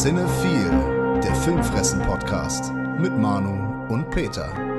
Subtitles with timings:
[0.00, 4.77] Cinephile, der Filmfressen-Podcast mit Manu und Peter.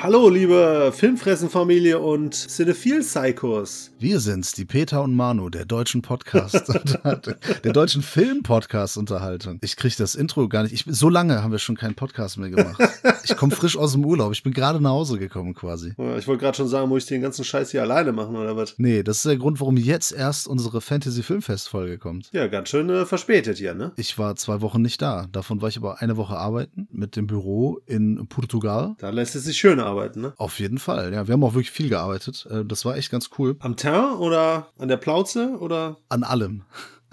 [0.00, 3.90] Hallo, liebe Filmfressenfamilie und Cinephile-Psychos.
[3.98, 6.68] Wir sind's, die Peter und Manu der deutschen Podcast,
[7.64, 9.58] der deutschen Film-Podcast-Unterhaltung.
[9.60, 10.72] Ich krieg das Intro gar nicht.
[10.72, 12.80] Ich, so lange haben wir schon keinen Podcast mehr gemacht.
[13.24, 14.30] Ich komme frisch aus dem Urlaub.
[14.30, 15.94] Ich bin gerade nach Hause gekommen quasi.
[16.16, 18.76] Ich wollte gerade schon sagen, muss ich den ganzen Scheiß hier alleine machen oder was?
[18.78, 22.30] Nee, das ist der Grund, warum jetzt erst unsere Fantasy-Filmfest-Folge kommt.
[22.32, 23.90] Ja, ganz schön äh, verspätet hier, ne?
[23.96, 25.26] Ich war zwei Wochen nicht da.
[25.32, 28.94] Davon war ich aber eine Woche arbeiten mit dem Büro in Portugal.
[28.98, 30.32] Da lässt es sich schön arbeiten, ne?
[30.36, 31.26] Auf jeden Fall, ja.
[31.26, 32.46] Wir haben auch wirklich viel gearbeitet.
[32.50, 33.56] Äh, Das war echt ganz cool.
[33.60, 35.96] Am Teint oder an der Plauze oder?
[36.08, 36.62] An allem.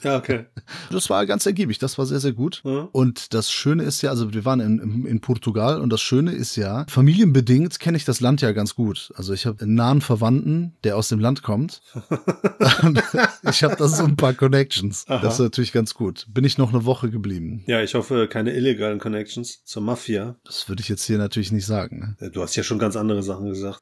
[0.04, 0.45] Ja, okay.
[0.91, 2.62] Das war ganz ergiebig, das war sehr, sehr gut.
[2.63, 2.88] Ja.
[2.91, 6.55] Und das Schöne ist ja, also wir waren in, in, Portugal und das Schöne ist
[6.55, 9.11] ja, familienbedingt kenne ich das Land ja ganz gut.
[9.16, 11.81] Also ich habe einen nahen Verwandten, der aus dem Land kommt.
[13.50, 15.05] Ich habe da so ein paar Connections.
[15.08, 15.22] Aha.
[15.22, 16.25] Das ist natürlich ganz gut.
[16.30, 17.64] Bin ich noch eine Woche geblieben.
[17.67, 20.36] Ja, ich hoffe, keine illegalen Connections zur Mafia.
[20.44, 22.16] Das würde ich jetzt hier natürlich nicht sagen.
[22.20, 22.31] Ne?
[22.31, 23.81] Du hast ja schon ganz andere Sachen gesagt.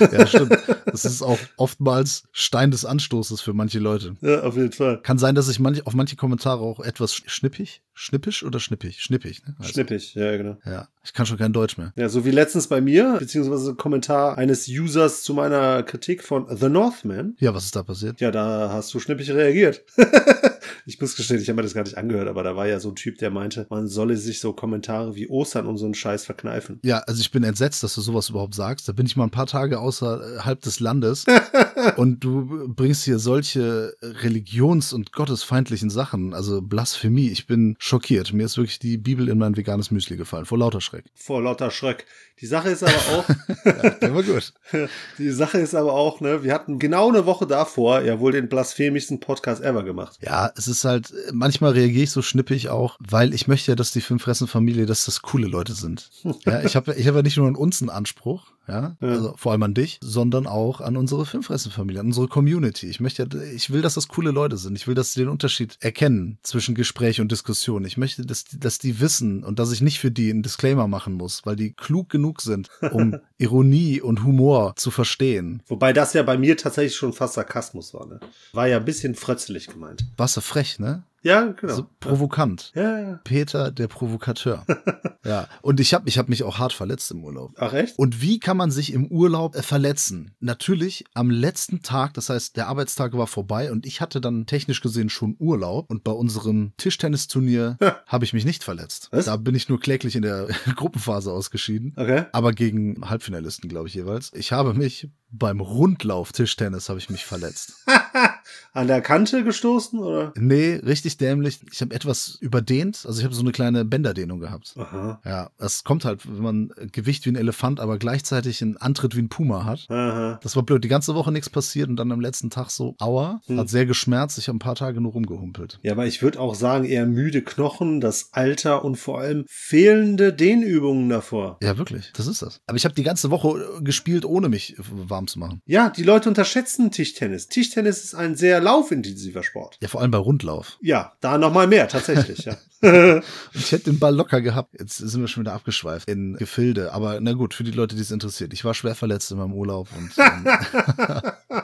[0.00, 0.56] Ja, stimmt.
[0.86, 4.16] Das ist auch oftmals Stein des Anstoßes für manche Leute.
[4.20, 5.00] Ja, auf jeden Fall.
[5.02, 9.02] Kann sein, dass ich manch, auf manche Kommentare auch etwas schnippig, schnippisch oder schnippig?
[9.02, 9.54] Schnippig, ne?
[9.60, 10.56] Heißt- Schnippig, ja, genau.
[10.64, 11.92] Ja, ich kann schon kein Deutsch mehr.
[11.96, 16.68] Ja, so wie letztens bei mir, beziehungsweise Kommentar eines Users zu meiner Kritik von The
[16.68, 17.34] Northman.
[17.40, 18.20] Ja, was ist da passiert?
[18.20, 19.82] Ja, da hast du schnippig reagiert.
[20.86, 22.90] ich muss gestehen, ich habe mir das gar nicht angehört, aber da war ja so
[22.90, 26.24] ein Typ, der meinte, man solle sich so Kommentare wie Ostern und so einen Scheiß
[26.24, 26.78] verkneifen.
[26.84, 28.88] Ja, also ich bin entsetzt, dass du sowas überhaupt sagst.
[28.88, 31.24] Da bin ich mal ein paar Tage außerhalb des Landes
[31.96, 37.28] und du bringst hier solche religions- und gottesfeindlichen Sachen, also Blasphemie.
[37.30, 38.32] Ich bin schockiert.
[38.32, 41.04] Mir ist wirklich die Bibel in mein veganes Müsli gefallen, vor lauter Schreck.
[41.14, 42.06] Vor lauter Schreck.
[42.40, 43.24] Die Sache ist aber auch,
[44.00, 44.52] Der war gut.
[45.18, 48.48] die Sache ist aber auch, ne, wir hatten genau eine Woche davor ja wohl den
[48.48, 50.18] blasphemischsten Podcast ever gemacht.
[50.20, 53.90] Ja, es ist halt, manchmal reagiere ich so schnippig auch, weil ich möchte ja, dass
[53.92, 56.10] die Filmfressen-Familie, dass das coole Leute sind.
[56.46, 59.08] Ja, ich habe ich hab ja nicht nur an uns einen Anspruch, ja, Ja.
[59.08, 62.86] also vor allem an dich, sondern auch an unsere Filmfressen-Familie, an unsere Community.
[62.86, 64.76] Ich möchte ja, ich will, dass das coole Leute sind.
[64.76, 67.84] Ich will, dass sie den Unterschied erkennen zwischen Gespräch und Diskussion.
[67.86, 70.86] Ich möchte, dass die, dass die wissen und dass ich nicht für die einen Disclaimer
[70.86, 75.62] machen muss, weil die klug genug sind, um Ironie und Humor zu verstehen.
[75.66, 78.20] Wobei das ja bei mir tatsächlich schon fast Sarkasmus war, ne?
[78.52, 80.04] War ja ein bisschen frötzelig gemeint.
[80.16, 81.02] Warst du frech, ne?
[81.22, 81.74] Ja, genau.
[81.74, 82.72] So provokant.
[82.74, 83.20] ja, ja.
[83.24, 84.64] Peter, der Provokateur.
[85.24, 87.54] ja, und ich habe ich hab mich auch hart verletzt im Urlaub.
[87.58, 87.98] Ach echt?
[87.98, 90.34] Und wie kann man sich im Urlaub äh, verletzen?
[90.40, 94.80] Natürlich am letzten Tag, das heißt, der Arbeitstag war vorbei und ich hatte dann technisch
[94.80, 95.90] gesehen schon Urlaub.
[95.90, 99.08] Und bei unserem Tischtennisturnier habe ich mich nicht verletzt.
[99.10, 99.26] Was?
[99.26, 100.46] Da bin ich nur kläglich in der
[100.76, 101.94] Gruppenphase ausgeschieden.
[101.96, 102.26] Okay.
[102.32, 104.30] Aber gegen Halbfinalisten, glaube ich jeweils.
[104.34, 107.84] Ich habe mich beim Rundlauf Tischtennis habe ich mich verletzt.
[108.72, 110.32] An der Kante gestoßen, oder?
[110.36, 111.60] Nee, richtig dämlich.
[111.72, 113.04] Ich habe etwas überdehnt.
[113.06, 114.74] Also ich habe so eine kleine Bänderdehnung gehabt.
[114.78, 115.20] Aha.
[115.24, 119.20] Ja, das kommt halt, wenn man Gewicht wie ein Elefant, aber gleichzeitig einen Antritt wie
[119.20, 119.86] ein Puma hat.
[119.90, 120.38] Aha.
[120.42, 120.82] Das war blöd.
[120.84, 123.58] Die ganze Woche nichts passiert und dann am letzten Tag so, aua, Hm.
[123.58, 124.38] hat sehr geschmerzt.
[124.38, 125.78] Ich habe ein paar Tage nur rumgehumpelt.
[125.82, 130.32] Ja, aber ich würde auch sagen, eher müde Knochen, das Alter und vor allem fehlende
[130.32, 131.58] Dehnübungen davor.
[131.62, 132.12] Ja, wirklich.
[132.16, 132.60] Das ist das.
[132.66, 134.76] Aber ich habe die ganze Woche gespielt, ohne mich
[135.18, 135.62] warm zu machen.
[135.66, 137.48] Ja, die Leute unterschätzen Tischtennis.
[137.48, 139.78] Tischtennis ist ein sehr laufintensiver Sport.
[139.80, 140.78] Ja, vor allem bei Rundlauf.
[140.80, 142.56] Ja, da noch mal mehr, tatsächlich, ja.
[143.54, 144.76] Ich hätte den Ball locker gehabt.
[144.78, 146.92] Jetzt sind wir schon wieder abgeschweift in Gefilde.
[146.92, 148.52] Aber na gut, für die Leute, die es interessiert.
[148.52, 150.46] Ich war schwer verletzt in meinem Urlaub und ähm,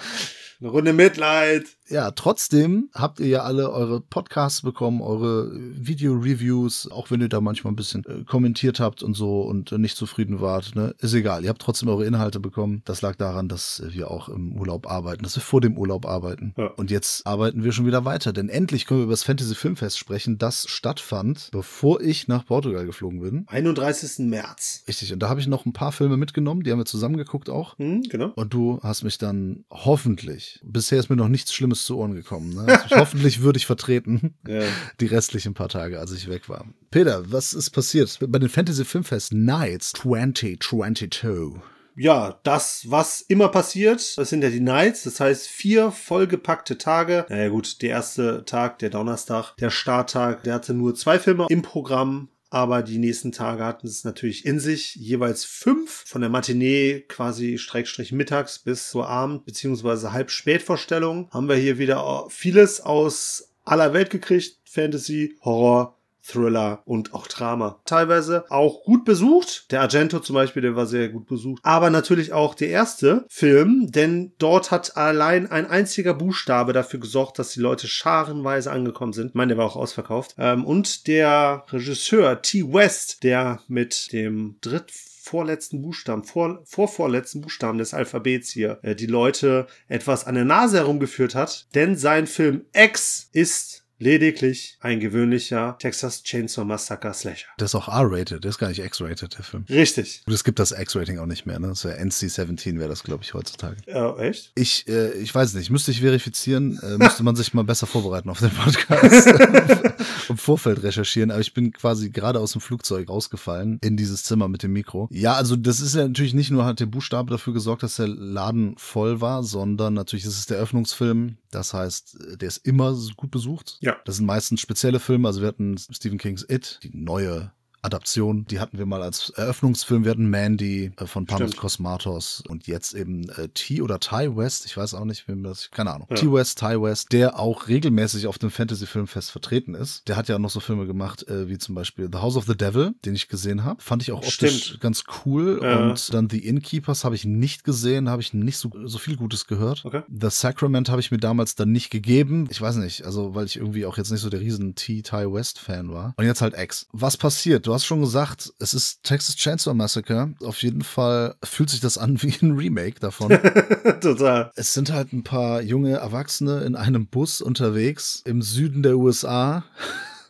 [0.61, 1.67] Eine Runde Mitleid.
[1.95, 7.41] Ja, trotzdem habt ihr ja alle eure Podcasts bekommen, eure Video-Reviews, auch wenn ihr da
[7.41, 10.75] manchmal ein bisschen äh, kommentiert habt und so und äh, nicht zufrieden wart.
[10.75, 10.97] Ne?
[10.99, 12.83] Ist egal, ihr habt trotzdem eure Inhalte bekommen.
[12.85, 16.53] Das lag daran, dass wir auch im Urlaub arbeiten, dass wir vor dem Urlaub arbeiten.
[16.57, 16.67] Ja.
[16.67, 19.97] Und jetzt arbeiten wir schon wieder weiter, denn endlich können wir über das Fantasy Filmfest
[19.97, 23.45] sprechen, das stattfand, bevor ich nach Portugal geflogen bin.
[23.47, 24.27] 31.
[24.27, 24.83] März.
[24.89, 27.79] Richtig, und da habe ich noch ein paar Filme mitgenommen, die haben wir zusammengeguckt auch.
[27.79, 28.33] Hm, genau.
[28.35, 32.55] Und du hast mich dann hoffentlich, bisher ist mir noch nichts Schlimmes zu Ohren gekommen,
[32.55, 32.81] ne?
[32.83, 34.63] also hoffentlich würde ich vertreten Ja.
[35.01, 36.67] die restlichen paar Tage, als ich weg war.
[36.91, 41.61] Peter, was ist passiert bei den Fantasy Filmfest Nights 2022?
[41.97, 47.25] Ja, das, was immer passiert, das sind ja die Nights, das heißt vier vollgepackte Tage.
[47.29, 51.63] Naja gut, der erste Tag, der Donnerstag, der Starttag, der hatte nur zwei Filme im
[51.63, 52.29] Programm.
[52.55, 54.95] Aber die nächsten Tage hatten es natürlich in sich.
[54.95, 61.57] Jeweils fünf von der Matinee quasi Streckstrich mittags bis zur Abend- beziehungsweise Halbspätvorstellung haben wir
[61.57, 64.61] hier wieder vieles aus aller Welt gekriegt.
[64.65, 65.94] Fantasy, Horror,
[66.27, 67.81] Thriller und auch Drama.
[67.85, 69.71] Teilweise auch gut besucht.
[69.71, 71.61] Der Argento zum Beispiel, der war sehr gut besucht.
[71.65, 77.39] Aber natürlich auch der erste Film, denn dort hat allein ein einziger Buchstabe dafür gesorgt,
[77.39, 79.29] dass die Leute scharenweise angekommen sind.
[79.29, 80.35] Ich meine, der war auch ausverkauft.
[80.39, 82.73] Ähm, und der Regisseur T.
[82.73, 84.91] West, der mit dem dritt
[85.25, 90.79] vorletzten Buchstaben, vor, vorvorletzten Buchstaben des Alphabets hier, äh, die Leute etwas an der Nase
[90.79, 91.67] herumgeführt hat.
[91.75, 97.49] Denn sein Film X ist lediglich ein gewöhnlicher Texas Chainsaw Massacre Slasher.
[97.59, 99.65] Der ist auch R-rated, der ist gar nicht X-rated, der Film.
[99.69, 100.23] Richtig.
[100.27, 101.69] Und es gibt das X-Rating auch nicht mehr, ne?
[101.69, 103.77] Das wäre NC-17 wäre das, glaube ich, heutzutage.
[103.87, 104.53] Ja, echt?
[104.55, 108.29] Ich, äh, ich weiß nicht, müsste ich verifizieren, äh, müsste man sich mal besser vorbereiten
[108.31, 109.27] auf den Podcast.
[110.29, 114.49] Im Vorfeld recherchieren, aber ich bin quasi gerade aus dem Flugzeug rausgefallen in dieses Zimmer
[114.49, 115.09] mit dem Mikro.
[115.11, 118.09] Ja, also das ist ja natürlich nicht nur hat der Buchstabe dafür gesorgt, dass der
[118.09, 121.37] Laden voll war, sondern natürlich ist es der Öffnungsfilm.
[121.51, 123.79] Das heißt, der ist immer gut besucht.
[123.85, 123.97] Ja.
[124.05, 125.29] Das sind meistens spezielle Filme.
[125.29, 127.53] Also wir hatten Stephen Kings It, die neue
[127.85, 130.05] Adaption, die hatten wir mal als Eröffnungsfilm.
[130.05, 131.57] Wir hatten Mandy äh, von Panos.
[131.57, 135.71] Cosmatos und jetzt eben äh, T oder Ty West, ich weiß auch nicht, wem das,
[135.71, 136.07] keine Ahnung.
[136.11, 136.17] Ja.
[136.17, 140.09] T West, Ty West, der auch regelmäßig auf dem Fantasy Filmfest vertreten ist.
[140.09, 142.47] Der hat ja auch noch so Filme gemacht, äh, wie zum Beispiel The House of
[142.47, 143.83] the Devil, den ich gesehen habe.
[143.83, 144.81] Fand ich auch optisch Stimmt.
[144.81, 145.61] ganz cool.
[145.63, 145.91] Ja.
[145.91, 149.47] Und dann The Innkeepers habe ich nicht gesehen, habe ich nicht so, so viel Gutes
[149.47, 149.85] gehört.
[149.85, 150.03] Okay.
[150.09, 152.49] The Sacrament habe ich mir damals dann nicht gegeben.
[152.51, 155.03] Ich weiß nicht, also weil ich irgendwie auch jetzt nicht so der riesen T.
[155.03, 156.15] Ty West Fan war.
[156.17, 156.87] Und jetzt halt X.
[156.93, 157.67] Was passiert?
[157.67, 160.33] Du hast schon gesagt, es ist Texas Chainsaw Massacre.
[160.41, 163.29] Auf jeden Fall fühlt sich das an wie ein Remake davon.
[164.01, 164.51] Total.
[164.57, 169.65] es sind halt ein paar junge Erwachsene in einem Bus unterwegs im Süden der USA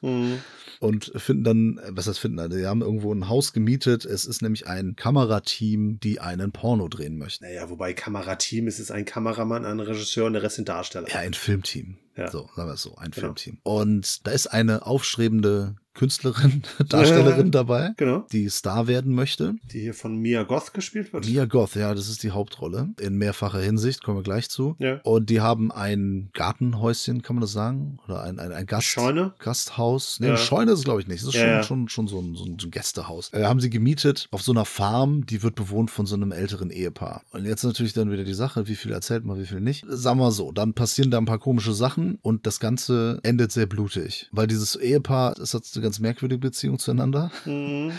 [0.03, 0.41] Mhm.
[0.81, 4.05] und finden dann, was das finden, also die haben irgendwo ein Haus gemietet.
[4.05, 7.45] Es ist nämlich ein Kamerateam, die einen Porno drehen möchten.
[7.45, 11.09] Naja, wobei Kamerateam ist es ein Kameramann, ein Regisseur und der Rest sind Darsteller.
[11.09, 11.97] Ja, ein Filmteam.
[12.17, 12.31] Ja.
[12.31, 13.29] So, sagen wir es so, ein Genau.
[13.29, 13.59] Filmteam.
[13.63, 18.27] Und da ist eine aufstrebende Künstlerin, Darstellerin dabei, Genau.
[18.33, 19.55] die Star werden möchte.
[19.73, 21.27] Die hier von Mia Goth gespielt wird.
[21.27, 22.91] Mia Goth, ja, das ist die Hauptrolle.
[23.01, 24.77] In mehrfacher Hinsicht, kommen wir gleich zu.
[24.79, 25.01] Ja.
[25.05, 27.99] Und die haben ein Gartenhäuschen, kann man das sagen?
[28.07, 29.35] Oder ein, ein, ein Gast, Scheune?
[29.39, 30.19] Gasthaus.
[30.21, 30.37] Nee, Ja.
[30.37, 31.23] Scheune ist es, glaube ich, nicht.
[31.23, 31.63] Das ist Ja, schon, ja.
[31.63, 33.33] schon, schon so ein, so ein, Gästehaus.
[33.33, 36.71] Äh, haben sie gemietet auf so einer Farm, die wird bewohnt von so einem älteren
[36.71, 37.23] Ehepaar.
[37.33, 39.85] Und jetzt natürlich dann wieder die Sache, wie viel erzählt man, wie viel nicht.
[39.89, 43.67] Sagen wir so, dann passieren da ein paar komische Sachen und das Ganze endet sehr
[43.67, 44.29] blutig.
[44.33, 47.31] Weil dieses Ehepaar, das hat ganz merkwürdige Beziehung zueinander.
[47.45, 47.93] Mhm.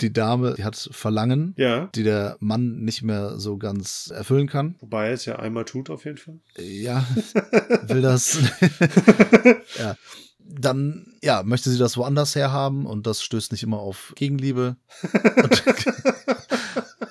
[0.00, 1.86] Die Dame, die hat Verlangen, Ja.
[1.94, 4.76] die der Mann nicht mehr so ganz erfüllen kann.
[4.80, 6.40] Wobei er es ja einmal tut, auf jeden Fall.
[6.58, 7.06] Ja,
[7.86, 8.38] will das.
[9.78, 9.96] ja.
[10.44, 14.76] Dann, ja, möchte sie das woanders herhaben und das stößt nicht immer auf Gegenliebe.
[15.42, 15.62] Und,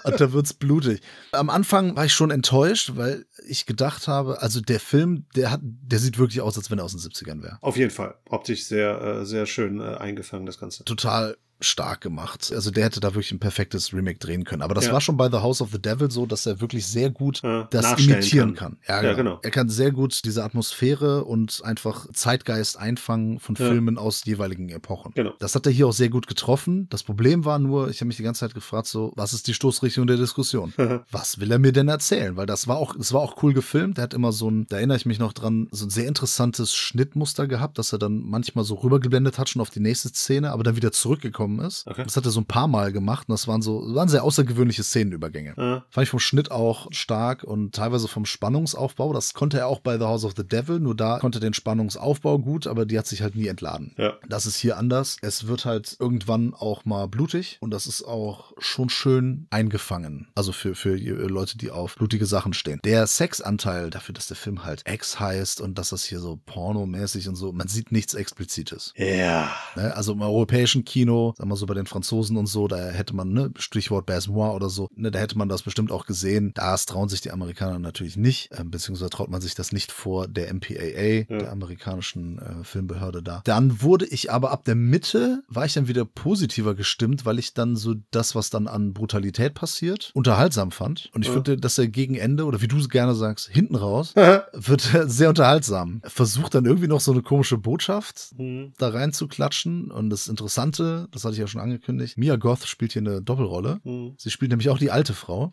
[0.04, 1.02] und da wird's blutig.
[1.32, 5.62] Am Anfang war ich schon enttäuscht, weil ich gedacht habe, also der Film, der hat,
[5.64, 7.58] der sieht wirklich aus, als wenn er aus den 70ern wäre.
[7.62, 8.16] Auf jeden Fall.
[8.30, 10.84] Optisch sehr, äh, sehr schön äh, eingefangen, das Ganze.
[10.86, 12.52] Total stark gemacht.
[12.54, 14.62] Also der hätte da wirklich ein perfektes Remake drehen können.
[14.62, 14.94] Aber das Ja.
[14.94, 17.68] war schon bei The House of the Devil so, dass er wirklich sehr gut Ja,
[17.72, 18.78] das imitieren kann.
[18.86, 19.04] kann.
[19.06, 19.40] Ja, genau.
[19.44, 23.68] Er kann sehr gut diese Atmosphäre und einfach Zeitgeist einfangen von Ja.
[23.68, 25.12] Filmen aus jeweiligen Epochen.
[25.16, 25.34] Genau.
[25.40, 26.88] Das hat er hier auch sehr gut getroffen.
[26.90, 29.54] Das Problem war nur, ich habe mich die ganze Zeit gefragt, so, was ist die
[29.54, 30.74] Stoßrichtung der Diskussion?
[31.12, 32.36] was will er mir denn erzählen?
[32.36, 33.98] Weil das war auch, das war auch cool gefilmt.
[33.98, 36.74] Er hat immer so ein, da erinnere ich mich noch dran, so ein sehr interessantes
[36.74, 40.64] Schnittmuster gehabt, dass er dann manchmal so rübergeblendet hat, schon auf die nächste Szene, aber
[40.64, 41.88] dann wieder zurückgekommen ist.
[41.88, 42.04] Okay.
[42.04, 44.84] Das hat er so ein paar Mal gemacht und das waren so, waren sehr außergewöhnliche
[44.84, 45.54] Szenenübergänge.
[45.58, 45.86] Ja.
[45.90, 49.14] Fand ich vom Schnitt auch stark und teilweise vom Spannungsaufbau.
[49.14, 51.54] Das konnte er auch bei The House of the Devil, nur da konnte er den
[51.54, 53.94] Spannungsaufbau gut, aber die hat sich halt nie entladen.
[53.98, 54.14] Ja.
[54.28, 55.18] Das ist hier anders.
[55.22, 60.28] Es wird halt irgendwann auch mal blutig und das ist auch schon schön eingefangen.
[60.36, 62.80] Also für, für Leute, die auf blutige Sachen stehen.
[62.84, 67.28] Der Sexanteil dafür, dass der Film halt Ex heißt und dass das hier so pornomäßig
[67.28, 68.94] und so, man sieht nichts Explizites.
[68.96, 69.52] Ja.
[69.76, 69.96] Ne?
[69.96, 73.30] Also im europäischen Kino, sagen wir so bei den Franzosen und so, da hätte man,
[73.34, 76.52] ne, Stichwort Basse-Moi oder so, ne, da hätte man das bestimmt auch gesehen.
[76.54, 80.28] Das trauen sich die Amerikaner natürlich nicht, ähm, beziehungsweise traut man sich das nicht vor
[80.28, 81.38] der MPAA, Ja.
[81.40, 83.42] der amerikanischen äh, Filmbehörde da.
[83.46, 87.56] Dann wurde ich aber ab der Mitte, war ich dann wieder positiver gestimmt, weil ich
[87.56, 91.10] dann so das, was dann an Brutalität passiert, unterhaltsam fand.
[91.16, 91.34] Und ich Ja.
[91.34, 94.14] finde, dass er gegen Ende, oder wie du es gerne sagst, hinten raus,
[94.54, 96.02] wird sehr unterhaltsam.
[96.04, 98.74] Er Versucht dann irgendwie noch so eine komische Botschaft Mhm.
[98.78, 99.90] da rein zu klatschen.
[99.90, 103.80] Und das Interessante, das hatte ich ja schon angekündigt, Mia Goth spielt hier eine Doppelrolle.
[103.84, 104.16] Mhm.
[104.18, 105.52] Sie spielt nämlich auch die alte Frau.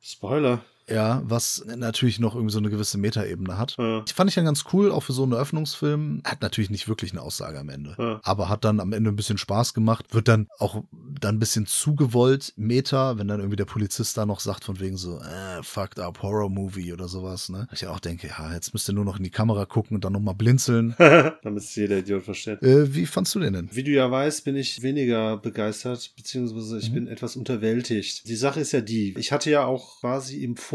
[0.00, 0.62] Spoiler.
[0.88, 3.76] Ja, was natürlich noch irgendwie so eine gewisse Metaebene hat.
[3.78, 4.00] Ja.
[4.00, 6.22] Die fand ich dann ganz cool, auch für so einen Eröffnungsfilm.
[6.24, 7.94] Hat natürlich nicht wirklich eine Aussage am Ende.
[7.98, 8.20] Ja.
[8.24, 10.06] Aber hat dann am Ende ein bisschen Spaß gemacht.
[10.12, 14.40] Wird dann auch dann ein bisschen zugewollt Meta, wenn dann irgendwie der Polizist da noch
[14.40, 17.68] sagt von wegen so, äh, fucked up Horror Movie oder sowas, ne?
[17.72, 20.12] Ich auch denke, ja, jetzt müsst ihr nur noch in die Kamera gucken und dann
[20.12, 20.94] nochmal blinzeln.
[20.98, 22.62] Damit es jeder Idiot versteht.
[22.62, 23.68] Äh, wie fandst du den denn?
[23.72, 26.94] Wie du ja weißt, bin ich weniger begeistert, beziehungsweise ich mhm.
[26.94, 28.28] bin etwas unterwältigt.
[28.28, 30.71] Die Sache ist ja die, ich hatte ja auch quasi im Vorfeld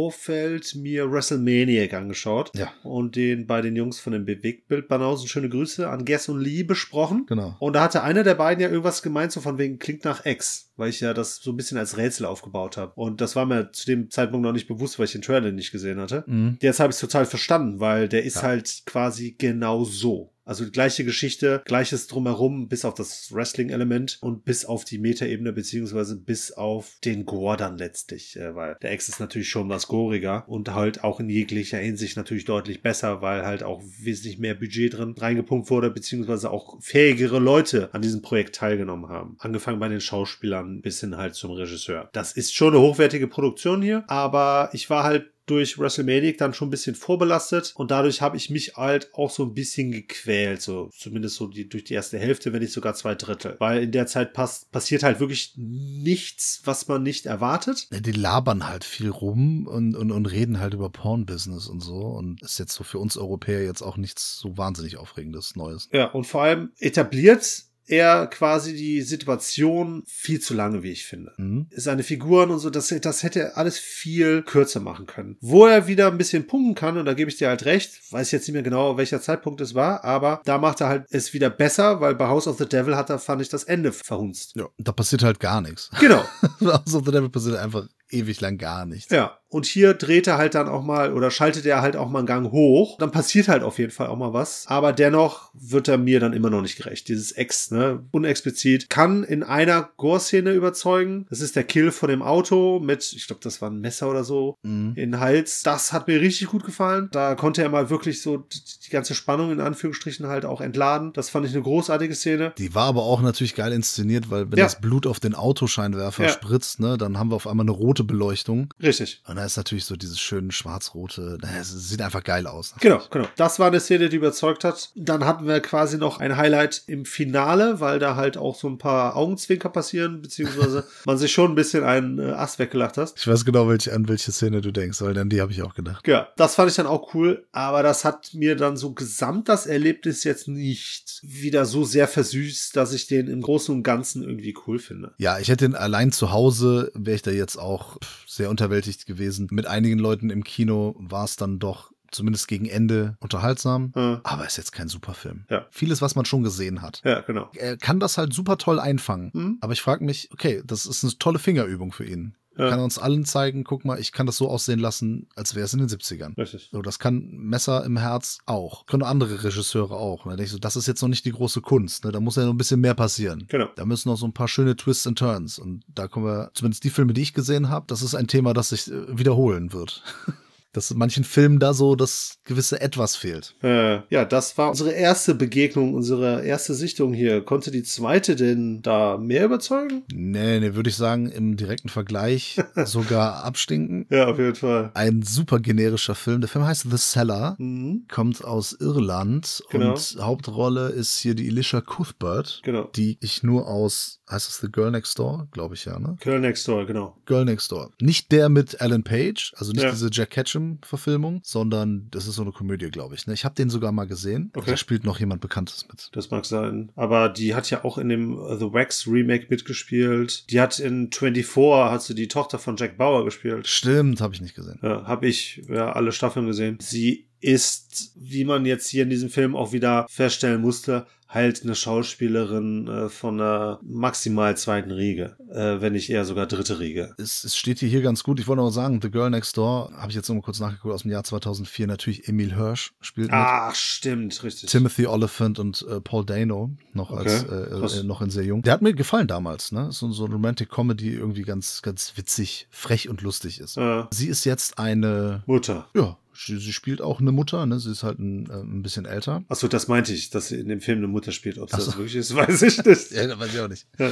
[0.75, 2.71] mir WrestleManiac angeschaut ja.
[2.83, 7.25] und den bei den Jungs von den Bewegtbildbanausen schöne Grüße an Guess und Lee besprochen.
[7.27, 7.55] Genau.
[7.59, 10.71] Und da hatte einer der beiden ja irgendwas gemeint, so von wegen klingt nach Ex,
[10.77, 12.93] weil ich ja das so ein bisschen als Rätsel aufgebaut habe.
[12.95, 15.71] Und das war mir zu dem Zeitpunkt noch nicht bewusst, weil ich den Trailer nicht
[15.71, 16.23] gesehen hatte.
[16.27, 16.57] Mhm.
[16.61, 18.43] Jetzt habe ich es total verstanden, weil der ist ja.
[18.43, 20.31] halt quasi genau so.
[20.47, 25.51] Also die gleiche Geschichte, gleiches drumherum, bis auf das Wrestling-Element und bis auf die Metaebene,
[25.51, 29.87] beziehungsweise bis auf den Gore dann letztlich, äh, weil der Ex ist natürlich schon was
[29.87, 34.55] goriger und halt auch in jeglicher Hinsicht natürlich deutlich besser, weil halt auch wesentlich mehr
[34.55, 39.35] Budget drin reingepumpt wurde, beziehungsweise auch fähigere Leute an diesem Projekt teilgenommen haben.
[39.39, 42.09] Angefangen bei den Schauspielern bis hin halt zum Regisseur.
[42.13, 46.67] Das ist schon eine hochwertige Produktion hier, aber ich war halt durch WrestleMania dann schon
[46.67, 50.89] ein bisschen vorbelastet und dadurch habe ich mich halt auch so ein bisschen gequält, so
[50.95, 54.07] zumindest so die, durch die erste Hälfte, wenn nicht sogar zwei Drittel, weil in der
[54.07, 57.87] Zeit pass passiert halt wirklich nichts, was man nicht erwartet.
[57.91, 61.95] Ja, die labern halt viel rum und, und, und reden halt über Porn-Business und so
[61.95, 65.89] und ist jetzt so für uns Europäer jetzt auch nichts so wahnsinnig Aufregendes Neues.
[65.91, 71.33] Ja, und vor allem etabliert er quasi die Situation viel zu lange, wie ich finde.
[71.37, 71.67] Mhm.
[71.75, 75.37] Seine Figuren und so, das, das hätte er alles viel kürzer machen können.
[75.41, 78.31] Wo er wieder ein bisschen punkten kann, und da gebe ich dir halt recht, weiß
[78.31, 81.49] jetzt nicht mehr genau, welcher Zeitpunkt es war, aber da macht er halt es wieder
[81.49, 84.53] besser, weil bei House of the Devil hat er, fand ich, das Ende verhunzt.
[84.55, 85.89] Ja, da passiert halt gar nichts.
[85.99, 86.23] Genau.
[86.61, 89.11] House of the Devil passiert einfach ewig lang gar nichts.
[89.11, 92.19] Ja, und hier dreht er halt dann auch mal oder schaltet er halt auch mal
[92.19, 92.97] einen Gang hoch.
[92.97, 94.65] Dann passiert halt auf jeden Fall auch mal was.
[94.67, 97.07] Aber dennoch wird er mir dann immer noch nicht gerecht.
[97.07, 101.25] Dieses Ex, ne, unexplizit, kann in einer Gore-Szene überzeugen.
[101.29, 104.23] Das ist der Kill von dem Auto mit, ich glaube, das war ein Messer oder
[104.23, 104.93] so, mhm.
[104.95, 105.63] in den Hals.
[105.63, 107.09] Das hat mir richtig gut gefallen.
[107.11, 108.45] Da konnte er mal wirklich so
[108.85, 111.13] die ganze Spannung in Anführungsstrichen halt auch entladen.
[111.13, 112.53] Das fand ich eine großartige Szene.
[112.57, 114.65] Die war aber auch natürlich geil inszeniert, weil wenn ja.
[114.65, 116.29] das Blut auf den Autoscheinwerfer ja.
[116.29, 118.73] spritzt, ne, dann haben wir auf einmal eine rote Beleuchtung.
[118.81, 119.21] Richtig.
[119.25, 122.73] Und da ist natürlich so dieses schöne schwarz-rote, es sieht einfach geil aus.
[122.73, 123.09] Natürlich.
[123.09, 123.27] Genau, genau.
[123.35, 124.89] Das war eine Szene, die überzeugt hat.
[124.95, 128.77] Dann hatten wir quasi noch ein Highlight im Finale, weil da halt auch so ein
[128.77, 133.17] paar Augenzwinker passieren, beziehungsweise man sich schon ein bisschen einen äh, Ass weggelacht hast.
[133.17, 135.75] Ich weiß genau, welche, an welche Szene du denkst, weil dann die habe ich auch
[135.75, 136.07] gedacht.
[136.07, 139.65] Ja, das fand ich dann auch cool, aber das hat mir dann so gesamt das
[139.65, 144.55] Erlebnis jetzt nicht wieder so sehr versüßt, dass ich den im Großen und Ganzen irgendwie
[144.65, 145.13] cool finde.
[145.17, 149.26] Ja, ich hätte ihn allein zu Hause, wäre ich da jetzt auch sehr unterwältigt gewesen.
[149.51, 154.21] Mit einigen Leuten im Kino war es dann doch zumindest gegen Ende unterhaltsam, ja.
[154.23, 155.45] aber ist jetzt kein super Film.
[155.49, 155.65] Ja.
[155.71, 157.01] Vieles, was man schon gesehen hat.
[157.03, 157.49] Ja, genau.
[157.53, 159.57] Er kann das halt super toll einfangen, mhm.
[159.61, 162.35] aber ich frage mich, okay, das ist eine tolle Fingerübung für ihn.
[162.57, 162.69] Ja.
[162.69, 165.73] Kann uns allen zeigen, guck mal, ich kann das so aussehen lassen, als wäre es
[165.73, 166.37] in den 70ern.
[166.37, 166.69] Richtig.
[166.71, 168.85] So, das kann Messer im Herz auch.
[168.87, 170.25] Können andere Regisseure auch.
[170.37, 172.05] Ich so, das ist jetzt noch nicht die große Kunst.
[172.05, 172.11] Ne?
[172.11, 173.45] Da muss ja noch ein bisschen mehr passieren.
[173.47, 173.67] Genau.
[173.75, 175.59] Da müssen noch so ein paar schöne Twists and Turns.
[175.59, 178.53] Und da kommen wir, zumindest die Filme, die ich gesehen habe, das ist ein Thema,
[178.53, 180.03] das sich äh, wiederholen wird.
[180.77, 183.55] dass manchen Filmen da so das gewisse Etwas fehlt.
[183.63, 187.43] Äh, ja, das war unsere erste Begegnung, unsere erste Sichtung hier.
[187.43, 190.03] Konnte die zweite denn da mehr überzeugen?
[190.13, 194.05] Nee, nee, würde ich sagen, im direkten Vergleich sogar abstinken.
[194.11, 194.91] Ja, auf jeden Fall.
[194.93, 196.41] Ein super generischer Film.
[196.41, 198.05] Der Film heißt The Cellar, mhm.
[198.07, 199.89] kommt aus Irland genau.
[199.89, 202.83] und Hauptrolle ist hier die Elisha Cuthbert, genau.
[202.95, 205.47] die ich nur aus, heißt das The Girl Next Door?
[205.51, 206.17] Glaube ich ja, ne?
[206.19, 207.17] Girl Next Door, genau.
[207.25, 207.91] Girl Next Door.
[208.01, 209.91] Nicht der mit Alan Page, also nicht ja.
[209.91, 213.27] diese Jack Ketchum Verfilmung, sondern das ist so eine Komödie, glaube ich.
[213.27, 213.33] Ne?
[213.33, 214.51] Ich habe den sogar mal gesehen.
[214.55, 214.71] Okay.
[214.71, 216.09] Da spielt noch jemand Bekanntes mit.
[216.13, 216.91] Das mag sein.
[216.95, 220.49] Aber die hat ja auch in dem äh, The Wax Remake mitgespielt.
[220.51, 221.47] Die hat in 24
[221.91, 223.67] hat sie die Tochter von Jack Bauer gespielt.
[223.67, 224.79] Stimmt, habe ich nicht gesehen.
[224.81, 226.77] Ja, habe ich ja alle Staffeln gesehen.
[226.81, 231.75] Sie ist, wie man jetzt hier in diesem Film auch wieder feststellen musste, halt eine
[231.75, 237.13] Schauspielerin äh, von einer maximal zweiten Riege, äh, wenn nicht eher sogar dritte Riege.
[237.17, 238.39] Es, es steht hier, hier ganz gut.
[238.39, 240.93] Ich wollte noch sagen, The Girl Next Door, habe ich jetzt noch mal kurz nachgeguckt,
[240.93, 243.29] aus dem Jahr 2004, natürlich Emil Hirsch spielt.
[243.31, 244.69] Ach, stimmt, richtig.
[244.69, 248.61] Timothy Oliphant und äh, Paul Dano, noch okay, als äh, äh, noch in sehr jung.
[248.61, 249.91] Der hat mir gefallen damals, ne?
[249.91, 253.77] So, so eine Romantic Comedy irgendwie ganz, ganz witzig, frech und lustig ist.
[254.11, 255.87] Sie ist jetzt eine Mutter.
[255.93, 257.79] Ja, Sie, sie spielt auch eine Mutter, ne?
[257.79, 259.43] Sie ist halt ein, äh, ein bisschen älter.
[259.49, 261.57] Achso, das meinte ich, dass sie in dem Film eine Mutter spielt.
[261.57, 261.77] Ob so.
[261.77, 263.11] das wirklich ist, weiß ich nicht.
[263.11, 263.87] ja, weiß ich auch nicht.
[263.97, 264.11] Ja.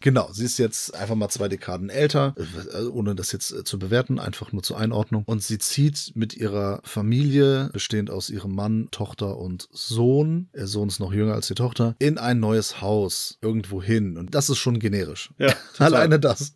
[0.00, 2.34] Genau, sie ist jetzt einfach mal zwei Dekaden älter,
[2.74, 5.24] äh, ohne das jetzt äh, zu bewerten, einfach nur zur Einordnung.
[5.24, 10.88] Und sie zieht mit ihrer Familie, bestehend aus ihrem Mann, Tochter und Sohn, der Sohn
[10.88, 14.18] ist noch jünger als die Tochter, in ein neues Haus irgendwo hin.
[14.18, 15.30] Und das ist schon generisch.
[15.38, 15.54] Ja.
[15.78, 16.54] Alleine das.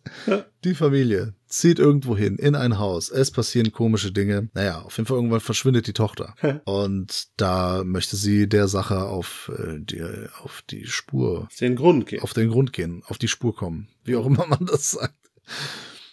[0.63, 3.09] Die Familie zieht irgendwo hin, in ein Haus.
[3.09, 4.49] Es passieren komische Dinge.
[4.53, 6.35] Naja, auf jeden Fall irgendwann verschwindet die Tochter.
[6.65, 10.03] Und da möchte sie der Sache auf, äh, die,
[10.43, 12.21] auf die Spur, Auf den Grund geht.
[12.21, 13.87] auf den Grund gehen, auf die Spur kommen.
[14.03, 15.15] Wie auch immer man das sagt.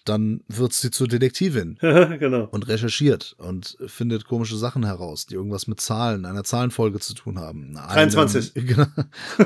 [0.09, 2.45] Dann wird sie zur Detektivin genau.
[2.51, 7.39] und recherchiert und findet komische Sachen heraus, die irgendwas mit Zahlen, einer Zahlenfolge zu tun
[7.39, 7.75] haben.
[7.75, 8.57] 23.
[8.57, 8.87] Einem, genau,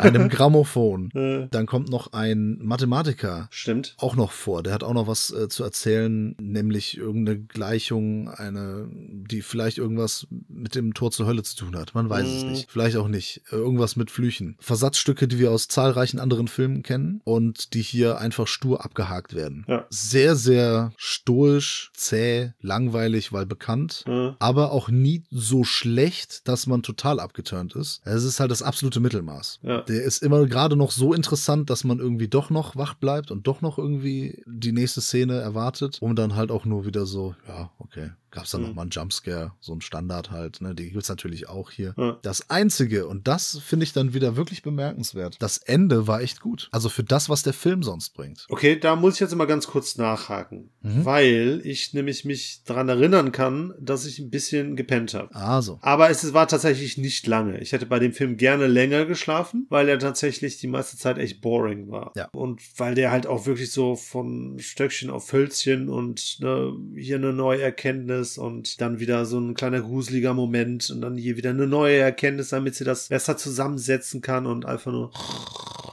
[0.02, 1.48] einem Grammophon.
[1.50, 3.94] Dann kommt noch ein Mathematiker stimmt.
[3.98, 4.62] auch noch vor.
[4.62, 10.26] Der hat auch noch was äh, zu erzählen, nämlich irgendeine Gleichung, eine, die vielleicht irgendwas
[10.48, 11.94] mit dem Tor zur Hölle zu tun hat.
[11.94, 12.50] Man weiß es Mhm.
[12.52, 12.70] nicht.
[12.70, 13.42] Vielleicht auch nicht.
[13.50, 14.56] Äh, irgendwas mit Flüchen.
[14.60, 19.64] Versatzstücke, die wir aus zahlreichen anderen Filmen kennen und die hier einfach stur abgehakt werden.
[19.68, 19.86] Ja.
[19.90, 20.49] Sehr, sehr
[20.96, 24.04] stoisch, zäh, langweilig, weil bekannt.
[24.06, 28.00] Äh, Aber auch nie so schlecht, dass man total abgeturnt ist.
[28.04, 29.60] Es ist halt das absolute Mittelmaß.
[29.62, 29.82] Ja.
[29.82, 33.46] Der ist immer gerade noch so interessant, dass man irgendwie doch noch wach bleibt und
[33.46, 37.70] doch noch irgendwie die nächste Szene erwartet, um dann halt auch nur wieder so, ja,
[37.78, 38.10] okay.
[38.32, 38.66] Gab es dann Mhm.
[38.68, 40.72] noch mal einen Jumpscare, so ein Standard halt, ne?
[40.72, 41.94] Die gibt's natürlich auch hier.
[41.98, 42.16] Ja.
[42.22, 46.68] Das Einzige, und das finde ich dann wieder wirklich bemerkenswert, das Ende war echt gut.
[46.70, 48.46] Also für das, was der Film sonst bringt.
[48.48, 50.39] Okay, da muss ich jetzt mal ganz kurz nachhaken,
[50.82, 51.04] Mhm.
[51.04, 55.34] weil ich nämlich mich daran erinnern kann, dass ich ein bisschen gepennt habe.
[55.34, 55.78] Also.
[55.82, 57.60] Aber es war tatsächlich nicht lange.
[57.60, 61.40] Ich hätte bei dem Film gerne länger geschlafen, weil er tatsächlich die meiste Zeit echt
[61.42, 62.12] boring war.
[62.16, 62.28] Ja.
[62.32, 67.32] Und weil der halt auch wirklich so von Stöckchen auf Hölzchen und ne, hier eine
[67.32, 71.66] neue Erkenntnis und dann wieder so ein kleiner gruseliger Moment und dann hier wieder eine
[71.66, 75.12] neue Erkenntnis, damit sie das besser zusammensetzen kann und einfach nur.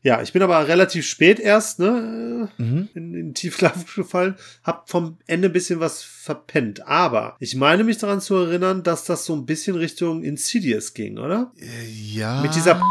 [0.04, 2.50] Ja, ich bin aber relativ spät erst, ne?
[2.58, 2.88] Mhm.
[2.94, 6.88] in, in Tiefschlaf gefallen, hab vom Ende ein bisschen was verpennt.
[6.88, 11.18] Aber ich meine mich daran zu erinnern, dass das so ein bisschen Richtung Insidious ging,
[11.18, 11.52] oder?
[11.58, 12.42] Äh, Ja.
[12.42, 12.82] Mit dieser-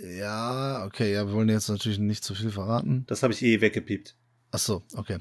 [0.00, 3.04] Ja, okay, ja, wir wollen jetzt natürlich nicht zu viel verraten.
[3.08, 4.16] Das habe ich eh weggepiept.
[4.52, 5.18] Ach so, okay.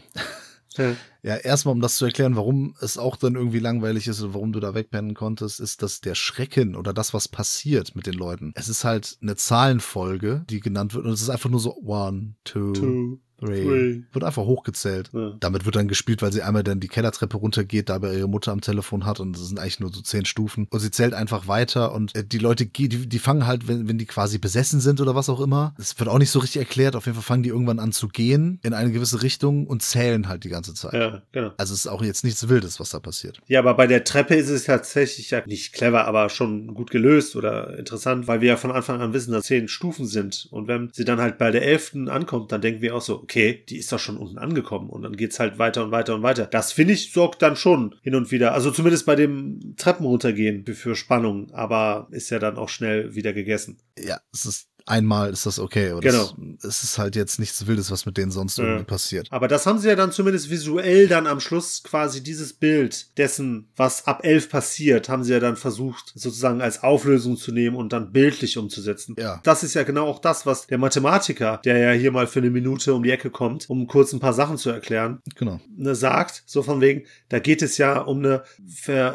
[0.78, 0.96] Ja.
[1.24, 4.54] Ja, erstmal, um das zu erklären, warum es auch dann irgendwie langweilig ist und warum
[4.54, 8.52] du da wegpennen konntest, ist, dass der Schrecken oder das, was passiert mit den Leuten,
[8.56, 12.36] es ist halt eine Zahlenfolge, die genannt wird und es ist einfach nur so one,
[12.44, 13.64] two, Two, three.
[13.64, 14.02] three.
[14.12, 15.10] Wird einfach hochgezählt.
[15.14, 15.34] Ja.
[15.40, 18.62] Damit wird dann gespielt, weil sie einmal dann die Kellertreppe runtergeht, dabei ihre Mutter am
[18.62, 20.68] Telefon hat und das sind eigentlich nur so zehn Stufen.
[20.70, 23.98] Und sie zählt einfach weiter und äh, die Leute, die, die fangen halt, wenn, wenn
[23.98, 26.96] die quasi besessen sind oder was auch immer, das wird auch nicht so richtig erklärt,
[26.96, 30.28] auf jeden Fall fangen die irgendwann an zu gehen in eine gewisse Richtung und zählen
[30.28, 30.94] halt die ganze Zeit.
[30.94, 31.52] ja, genau.
[31.58, 33.40] Also es ist auch jetzt nichts Wildes, was da passiert.
[33.48, 37.36] Ja, aber bei der Treppe ist es tatsächlich ja nicht clever, aber schon gut gelöst
[37.36, 40.48] oder interessant, weil wir ja von Anfang an wissen, dass zehn Stufen sind.
[40.52, 43.66] Und wenn sie dann halt bei der elften ankommt, dann denken wir auch so, okay,
[43.68, 44.90] die ist doch schon unten angekommen.
[44.90, 46.46] Und dann geht's halt weiter und weiter und weiter.
[46.46, 50.66] Das finde ich sorgt dann schon hin und wieder, also zumindest bei dem Treppen runtergehen
[50.66, 53.78] für- Spannung, aber ist ja dann auch schnell wieder gegessen.
[54.00, 55.92] Ja, es ist einmal ist das okay.
[55.92, 56.32] Aber Genau.
[56.64, 58.64] Es ist halt jetzt nichts Wildes, was mit denen sonst Ja.
[58.64, 59.28] irgendwie passiert.
[59.32, 63.68] Aber das haben sie ja dann zumindest visuell dann am Schluss quasi dieses Bild dessen,
[63.76, 67.94] was ab elf passiert, haben sie ja dann versucht, sozusagen als Auflösung zu nehmen und
[67.94, 69.16] dann bildlich umzusetzen.
[69.20, 69.40] Ja.
[69.44, 72.50] Das ist ja genau auch das, was der Mathematiker, der ja hier mal für eine
[72.50, 75.60] Minute um die Ecke kommt, um kurz ein paar Sachen zu erklären, Genau.
[75.76, 78.44] ne, sagt, so von wegen, da geht es ja um eine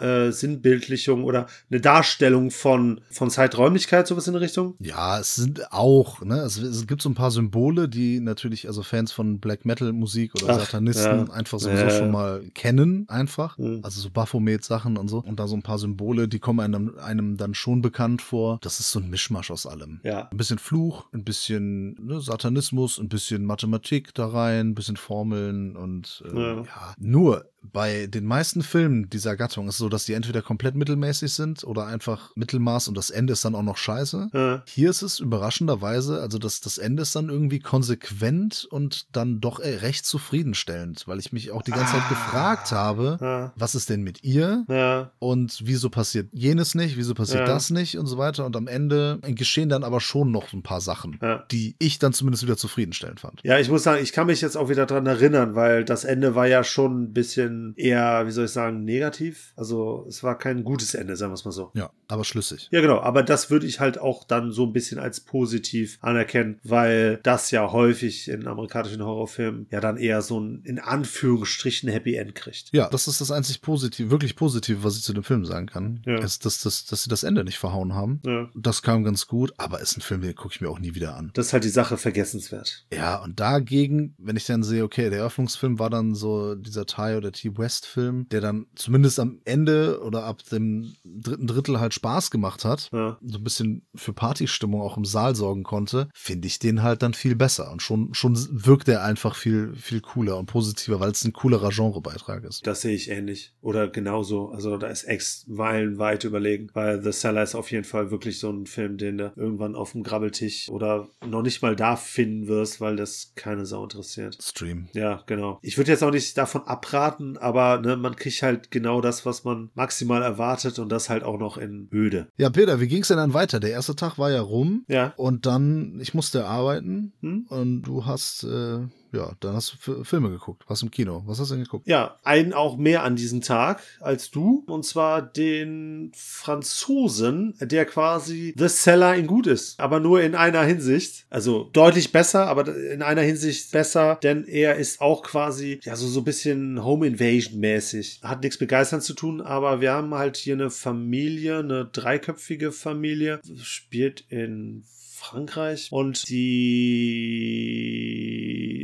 [0.03, 4.75] Versinnbildlichung oder eine Darstellung von, von Zeiträumlichkeit, sowas in der Richtung.
[4.81, 8.83] Ja, es sind auch, ne, es, es gibt so ein paar Symbole, die natürlich, also
[8.83, 11.33] Fans von Black Metal Musik oder Ach, Satanisten ja.
[11.33, 11.91] einfach sowieso Ja.
[11.91, 13.59] schon mal kennen, einfach.
[13.59, 13.81] Mhm.
[13.83, 15.19] Also so Baphomet-Sachen und so.
[15.23, 18.59] Und da so ein paar Symbole, die kommen einem, einem dann schon bekannt vor.
[18.63, 20.01] Das ist so ein Mischmasch aus allem.
[20.03, 20.29] Ja.
[20.31, 25.77] Ein bisschen Fluch, ein bisschen ne, Satanismus, ein bisschen Mathematik da rein, ein bisschen Formeln
[25.77, 26.55] und äh, Ja.
[26.57, 26.95] ja.
[26.99, 31.33] Nur bei den meisten Filmen dieser Gattung ist es so, dass die entweder komplett mittelmäßig
[31.33, 34.31] sind oder einfach Mittelmaß und das Ende ist dann auch noch scheiße.
[34.33, 34.63] Ja.
[34.67, 39.61] Hier ist es überraschenderweise, also das, das Ende ist dann irgendwie konsequent und dann doch
[39.61, 42.09] äh, recht zufriedenstellend, weil ich mich auch die ganze Zeit Ah.
[42.09, 43.53] gefragt habe, Ja.
[43.57, 44.65] was ist denn mit ihr?
[44.69, 45.11] Ja.
[45.19, 48.45] Und wieso passiert jenes nicht, wieso passiert das nicht und so weiter.
[48.47, 51.19] Und am Ende geschehen dann aber schon noch ein paar Sachen,
[51.51, 53.41] die ich dann zumindest wieder zufriedenstellend fand.
[53.45, 56.35] Ja, ich muss sagen, ich kann mich jetzt auch wieder dran erinnern, weil das Ende
[56.35, 59.53] war ja schon ein bisschen bisschen eher, wie soll ich sagen, negativ.
[59.57, 61.71] Also es war kein gutes Ende, sagen wir es mal so.
[61.75, 62.69] Ja, aber schlüssig.
[62.71, 63.01] Ja, genau.
[63.01, 67.51] Aber das würde ich halt auch dann so ein bisschen als positiv anerkennen, weil das
[67.51, 72.71] ja häufig in amerikanischen Horrorfilmen ja dann eher so ein in Anführungsstrichen Happy End kriegt.
[72.73, 76.03] Ja, das ist das einzig positiv, wirklich positive, was ich zu dem Film sagen kann.
[76.07, 76.19] Ja.
[76.19, 78.21] Ist, dass, dass, dass sie das Ende nicht verhauen haben.
[78.25, 78.49] Ja.
[78.55, 81.17] Das kam ganz gut, aber ist ein Film, den gucke ich mir auch nie wieder
[81.17, 81.31] an.
[81.35, 82.87] Das ist halt die Sache vergessenswert.
[82.93, 87.17] Ja, und dagegen, wenn ich dann sehe, okay, der Eröffnungsfilm war dann so dieser Ty
[87.17, 91.95] oder T West Film, der dann zumindest am Ende oder ab dem dritten Drittel halt
[91.95, 93.19] Spaß gemacht hat, Ja.
[93.23, 97.15] so ein bisschen für Partystimmung auch im Saal sorgen konnte, finde ich den halt dann
[97.15, 101.25] viel besser und schon schon wirkt er einfach viel viel cooler und positiver, weil es
[101.25, 102.67] ein coolerer Genrebeitrag ist.
[102.67, 103.55] Das sehe ich ähnlich.
[103.61, 104.51] Oder genauso.
[104.51, 106.69] Also da ist Ex meilenweit überlegen.
[106.75, 109.93] Weil The Cellar ist auf jeden Fall wirklich so ein Film, den du irgendwann auf
[109.93, 114.39] dem Grabbeltisch oder noch nicht mal da finden wirst, weil das keine Sau interessiert.
[114.43, 114.89] Stream.
[114.93, 115.59] Ja, genau.
[115.63, 119.45] Ich würde jetzt auch nicht davon abraten, aber ne, man kriegt halt genau das, was
[119.45, 122.29] man maximal erwartet und das halt auch noch in öde.
[122.37, 123.61] Ja, Peter, wie ging's denn dann weiter?
[123.61, 125.13] Der erste Tag war ja rum Ja.
[125.17, 127.47] und dann ich musste arbeiten Hm?
[127.49, 128.79] und du hast äh,
[129.13, 130.65] ja, dann hast du Filme geguckt.
[130.69, 131.23] Was im Kino?
[131.27, 131.87] Was hast du denn geguckt?
[131.87, 134.65] Ja, einen auch mehr an diesem Tag als du.
[134.67, 139.79] Und zwar den Franzosen, der quasi The Seller in gut ist.
[139.79, 141.27] Aber nur in einer Hinsicht.
[141.29, 146.09] Also deutlich besser, aber in einer Hinsicht besser, denn er ist auch quasi, ja, so,
[146.09, 148.21] so ein bisschen Home Invasion mäßig.
[148.23, 152.73] Hat nichts mit Geistern zu tun, aber wir haben halt hier eine Familie, eine dreiköpfige
[152.73, 154.85] Familie, spielt in
[155.23, 157.53] Frankreich und die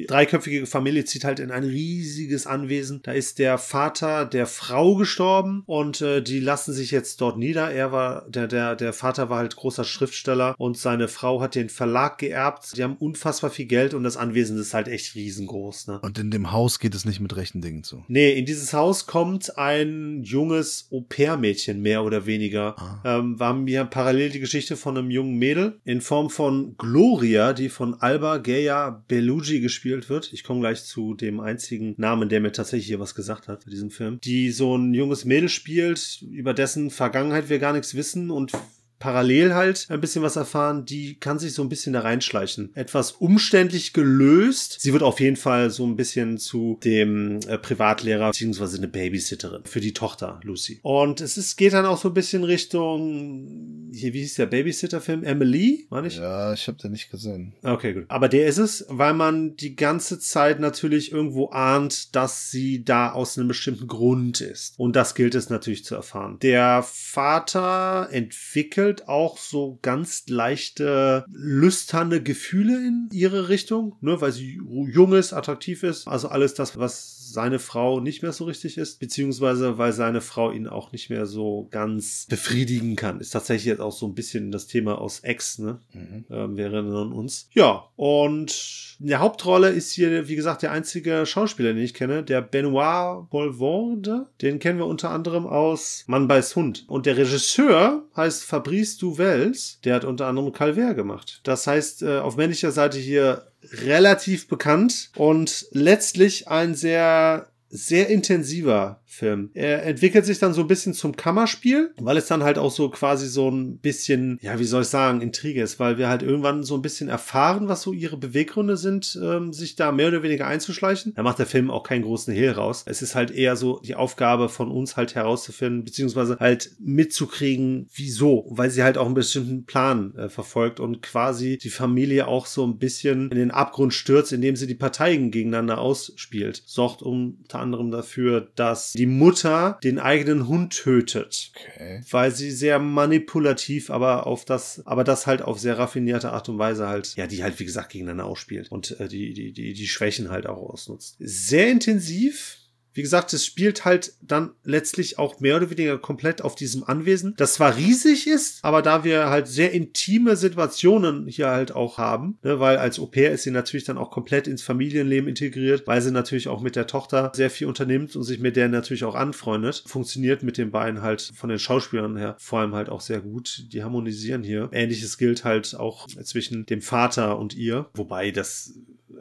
[0.08, 3.00] dreiköpfige Familie zieht halt in ein riesiges Anwesen.
[3.02, 7.70] Da ist der Vater der Frau gestorben und äh, die lassen sich jetzt dort nieder.
[7.70, 11.68] Er war, der, der, der Vater war halt großer Schriftsteller und seine Frau hat den
[11.68, 12.76] Verlag geerbt.
[12.76, 15.88] Die haben unfassbar viel Geld und das Anwesen ist halt echt riesengroß.
[15.88, 16.00] Ne?
[16.00, 18.04] Und in dem Haus geht es nicht mit rechten Dingen zu.
[18.08, 22.76] Nee, in dieses Haus kommt ein junges Au-pair-Mädchen, mehr oder weniger.
[22.78, 23.18] Ah.
[23.18, 27.52] Ähm, wir haben hier parallel die Geschichte von einem jungen Mädel in Form von Gloria,
[27.52, 30.32] die von Alba Gaya Bellugi gespielt wird.
[30.32, 33.70] Ich komme gleich zu dem einzigen Namen, der mir tatsächlich hier was gesagt hat bei
[33.70, 34.20] diesem Film.
[34.22, 38.52] Die so ein junges Mädel spielt, über dessen Vergangenheit wir gar nichts wissen und
[38.98, 42.70] parallel halt ein bisschen was erfahren, die kann sich so ein bisschen da reinschleichen.
[42.74, 44.78] Etwas umständlich gelöst.
[44.80, 49.62] Sie wird auf jeden Fall so ein bisschen zu dem äh, Privatlehrer beziehungsweise eine Babysitterin
[49.64, 50.80] für die Tochter Lucy.
[50.82, 55.24] Und es ist, geht dann auch so ein bisschen Richtung, hier, wie hieß der Babysitter-Film?
[55.24, 56.18] Emily, war nicht?
[56.18, 57.54] Ja, ich habe den nicht gesehen.
[57.62, 58.04] Okay, gut.
[58.08, 63.12] Aber der ist es, weil man die ganze Zeit natürlich irgendwo ahnt, dass sie da
[63.12, 64.78] aus einem bestimmten Grund ist.
[64.78, 66.38] Und das gilt es natürlich zu erfahren.
[66.40, 74.60] Der Vater entwickelt auch so ganz leichte, lüsterne Gefühle in ihre Richtung, ne, weil sie
[74.92, 76.08] jung ist, attraktiv ist.
[76.08, 80.50] Also alles das, was seine Frau nicht mehr so richtig ist, beziehungsweise weil seine Frau
[80.50, 83.20] ihn auch nicht mehr so ganz befriedigen kann.
[83.20, 85.80] Ist tatsächlich jetzt auch so ein bisschen das Thema aus Ex, ne?
[85.92, 86.24] Mhm.
[86.30, 87.48] Ähm, wir erinnern uns.
[87.52, 92.22] Ja, und in der Hauptrolle ist hier, wie gesagt, der einzige Schauspieler, den ich kenne,
[92.22, 94.26] der Benoit Bolvorde.
[94.42, 96.84] Den kennen wir unter anderem aus Mann beißt Hund.
[96.88, 99.80] Und der Regisseur heißt Fabrice Duvels.
[99.84, 101.40] Der hat unter anderem Calvaire gemacht.
[101.44, 109.00] Das heißt, äh, auf männlicher Seite hier relativ bekannt und letztlich ein sehr sehr intensiver
[109.10, 109.50] Film.
[109.54, 112.90] Er entwickelt sich dann so ein bisschen zum Kammerspiel, weil es dann halt auch so
[112.90, 116.62] quasi so ein bisschen, ja, wie soll ich sagen, Intrige ist, weil wir halt irgendwann
[116.62, 120.46] so ein bisschen erfahren, was so ihre Beweggründe sind, ähm, sich da mehr oder weniger
[120.46, 121.14] einzuschleichen.
[121.14, 122.82] Da macht der Film auch keinen großen Hehl raus.
[122.86, 128.46] Es ist halt eher so die Aufgabe von uns halt herauszufinden, beziehungsweise halt mitzukriegen, wieso,
[128.50, 132.66] weil sie halt auch einen bestimmten Plan äh, verfolgt und quasi die Familie auch so
[132.66, 136.62] ein bisschen in den Abgrund stürzt, indem sie die Parteien gegeneinander ausspielt.
[136.66, 142.02] Sorgt unter anderem dafür, dass die Mutter den eigenen Hund tötet Okay.
[142.10, 146.58] weil sie sehr manipulativ, aber auf das, aber das halt auf sehr raffinierte Art und
[146.58, 149.86] Weise halt, ja, die halt wie gesagt gegeneinander ausspielt und äh, die, die, die, die
[149.88, 151.16] Schwächen halt auch ausnutzt.
[151.20, 152.58] Sehr intensiv.
[152.98, 157.32] Wie gesagt, es spielt halt dann letztlich auch mehr oder weniger komplett auf diesem Anwesen,
[157.36, 162.38] das zwar riesig ist, aber da wir halt sehr intime Situationen hier halt auch haben,
[162.42, 166.10] ne, weil als Au-pair ist sie natürlich dann auch komplett ins Familienleben integriert, weil sie
[166.10, 169.84] natürlich auch mit der Tochter sehr viel unternimmt und sich mit der natürlich auch anfreundet.
[169.86, 173.66] Funktioniert mit den beiden halt von den Schauspielern her vor allem halt auch sehr gut.
[173.72, 174.70] Die harmonisieren hier.
[174.72, 178.74] Ähnliches gilt halt auch zwischen dem Vater und ihr, wobei das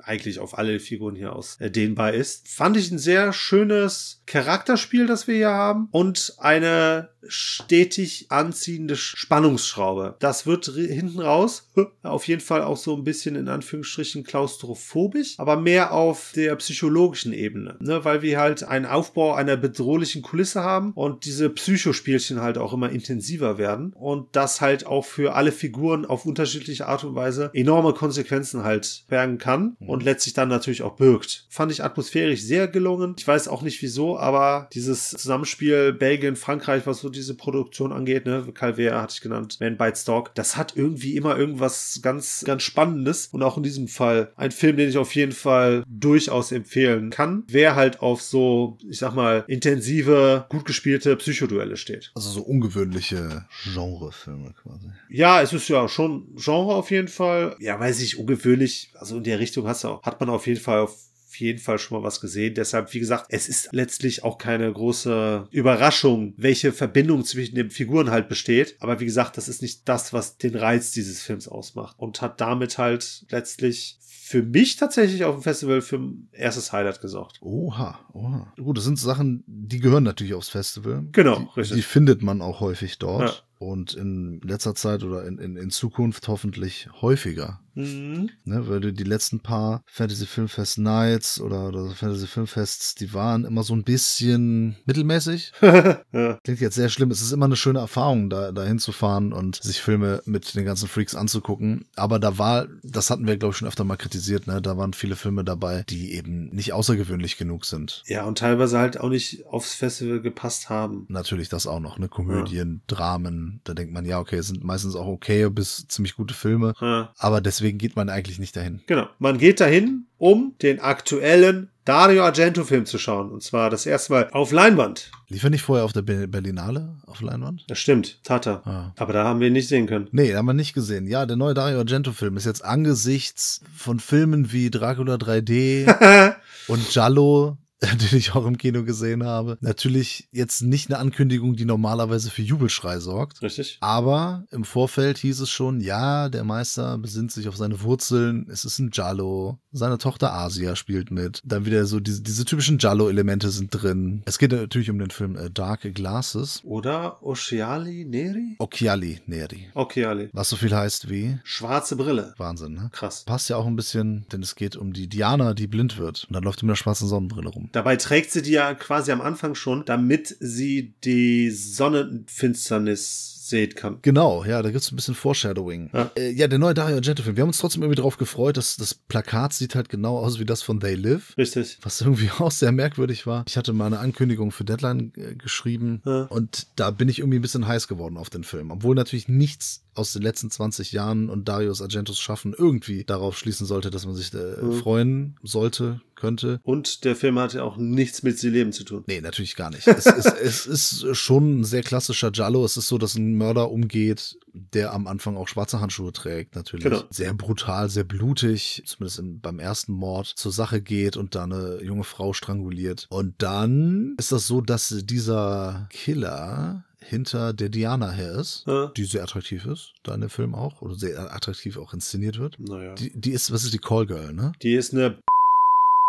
[0.04, 2.48] eigentlich auf alle Figuren hier aus äh, dehnbar ist.
[2.48, 10.16] Fand ich ein sehr schönes Charakterspiel, das wir hier haben und eine stetig anziehende Spannungsschraube.
[10.20, 11.70] Das wird hinten raus
[12.04, 17.34] auf jeden Fall auch so ein bisschen in Anführungsstrichen klaustrophobisch, aber mehr auf der psychologischen
[17.34, 18.04] Ebene, ne?
[18.04, 22.90] weil wir halt einen Aufbau einer bedrohlichen Kulisse haben und diese Psychospielchen halt auch immer
[22.90, 27.94] intensiver werden und das halt auch für alle Figuren auf unterschiedliche Art und Weise enorme
[27.94, 29.77] Konsequenzen halt bergen kann.
[29.80, 31.46] Und letztlich dann natürlich auch birgt.
[31.50, 33.16] Fand ich atmosphärisch sehr gelungen.
[33.18, 38.26] Ich weiß auch nicht wieso, aber dieses Zusammenspiel Belgien, Frankreich, was so diese Produktion angeht,
[38.26, 42.64] ne, Calvert hatte ich genannt, Man Bites Dog, das hat irgendwie immer irgendwas ganz, ganz
[42.64, 47.10] Spannendes und auch in diesem Fall ein Film, den ich auf jeden Fall durchaus empfehlen
[47.10, 52.12] kann, wer halt auf so, ich sag mal, intensive, gut gespielte Psychoduelle steht.
[52.16, 54.88] Also so ungewöhnliche Genrefilme quasi.
[55.10, 57.56] Ja, es ist ja schon Genre auf jeden Fall.
[57.60, 60.88] Ja, weiß ich, ungewöhnlich, also in der Richtung hast du, hat man auf jeden Fall
[61.28, 62.56] auf jeden Fall schon mal was gesehen.
[62.56, 68.12] Deshalb, wie gesagt, es ist letztlich auch keine große Überraschung, welche Verbindung zwischen den Figuren
[68.12, 68.76] halt besteht.
[68.80, 72.00] Aber wie gesagt, das ist nicht das, was den Reiz dieses Films ausmacht.
[72.00, 77.00] Und hat damit halt letztlich für mich tatsächlich auf dem Festival für ein erstes Highlight
[77.00, 77.38] gesorgt.
[77.42, 78.54] Oha, oha.
[78.58, 81.08] Gut, das sind Sachen, die gehören natürlich aufs Festival.
[81.14, 81.78] Genau, die, richtig.
[81.78, 83.22] Die findet man auch häufig dort.
[83.22, 87.60] Ja und in letzter Zeit oder in, in, in Zukunft hoffentlich häufiger.
[87.76, 88.32] Mhm.
[88.44, 93.62] Ne, weil die letzten paar Fantasy Filmfest Nights oder, oder Fantasy Filmfests, die waren immer
[93.62, 95.52] so ein bisschen mittelmäßig.
[95.62, 96.40] ja.
[96.44, 97.12] Klingt jetzt sehr schlimm.
[97.12, 100.88] Es ist immer eine schöne Erfahrung, da, da hinzufahren und sich Filme mit den ganzen
[100.88, 101.86] Freaks anzugucken.
[101.96, 104.17] Aber da war, das hatten wir, glaube ich, schon öfter mal kritisiert,
[104.48, 104.62] ne?
[104.62, 108.04] Da waren viele Filme dabei, die eben nicht außergewöhnlich genug sind.
[108.08, 111.06] Ja, und teilweise halt auch nicht aufs Festival gepasst haben.
[111.10, 112.08] Natürlich das auch noch, ne?
[112.08, 112.96] Komödien, ja.
[112.96, 116.74] Dramen, da denkt man, ja, okay, es sind meistens auch okay bis ziemlich gute Filme.
[116.82, 117.14] Ja.
[117.18, 118.82] Aber deswegen geht man eigentlich nicht dahin.
[118.88, 119.08] Genau.
[119.20, 123.32] Man geht dahin, um den aktuellen Dario Argento-Film zu schauen.
[123.32, 125.10] Und zwar das erste Mal auf Leinwand.
[125.30, 127.64] Lief er nicht vorher auf der Berlinale auf Leinwand?
[127.70, 128.68] Das stimmt, tat er.
[128.68, 128.94] Ah.
[128.98, 130.10] Aber da haben wir ihn nicht sehen können.
[130.12, 131.08] Nee, da haben wir nicht gesehen.
[131.08, 136.36] Ja, der neue Dario Argento-Film ist jetzt angesichts von Filmen wie Dracula 3D
[136.68, 139.58] und Giallo den ich auch im Kino gesehen habe.
[139.62, 143.42] Natürlich jetzt nicht eine Ankündigung, die normalerweise für Jubelschrei sorgt.
[143.44, 143.78] Richtig.
[143.82, 148.48] Aber im Vorfeld hieß es schon, ja, der Meister besinnt sich auf seine Wurzeln.
[148.52, 149.60] Es ist ein Jallo.
[149.72, 151.42] Seine Tochter Asia spielt mit.
[151.46, 154.24] Dann wieder so diese, diese typischen Jallo-Elemente sind drin.
[154.26, 156.62] Es geht natürlich um den Film äh, Dark Glasses.
[156.64, 158.56] Oder Occhiali Neri?
[158.58, 159.68] Occhiali Neri.
[159.76, 160.30] Occhiali.
[160.34, 161.38] Was so viel heißt wie?
[161.44, 162.34] Schwarze Brille.
[162.38, 162.90] Wahnsinn, ne?
[162.92, 163.24] Krass.
[163.26, 166.26] Passt ja auch ein bisschen, denn es geht um die Diana, die blind wird.
[166.28, 167.67] Und dann läuft immer eine schwarze Sonnenbrille rum.
[167.72, 174.00] Dabei trägt sie die ja quasi am Anfang schon, damit sie die Sonnenfinsternis seht kann.
[174.02, 175.90] Genau, ja, da gibt es ein bisschen Foreshadowing.
[175.94, 176.12] Ja.
[176.18, 177.36] Äh, ja, der neue Dario Argento-Film.
[177.36, 180.46] Wir haben uns trotzdem irgendwie darauf gefreut, dass das Plakat sieht halt genau aus wie
[180.46, 181.38] das von They Live.
[181.38, 181.78] Richtig.
[181.82, 183.46] Was irgendwie auch sehr merkwürdig war.
[183.48, 186.24] Ich hatte mal eine Ankündigung für Deadline äh, geschrieben ja.
[186.24, 188.72] und da bin ich irgendwie ein bisschen heiß geworden auf den Film.
[188.72, 193.66] Obwohl natürlich nichts aus den letzten 20 Jahren und Darius Argentos Schaffen irgendwie darauf schließen
[193.66, 194.74] sollte, dass man sich äh, mhm.
[194.74, 196.60] freuen sollte, könnte.
[196.64, 199.04] Und der Film hatte auch nichts mit sie leben zu tun.
[199.08, 199.88] Nee, natürlich gar nicht.
[199.88, 202.66] es, ist, es ist schon ein sehr klassischer Jallo.
[202.66, 206.84] Es ist so, dass ein Mörder umgeht, der am Anfang auch schwarze Handschuhe trägt, natürlich.
[206.84, 207.04] Genau.
[207.10, 211.82] Sehr brutal, sehr blutig, zumindest in, beim ersten Mord zur Sache geht und da eine
[211.84, 213.08] junge Frau stranguliert.
[213.10, 218.88] Und dann ist das so, dass dieser Killer hinter der Diana her ist, ja.
[218.98, 222.60] die sehr attraktiv ist, da in dem Film auch, oder sehr attraktiv auch inszeniert wird.
[222.60, 222.96] Naja.
[222.96, 224.52] Die, die ist, was ist die Callgirl, ne?
[224.62, 225.18] Die ist eine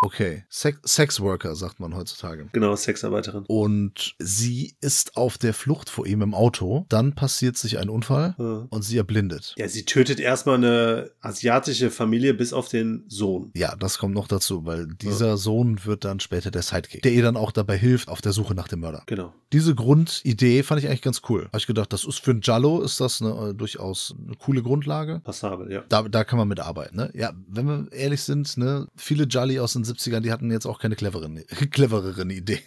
[0.00, 2.48] Okay, Sex Sexworker sagt man heutzutage.
[2.52, 3.44] Genau, Sexarbeiterin.
[3.48, 6.87] Und sie ist auf der Flucht vor ihm im Auto.
[6.88, 8.66] Dann passiert sich ein Unfall ja.
[8.70, 9.54] und sie erblindet.
[9.56, 13.50] Ja, sie tötet erstmal eine asiatische Familie bis auf den Sohn.
[13.56, 15.37] Ja, das kommt noch dazu, weil dieser ja.
[15.37, 18.54] Sohn wird dann später der Sidekick, der ihr dann auch dabei hilft auf der Suche
[18.54, 19.02] nach dem Mörder.
[19.06, 19.34] Genau.
[19.52, 21.46] Diese Grundidee fand ich eigentlich ganz cool.
[21.46, 24.62] Habe ich gedacht, das ist für ein Jallo ist das eine, äh, durchaus eine coole
[24.62, 25.20] Grundlage.
[25.24, 25.82] Passabel, ja.
[25.88, 27.11] Da, da kann man mitarbeiten, ne?
[27.14, 30.79] Ja, wenn wir ehrlich sind, ne, viele Jolly aus den 70ern, die hatten jetzt auch
[30.79, 31.37] keine cleveren,
[31.70, 32.61] clevereren Ideen.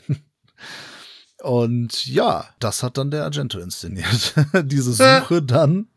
[1.42, 4.36] Und ja, das hat dann der Argento inszeniert.
[4.64, 5.88] Diese Suche dann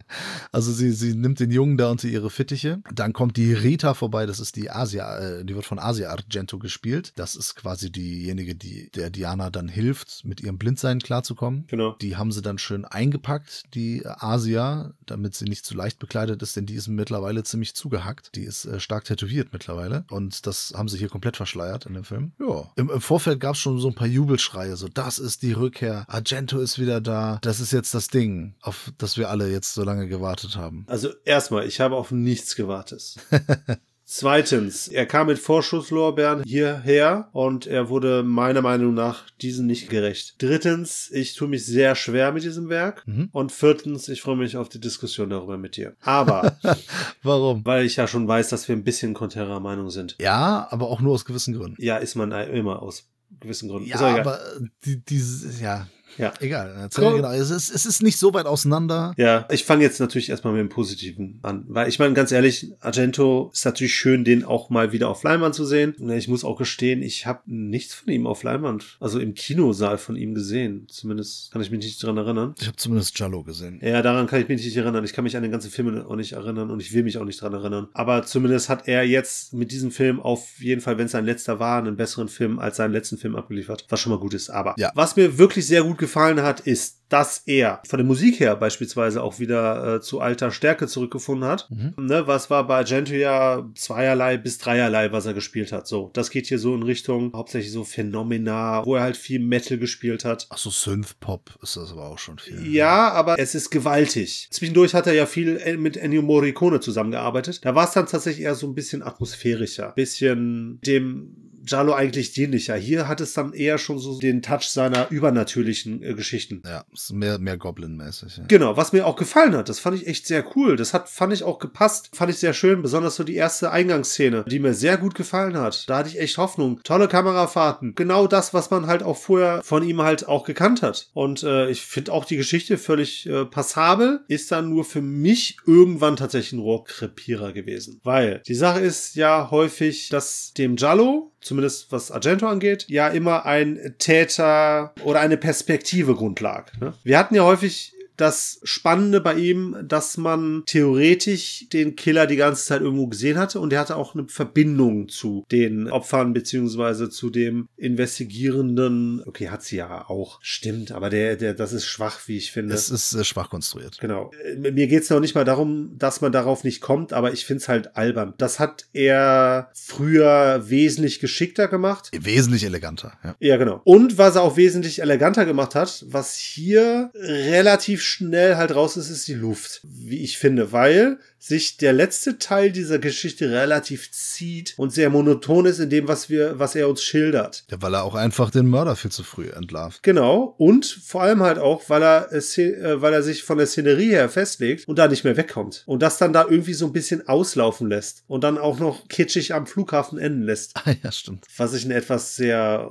[0.53, 2.83] also sie, sie nimmt den Jungen da unter ihre Fittiche.
[2.93, 6.59] Dann kommt die Rita vorbei, das ist die Asia, äh, die wird von Asia Argento
[6.59, 7.13] gespielt.
[7.17, 11.67] Das ist quasi diejenige, die der Diana dann hilft, mit ihrem Blindsein klarzukommen.
[11.69, 11.93] Genau.
[12.01, 16.57] Die haben sie dann schön eingepackt, die Asia, damit sie nicht zu leicht bekleidet ist,
[16.57, 18.35] denn die ist mittlerweile ziemlich zugehackt.
[18.35, 20.05] Die ist äh, stark tätowiert mittlerweile.
[20.11, 22.33] Und das haben sie hier komplett verschleiert in dem Film.
[22.39, 22.71] Ja.
[22.77, 26.05] Im, im Vorfeld gab es schon so ein paar Jubelschreie, so das ist die Rückkehr.
[26.09, 27.39] Argento ist wieder da.
[27.43, 30.85] Das ist jetzt das Ding, auf das wir alle jetzt so lange gewartet haben.
[30.89, 33.17] Also erstmal, ich habe auf nichts gewartet.
[34.07, 40.35] Zweitens, er kam mit Vorschusslorbeeren hierher und er wurde meiner Meinung nach diesen nicht gerecht.
[40.39, 43.03] Drittens, ich tue mich sehr schwer mit diesem Werk.
[43.07, 43.31] Mhm.
[43.33, 45.97] Und viertens, ich freue mich auf die Diskussion darüber mit dir.
[46.03, 46.59] Aber,
[47.23, 47.65] Warum?
[47.65, 50.17] weil ich ja schon weiß, dass wir ein bisschen konträrer Meinung sind.
[50.21, 51.83] Ja, aber auch nur aus gewissen Gründen.
[51.83, 53.09] Ja, ist man immer aus
[53.41, 53.89] gewissen Gründen.
[53.89, 54.39] Ja, aber
[54.85, 56.33] die, diese, ja, Ja.
[56.41, 56.75] egal.
[56.79, 57.17] Erzähl Cool.
[57.17, 57.31] genau.
[57.33, 59.15] Es ist, es ist nicht so weit auseinander.
[59.17, 61.65] Ja, ich fange jetzt natürlich erstmal mit dem Positiven an.
[61.69, 65.55] Weil ich meine, ganz ehrlich, Argento ist natürlich schön, den auch mal wieder auf Leinwand
[65.55, 65.95] zu sehen.
[65.99, 69.99] Und Ich muss auch gestehen, ich habe nichts von ihm auf Leinwand, also im Kinosaal
[69.99, 70.87] von ihm gesehen.
[70.89, 72.55] Zumindest kann ich mich nicht dran erinnern.
[72.61, 73.81] Ich habe zumindest Jallo gesehen.
[73.83, 75.05] Ja, daran kann ich mich nicht erinnern.
[75.05, 77.25] Ich kann mich an den ganzen Film auch nicht erinnern und ich will mich auch
[77.25, 77.89] nicht dran erinnern.
[77.93, 81.59] Aber zumindest hat er jetzt mit diesem Film auf jeden Fall, wenn es sein letzter
[81.59, 84.51] war, einen besseren Film als seinen letzten Film abgeliefert, was schon mal gut ist.
[84.51, 84.91] Aber Ja.
[84.95, 89.23] was mir wirklich sehr gut gefallen hat, ist, dass er von der Musik her beispielsweise
[89.23, 91.71] auch wieder äh, zu alter Stärke zurückgefunden hat.
[91.71, 91.95] Mhm.
[91.97, 95.87] Ne, was war bei Argento ja zweierlei bis dreierlei, was er gespielt hat.
[95.87, 99.79] So, das geht hier so in Richtung hauptsächlich so Phänomena, wo er halt viel Metal
[99.79, 100.47] gespielt hat.
[100.51, 102.67] Ach so, Synth-Pop ist das aber auch schon viel.
[102.67, 104.49] Ja, aber es ist gewaltig.
[104.51, 107.65] Zwischendurch hat er ja viel mit Ennio Morricone zusammengearbeitet.
[107.65, 112.77] Da war es dann tatsächlich eher so ein bisschen atmosphärischer, bisschen dem Giallo eigentlich dienlicher.
[112.77, 116.63] Hier hat es dann eher schon so den Touch seiner übernatürlichen äh, Geschichten.
[116.65, 118.37] Ja, mehr, mehr Goblin-mäßig.
[118.37, 118.45] Ja.
[118.49, 120.77] Genau, was mir auch gefallen hat, das fand ich echt sehr cool.
[120.77, 124.45] Das hat, fand ich auch gepasst, fand ich sehr schön, besonders so die erste Eingangsszene,
[124.49, 125.89] die mir sehr gut gefallen hat.
[125.89, 126.81] Da hatte ich echt Hoffnung.
[126.85, 127.95] Tolle Kamerafahrten.
[127.95, 131.09] Genau das, was man halt auch vorher von ihm halt auch gekannt hat.
[131.15, 135.57] Und äh, ich finde auch die Geschichte völlig äh, passabel, ist dann nur für mich
[135.67, 138.01] irgendwann tatsächlich ein Rohrkrepierer gewesen.
[138.05, 143.47] Weil die Sache ist ja häufig, dass dem Giallo zumindest was Argento angeht, ja immer
[143.47, 146.73] ein Täter oder eine Perspektive grundlag.
[146.81, 146.95] Ne?
[147.05, 152.65] Wir hatten ja häufig das Spannende bei ihm, dass man theoretisch den Killer die ganze
[152.65, 157.31] Zeit irgendwo gesehen hatte und er hatte auch eine Verbindung zu den Opfern beziehungsweise zu
[157.31, 159.23] dem investigierenden.
[159.27, 160.39] Okay, hat sie ja auch.
[160.43, 162.75] Stimmt, aber der, der, das ist schwach, wie ich finde.
[162.75, 163.99] Es ist äh, schwach konstruiert.
[164.01, 164.31] Genau.
[164.45, 167.69] Äh, Mir geht's noch nicht mal darum, dass man darauf nicht kommt, aber ich find's
[167.69, 168.35] halt albern.
[168.39, 172.11] Das hat er früher wesentlich geschickter gemacht.
[172.17, 173.19] Wesentlich eleganter.
[173.25, 173.37] Ja.
[173.41, 173.81] Ja, genau.
[173.85, 179.11] Und was er auch wesentlich eleganter gemacht hat, was hier relativ schnell halt raus ist,
[179.11, 179.81] ist die Luft.
[179.85, 185.67] Wie ich finde, weil sich der letzte Teil dieser Geschichte relativ zieht und sehr monoton
[185.67, 187.65] ist in dem, was wir, was er uns schildert.
[187.71, 190.03] ja, weil er auch einfach den Mörder viel zu früh entlarvt.
[190.03, 190.55] Genau.
[190.57, 194.11] Und vor allem halt auch, weil er, äh, äh, weil er sich von der Szenerie
[194.11, 195.83] her festlegt und da nicht mehr wegkommt.
[195.87, 198.25] Und das dann da irgendwie so ein bisschen auslaufen lässt.
[198.27, 200.75] Und dann auch noch kitschig am Flughafen enden lässt.
[200.87, 201.47] Ah, ja, stimmt.
[201.57, 202.91] Was ich einen etwas sehr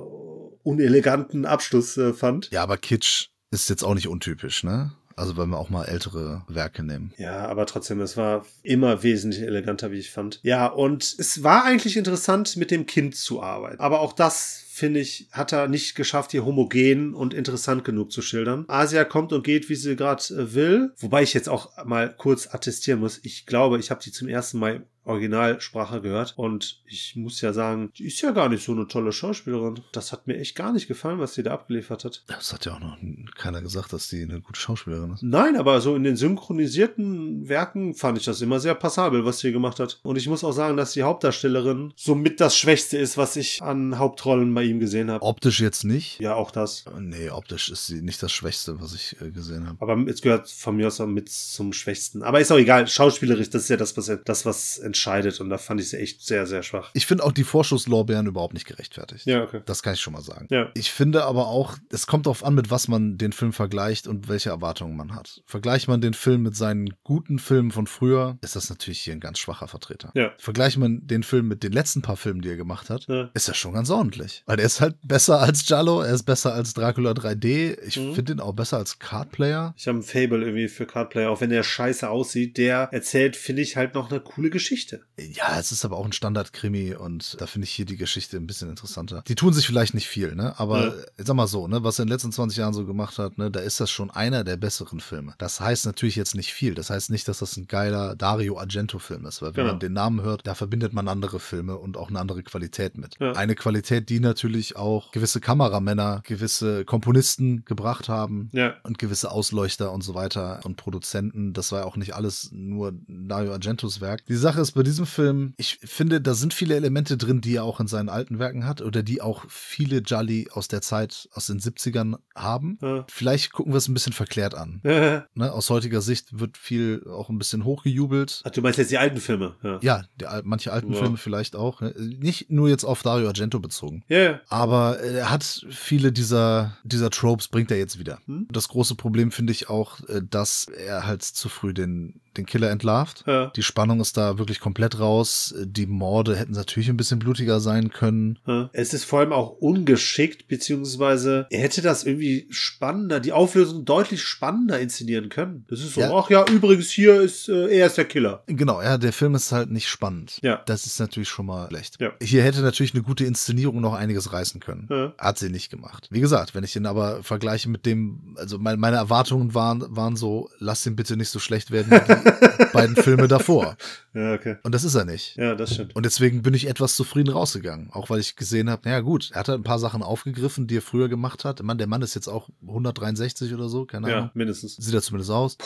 [0.64, 2.50] uneleganten Abschluss äh, fand.
[2.50, 4.92] Ja, aber Kitsch ist jetzt auch nicht untypisch, ne?
[5.16, 7.12] Also wenn wir auch mal ältere Werke nehmen.
[7.16, 10.40] Ja, aber trotzdem, es war immer wesentlich eleganter, wie ich fand.
[10.42, 13.80] Ja, und es war eigentlich interessant, mit dem Kind zu arbeiten.
[13.80, 18.22] Aber auch das, finde ich, hat er nicht geschafft, hier homogen und interessant genug zu
[18.22, 18.64] schildern.
[18.66, 20.92] Asia kommt und geht, wie sie gerade äh, will.
[20.98, 23.20] Wobei ich jetzt auch mal kurz attestieren muss.
[23.22, 26.34] Ich glaube, ich habe die zum ersten Mal Originalsprache gehört.
[26.36, 29.80] Und ich muss ja sagen, die ist ja gar nicht so eine tolle Schauspielerin.
[29.92, 32.24] Das hat mir echt gar nicht gefallen, was sie da abgeliefert hat.
[32.26, 32.96] Das hat ja auch noch
[33.36, 35.22] keiner gesagt, dass die eine gute Schauspielerin ist.
[35.22, 39.52] Nein, aber so in den synchronisierten Werken fand ich das immer sehr passabel, was sie
[39.52, 40.00] gemacht hat.
[40.02, 43.98] Und ich muss auch sagen, dass die Hauptdarstellerin somit das Schwächste ist, was ich an
[43.98, 45.24] Hauptrollen bei ihm gesehen habe.
[45.24, 46.20] Optisch jetzt nicht.
[46.20, 46.84] Ja, auch das.
[46.98, 49.78] Nee, optisch ist sie nicht das Schwächste, was ich äh, gesehen habe.
[49.80, 52.22] Aber es gehört von mir aus auch mit zum Schwächsten.
[52.22, 52.86] Aber ist auch egal.
[52.88, 55.40] Schauspielerisch, das ist ja das, was, das, was entscheidet.
[55.40, 56.90] Und da fand ich sie echt sehr, sehr schwach.
[56.94, 59.26] Ich finde auch die Vorschusslorbeeren überhaupt nicht gerechtfertigt.
[59.26, 59.62] Ja, okay.
[59.66, 60.46] Das kann ich schon mal sagen.
[60.50, 60.70] Ja.
[60.74, 64.28] Ich finde aber auch, es kommt darauf an, mit was man den Film vergleicht und
[64.28, 65.42] welche Erwartungen man hat.
[65.46, 69.20] Vergleicht man den Film mit seinen guten Filmen von früher, ist das natürlich hier ein
[69.20, 70.10] ganz schwacher Vertreter.
[70.14, 70.32] Ja.
[70.38, 73.30] Vergleicht man den Film mit den letzten paar Filmen, die er gemacht hat, Ja.
[73.34, 74.42] ist er schon ganz ordentlich.
[74.54, 77.76] Weil er ist halt besser als Giallo, er ist besser als Dracula 3D.
[77.88, 78.14] Ich Mhm.
[78.14, 79.74] finde ihn auch besser als Card Player.
[79.76, 82.56] Ich habe ein Fable irgendwie für Cardplayer, auch wenn der scheiße aussieht.
[82.56, 85.00] Der erzählt, finde ich, halt noch eine coole Geschichte.
[85.18, 88.46] Ja, es ist aber auch ein Standard-Krimi und da finde ich hier die Geschichte ein
[88.46, 89.24] bisschen interessanter.
[89.26, 90.54] Die tun sich vielleicht nicht viel, ne?
[90.60, 90.92] Aber Ja.
[91.18, 93.50] sag mal so, ne, was er in den letzten 20 Jahren so gemacht hat, ne,
[93.50, 95.34] da ist das schon einer der besseren Filme.
[95.38, 96.76] Das heißt natürlich jetzt nicht viel.
[96.76, 99.72] Das heißt nicht, dass das ein geiler Dario Argento-Film ist, weil wenn Genau.
[99.72, 103.16] man den Namen hört, da verbindet man andere Filme und auch eine andere Qualität mit.
[103.18, 103.32] Ja.
[103.32, 104.43] Eine Qualität, die natürlich
[104.76, 108.74] auch gewisse Kameramänner, gewisse Komponisten gebracht haben Ja.
[108.82, 111.52] und gewisse Ausleuchter und so weiter und Produzenten.
[111.52, 114.26] Das war ja auch nicht alles nur Dario Argentos Werk.
[114.26, 117.64] Die Sache ist bei diesem Film, ich finde, da sind viele Elemente drin, die er
[117.64, 121.46] auch in seinen alten Werken hat oder die auch viele Jolly aus der Zeit, aus
[121.46, 122.78] den 70ern haben.
[122.82, 123.04] Ja.
[123.08, 124.80] Vielleicht gucken wir es ein bisschen verklärt an.
[124.82, 125.52] Ne?
[125.52, 128.42] Aus heutiger Sicht wird viel auch ein bisschen hochgejubelt.
[128.44, 129.54] Ach, du meinst jetzt die alten Filme?
[129.62, 129.78] Ja.
[129.82, 130.98] Ja, die, manche alten Ja.
[130.98, 131.80] Filme vielleicht auch.
[131.80, 131.94] ne?
[131.98, 134.04] Nicht nur jetzt auf Dario Argento bezogen.
[134.08, 134.40] Ja, ja.
[134.48, 138.18] Aber äh, er hat viele dieser, dieser Tropes, bringt er jetzt wieder.
[138.26, 138.46] Hm.
[138.50, 142.70] Das große Problem finde ich auch, äh, dass er halt zu früh den, den Killer
[142.70, 143.24] entlarvt.
[143.26, 143.46] Ja.
[143.54, 145.54] Die Spannung ist da wirklich komplett raus.
[145.62, 148.38] Die Morde hätten natürlich ein bisschen blutiger sein können.
[148.46, 148.70] Ja.
[148.72, 154.22] Es ist vor allem auch ungeschickt, beziehungsweise er hätte das irgendwie spannender, die Auflösung deutlich
[154.22, 155.64] spannender inszenieren können.
[155.68, 156.12] Das ist so, Ja.
[156.14, 158.42] ach ja, übrigens, hier ist, äh, er ist der Killer.
[158.46, 160.38] Genau, ja, der Film ist halt nicht spannend.
[160.42, 160.62] Ja.
[160.66, 162.00] Das ist natürlich schon mal schlecht.
[162.00, 162.12] Ja.
[162.20, 164.88] Hier hätte natürlich eine gute Inszenierung noch einiges reißen können.
[164.90, 165.14] Ja.
[165.18, 166.08] Hat sie nicht gemacht.
[166.10, 170.16] Wie gesagt, wenn ich den aber vergleiche mit dem, also mein, meine Erwartungen waren, waren
[170.16, 173.76] so, lass den bitte nicht so schlecht werden wie die beiden Filme davor.
[174.12, 174.56] Ja, okay.
[174.62, 175.36] Und das ist er nicht.
[175.36, 175.94] Ja, das stimmt.
[175.96, 177.90] Und deswegen bin ich etwas zufrieden rausgegangen.
[177.92, 180.78] Auch weil ich gesehen habe, naja gut, er hat halt ein paar Sachen aufgegriffen, die
[180.78, 181.62] er früher gemacht hat.
[181.62, 184.24] Mann, der Mann ist jetzt auch 163 oder so, keine Ahnung.
[184.24, 184.76] Ja, mindestens.
[184.76, 185.56] Sieht er zumindest aus.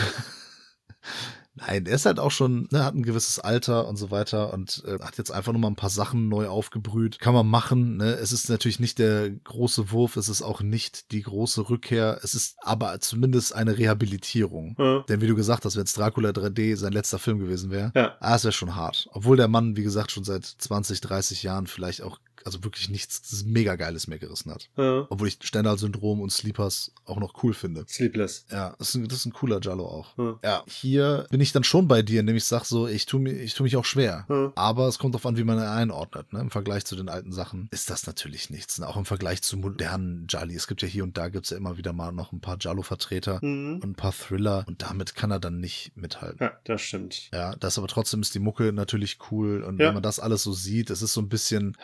[1.66, 4.82] Nein, er ist halt auch schon, ne, hat ein gewisses Alter und so weiter und
[4.86, 7.18] äh, hat jetzt einfach nur mal ein paar Sachen neu aufgebrüht.
[7.20, 8.12] Kann man machen, ne?
[8.14, 12.34] Es ist natürlich nicht der große Wurf, es ist auch nicht die große Rückkehr, es
[12.34, 14.76] ist aber zumindest eine Rehabilitierung.
[14.78, 15.00] Ja.
[15.08, 18.16] Denn wie du gesagt hast, wenn es Dracula 3D sein letzter Film gewesen wäre, Ja.
[18.20, 19.08] ah, es wäre schon hart.
[19.12, 23.44] Obwohl der Mann, wie gesagt, schon seit 20, 30 Jahren vielleicht auch, also wirklich nichts
[23.44, 24.68] mega Geiles mehr gerissen hat.
[24.76, 25.06] Ja.
[25.10, 27.84] Obwohl ich Stendhal-Syndrom und Sleepers auch noch cool finde.
[27.88, 28.46] Sleepless.
[28.50, 30.18] Ja, das ist ein, das ist ein cooler Jallo auch.
[30.18, 30.38] Ja.
[30.42, 33.32] Ja, hier bin ich dann schon bei dir, indem ich sag so, ich tu, mir,
[33.32, 34.26] ich tu mich auch schwer.
[34.28, 34.52] Ja.
[34.56, 36.32] Aber es kommt darauf an, wie man einordnet.
[36.32, 36.40] Ne?
[36.40, 38.78] Im Vergleich zu den alten Sachen ist das natürlich nichts.
[38.78, 38.86] Ne?
[38.88, 40.54] Auch im Vergleich zu modernen Jali.
[40.54, 43.38] Es gibt ja hier und da gibt's ja immer wieder mal noch ein paar Jallo-Vertreter
[43.42, 43.74] Mhm.
[43.82, 44.64] und ein paar Thriller.
[44.66, 46.38] Und damit kann er dann nicht mithalten.
[46.40, 47.30] Ja, das stimmt.
[47.32, 49.62] Ja, das aber trotzdem ist die Mucke natürlich cool.
[49.62, 51.76] Und wenn man das alles so sieht, es ist so ein bisschen,